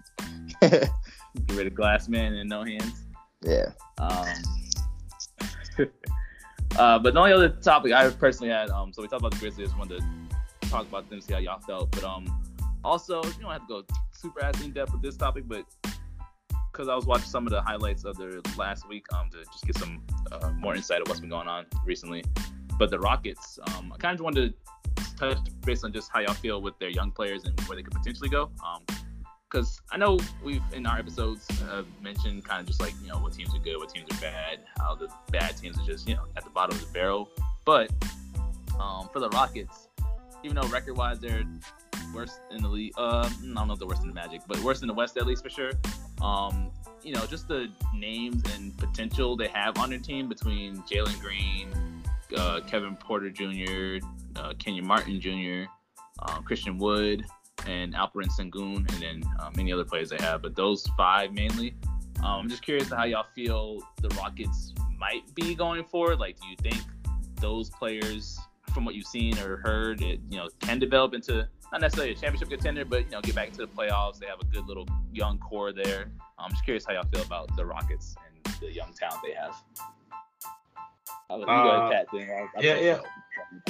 [0.61, 0.91] Get
[1.55, 3.05] rid of Glassman and no hands.
[3.43, 3.71] yeah.
[3.97, 4.27] Um,
[6.77, 9.39] uh, but the only other topic I personally had, um, so we talked about the
[9.39, 9.73] Grizzlies.
[9.73, 11.91] I wanted to talk about them, see how y'all felt.
[11.91, 12.26] But um,
[12.84, 15.65] also, you don't have to go super ass in depth with this topic, but
[16.80, 19.65] because I was watching some of the highlights of their last week, um, to just
[19.65, 20.01] get some
[20.31, 22.23] uh, more insight of what's been going on recently.
[22.77, 24.53] But the Rockets, um, I kind of wanted
[24.95, 27.84] to touch based on just how y'all feel with their young players and where they
[27.84, 28.49] could potentially go.
[28.65, 28.85] Um,
[29.51, 33.18] because I know we've in our episodes uh, mentioned kind of just like you know
[33.18, 36.15] what teams are good, what teams are bad, how the bad teams are just you
[36.15, 37.30] know at the bottom of the barrel.
[37.65, 37.91] But
[38.80, 39.89] um, for the Rockets,
[40.45, 41.43] even though record-wise they're
[42.15, 44.60] worse in the league, uh, I don't know if they're worse than the Magic, but
[44.60, 45.72] worse in the West at least for sure.
[46.21, 46.71] Um,
[47.03, 51.69] you know, just the names and potential they have on their team between Jalen Green,
[52.35, 54.05] uh, Kevin Porter Jr.,
[54.35, 55.69] uh, Kenyon Martin Jr.,
[56.19, 57.25] um, Christian Wood,
[57.67, 60.41] and Alperen Sengun, and then uh, many other players they have.
[60.41, 61.75] But those five mainly.
[62.19, 66.19] Um, I'm just curious how y'all feel the Rockets might be going forward.
[66.19, 66.83] Like, do you think
[67.39, 68.37] those players,
[68.73, 72.15] from what you've seen or heard, it, you know, can develop into not necessarily a
[72.15, 74.19] championship contender, but you know, get back into the playoffs?
[74.19, 76.11] They have a good little young core there.
[76.37, 78.15] I'm just curious how y'all feel about the Rockets
[78.45, 79.55] and the young talent they have.
[81.29, 82.07] I'll let you go Uh, Pat.
[82.11, 82.29] Then.
[82.31, 82.99] I'll- I'll yeah,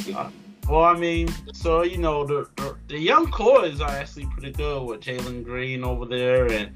[0.07, 0.29] yeah.
[0.69, 4.83] Well, I mean, so you know, the the, the young core is actually pretty good
[4.87, 6.71] with Jalen Green over there and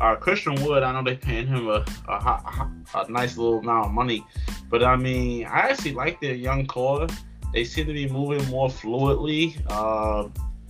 [0.00, 0.82] uh, Christian Wood.
[0.82, 4.26] I know they're paying him a a, a nice little amount of money,
[4.68, 7.06] but I mean, I actually like their young core.
[7.54, 9.58] They seem to be moving more fluidly.
[9.68, 10.28] Uh,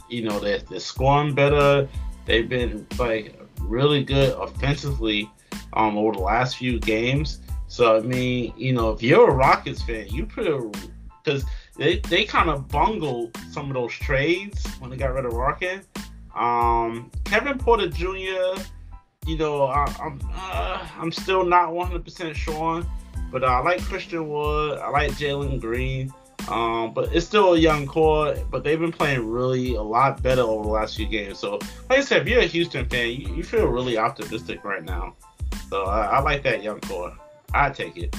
[0.08, 1.88] you know, they're, they're scoring better.
[2.24, 5.30] They've been like really good offensively
[5.72, 7.40] um, over the last few games.
[7.68, 10.56] So I mean, you know, if you're a Rockets fan, you pretty
[11.22, 11.44] because
[11.76, 15.86] they they kind of bungled some of those trades when they got rid of Rocket.
[16.34, 18.60] Um, Kevin Porter Jr.
[19.26, 22.84] You know, I, I'm uh, I'm still not 100% sure
[23.30, 24.78] but I like Christian Wood.
[24.78, 26.12] I like Jalen Green.
[26.48, 30.42] Um, but it's still a young core, but they've been playing really a lot better
[30.42, 31.38] over the last few games.
[31.38, 31.58] So,
[31.90, 35.14] like I said, if you're a Houston fan, you, you feel really optimistic right now.
[35.70, 37.16] So I, I like that young core.
[37.52, 38.14] I take it.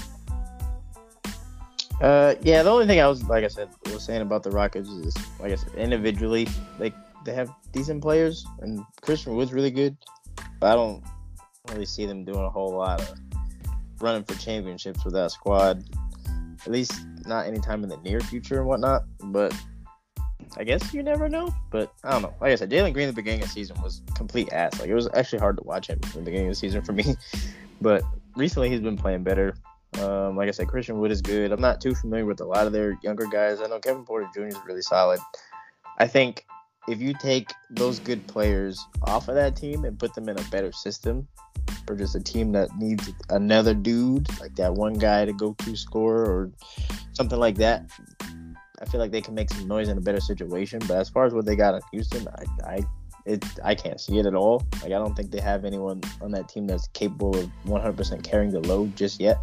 [2.01, 2.63] Uh, yeah.
[2.63, 5.53] The only thing I was, like I said, was saying about the Rockets is, like
[5.53, 6.47] I said, individually,
[6.79, 6.93] they
[7.25, 9.97] they have decent players, and Christian Wood's really good,
[10.59, 11.03] but I don't
[11.69, 13.19] really see them doing a whole lot of
[13.99, 15.83] running for championships with that squad.
[16.65, 16.93] At least
[17.27, 19.03] not anytime in the near future and whatnot.
[19.25, 19.55] But
[20.57, 21.53] I guess you never know.
[21.71, 22.33] But I don't know.
[22.39, 24.79] Like I said, Jalen Green at the beginning of the season was complete ass.
[24.79, 26.93] Like it was actually hard to watch him in the beginning of the season for
[26.93, 27.15] me.
[27.79, 28.03] But
[28.35, 29.55] recently he's been playing better.
[30.01, 31.51] Um, like I said, Christian Wood is good.
[31.51, 33.61] I'm not too familiar with a lot of their younger guys.
[33.61, 34.47] I know Kevin Porter Jr.
[34.47, 35.19] is really solid.
[35.97, 36.45] I think
[36.87, 40.43] if you take those good players off of that team and put them in a
[40.43, 41.27] better system,
[41.89, 45.75] or just a team that needs another dude, like that one guy to go to
[45.75, 46.51] score or
[47.13, 47.89] something like that,
[48.81, 50.79] I feel like they can make some noise in a better situation.
[50.87, 52.85] But as far as what they got in Houston, I, I
[53.25, 54.63] it I can't see it at all.
[54.81, 58.51] Like I don't think they have anyone on that team that's capable of 100% carrying
[58.51, 59.37] the load just yet.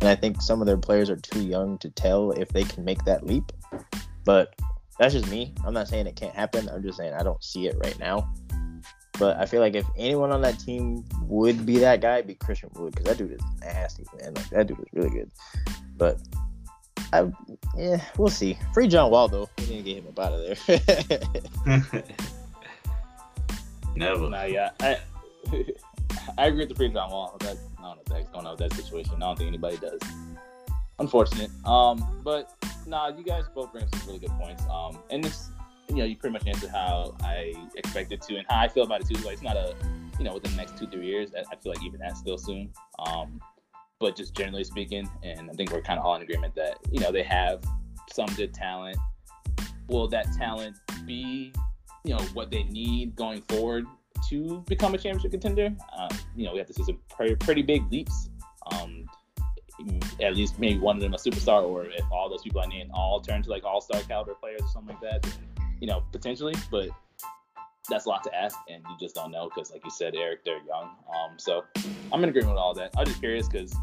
[0.00, 2.84] And I think some of their players are too young to tell if they can
[2.84, 3.52] make that leap.
[4.24, 4.54] But
[4.98, 5.52] that's just me.
[5.64, 6.68] I'm not saying it can't happen.
[6.68, 8.32] I'm just saying I don't see it right now.
[9.18, 12.34] But I feel like if anyone on that team would be that guy, it'd be
[12.34, 14.34] Christian Wood because that dude is nasty, man.
[14.34, 15.30] Like that dude is really good.
[15.96, 16.18] But
[17.12, 17.30] I,
[17.76, 18.58] yeah, we'll see.
[18.72, 19.48] Free John Wall though.
[19.58, 22.02] We need to get him up out of there.
[23.96, 24.28] Never.
[24.28, 24.98] Nah, yeah, I
[26.38, 27.36] I agree with the free John Wall.
[27.40, 29.14] That I don't know what the heck's going on with that situation.
[29.14, 30.00] I don't think anybody does.
[30.98, 31.50] Unfortunate.
[31.64, 32.52] Um, but
[32.86, 34.62] nah, you guys both bring some really good points.
[34.70, 35.50] Um, and this,
[35.88, 39.00] you know, you pretty much answered how I expected to and how I feel about
[39.00, 39.22] it too.
[39.24, 39.74] Like it's not a,
[40.18, 41.30] you know, within the next two three years.
[41.34, 42.70] I, feel like even that's still soon.
[42.98, 43.40] Um,
[44.00, 47.00] but just generally speaking, and I think we're kind of all in agreement that you
[47.00, 47.62] know they have
[48.12, 48.96] some good talent.
[49.88, 51.52] Will that talent be,
[52.04, 53.86] you know, what they need going forward
[54.28, 55.74] to become a championship contender?
[55.96, 58.30] Uh, you know, we have to see some pretty, pretty big leaps.
[58.72, 59.06] Um,
[60.20, 62.90] at least maybe one of them a superstar, or if all those people I named
[62.94, 65.38] all turn to like all star caliber players or something like that,
[65.80, 66.54] you know, potentially.
[66.70, 66.90] But
[67.88, 70.44] that's a lot to ask, and you just don't know because, like you said, Eric,
[70.44, 70.90] they're young.
[71.08, 71.64] Um, so
[72.12, 72.94] I'm in agreement with all that.
[72.96, 73.74] I'm just curious because,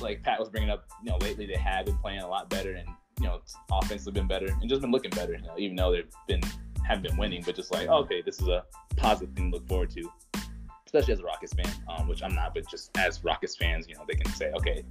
[0.00, 2.72] like Pat was bringing up, you know, lately they have been playing a lot better,
[2.72, 2.88] and
[3.20, 3.40] you know,
[3.70, 5.34] offensively been better, and just been looking better.
[5.34, 6.42] You know, even though they've been
[6.88, 8.64] haven't been winning, but just like, oh, okay, this is a
[8.96, 10.10] positive thing to look forward to,
[10.86, 13.94] especially as a Rockets fan, um, which I'm not, but just as Rockets fans, you
[13.94, 14.84] know, they can say, okay,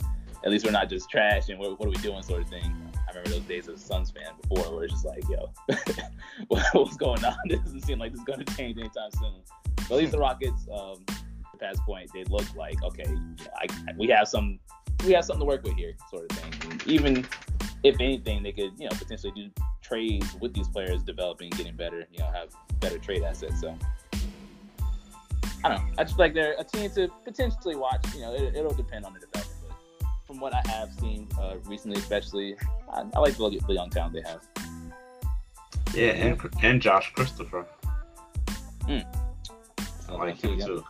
[0.44, 2.76] at least we're not just trash and what, what are we doing sort of thing.
[3.08, 5.52] I remember those days as a Suns fan before where it's just like, yo,
[6.74, 7.36] what's going on?
[7.48, 9.42] This doesn't seem like this is going to change anytime soon.
[9.76, 13.06] But at least the Rockets, um, the past point, they look like, okay,
[13.58, 14.60] I, we have some,
[15.06, 16.72] we have something to work with here, sort of thing.
[16.72, 17.26] And even
[17.84, 19.50] if anything, they could, you know, potentially do
[19.82, 22.50] trades with these players developing, getting better, you know, have
[22.80, 23.62] better trade assets.
[23.62, 23.76] So
[25.64, 25.94] I don't know.
[25.98, 28.06] I just like they're a team to potentially watch.
[28.14, 29.57] You know, it, will depend on the development.
[30.28, 32.56] But from what I have seen uh, recently, especially,
[32.92, 34.42] I, I like the, the young talent they have.
[35.94, 37.66] Yeah, and and Josh Christopher.
[38.84, 39.06] Mm.
[40.10, 40.84] I like him too.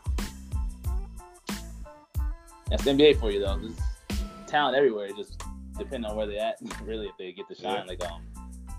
[2.70, 3.58] That's NBA for you though.
[3.58, 3.80] There's
[4.48, 5.10] talent everywhere.
[5.16, 5.42] Just
[5.78, 7.76] depending on where they're at, really, if they get the shine.
[7.76, 7.84] Yeah.
[7.84, 8.24] Like um,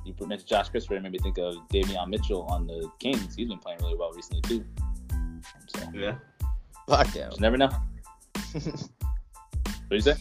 [0.05, 3.35] you mentioned Josh Christopher, it made me think of Davion Mitchell on the Kings.
[3.35, 4.65] He's been playing really well recently too.
[5.69, 6.17] So yeah,
[6.89, 7.33] lockdown.
[7.35, 7.69] You never know.
[8.53, 8.65] what
[9.91, 10.15] do you say?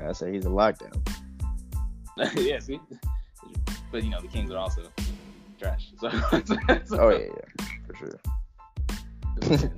[0.00, 0.96] I say he's a lockdown.
[2.36, 2.80] yeah, see,
[3.92, 4.82] but you know the Kings are also
[5.58, 5.92] trash.
[6.00, 6.10] So,
[6.84, 8.20] so oh yeah, yeah, for sure.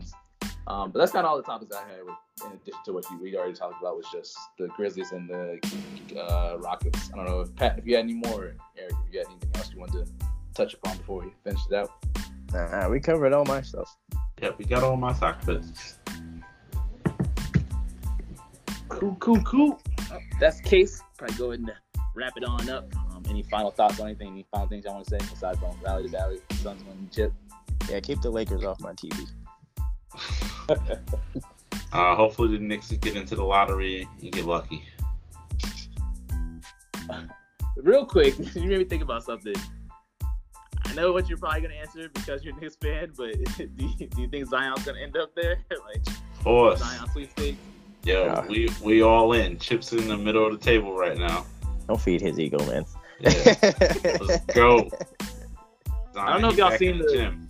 [0.66, 2.14] um, but that's kind of all the topics I had with
[2.44, 5.60] in addition to what you we already talked about was just the Grizzlies and the
[6.18, 7.10] uh, Rockets.
[7.12, 9.50] I don't know if Pat, if you had any more, Eric, if you had anything
[9.56, 10.12] else you wanted to
[10.54, 11.90] touch upon before we finish it out.
[12.52, 13.96] Nah, we covered all my stuff.
[14.42, 15.98] Yep, we got all my sock bits.
[18.90, 19.80] Cool, cool, cool.
[20.38, 21.02] That's the case.
[21.16, 21.72] Probably go ahead and
[22.14, 22.84] wrap it on up.
[23.14, 24.28] Um, any final thoughts on anything?
[24.28, 27.32] Any final things I want to say besides from Rally to Valley, Suns winning chip?
[27.88, 29.26] Yeah, keep the Lakers off my TV.
[31.92, 34.84] Uh, hopefully the Knicks get into the lottery and get lucky.
[37.76, 39.56] Real quick, you made me think about something.
[40.84, 44.06] I know what you're probably gonna answer because you're a Knicks fan, but do you,
[44.06, 45.58] do you think Zion's gonna end up there?
[45.70, 46.78] like, of course.
[46.78, 47.58] Zion sweepstakes.
[48.04, 48.46] Yo, yeah.
[48.46, 49.58] we we all in.
[49.58, 51.44] Chips in the middle of the table right now.
[51.86, 52.84] Don't feed his ego, man.
[53.18, 53.30] Yeah.
[54.20, 54.88] Let's go.
[56.14, 57.12] Zion, I don't know if y'all seen the.
[57.12, 57.48] Gym.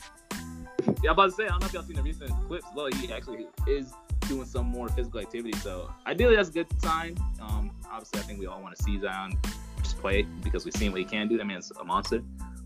[1.02, 2.66] Yeah, I'm about to say I don't know if y'all seen the recent clips.
[2.74, 3.92] Well, he actually is
[4.28, 5.56] doing some more physical activity.
[5.58, 7.16] So ideally, that's a good sign.
[7.40, 9.38] Um, obviously, I think we all want to see Zion
[9.82, 11.40] just play because we've seen what he can do.
[11.40, 12.22] I mean, it's a monster.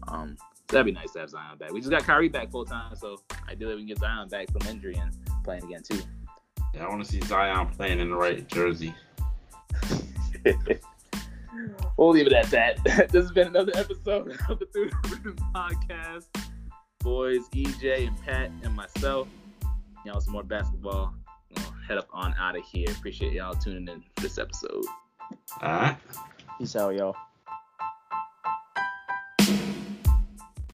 [0.08, 1.72] Um, so that'd be nice to have Zion back.
[1.72, 4.66] We just got Kyrie back full time, so ideally we can get Zion back from
[4.68, 6.00] injury and playing again too.
[6.74, 8.94] Yeah, I want to see Zion playing in the right jersey.
[11.96, 12.82] we'll leave it at that.
[12.84, 16.26] this has been another episode of the Through the Rim podcast.
[17.00, 19.28] boys EJ and Pat and myself.
[20.04, 21.14] Y'all some more basketball.
[21.56, 22.86] I'll head up on out of here.
[22.90, 24.84] Appreciate y'all tuning in for this episode.
[25.62, 25.96] All right.
[26.58, 27.16] Peace out, y'all.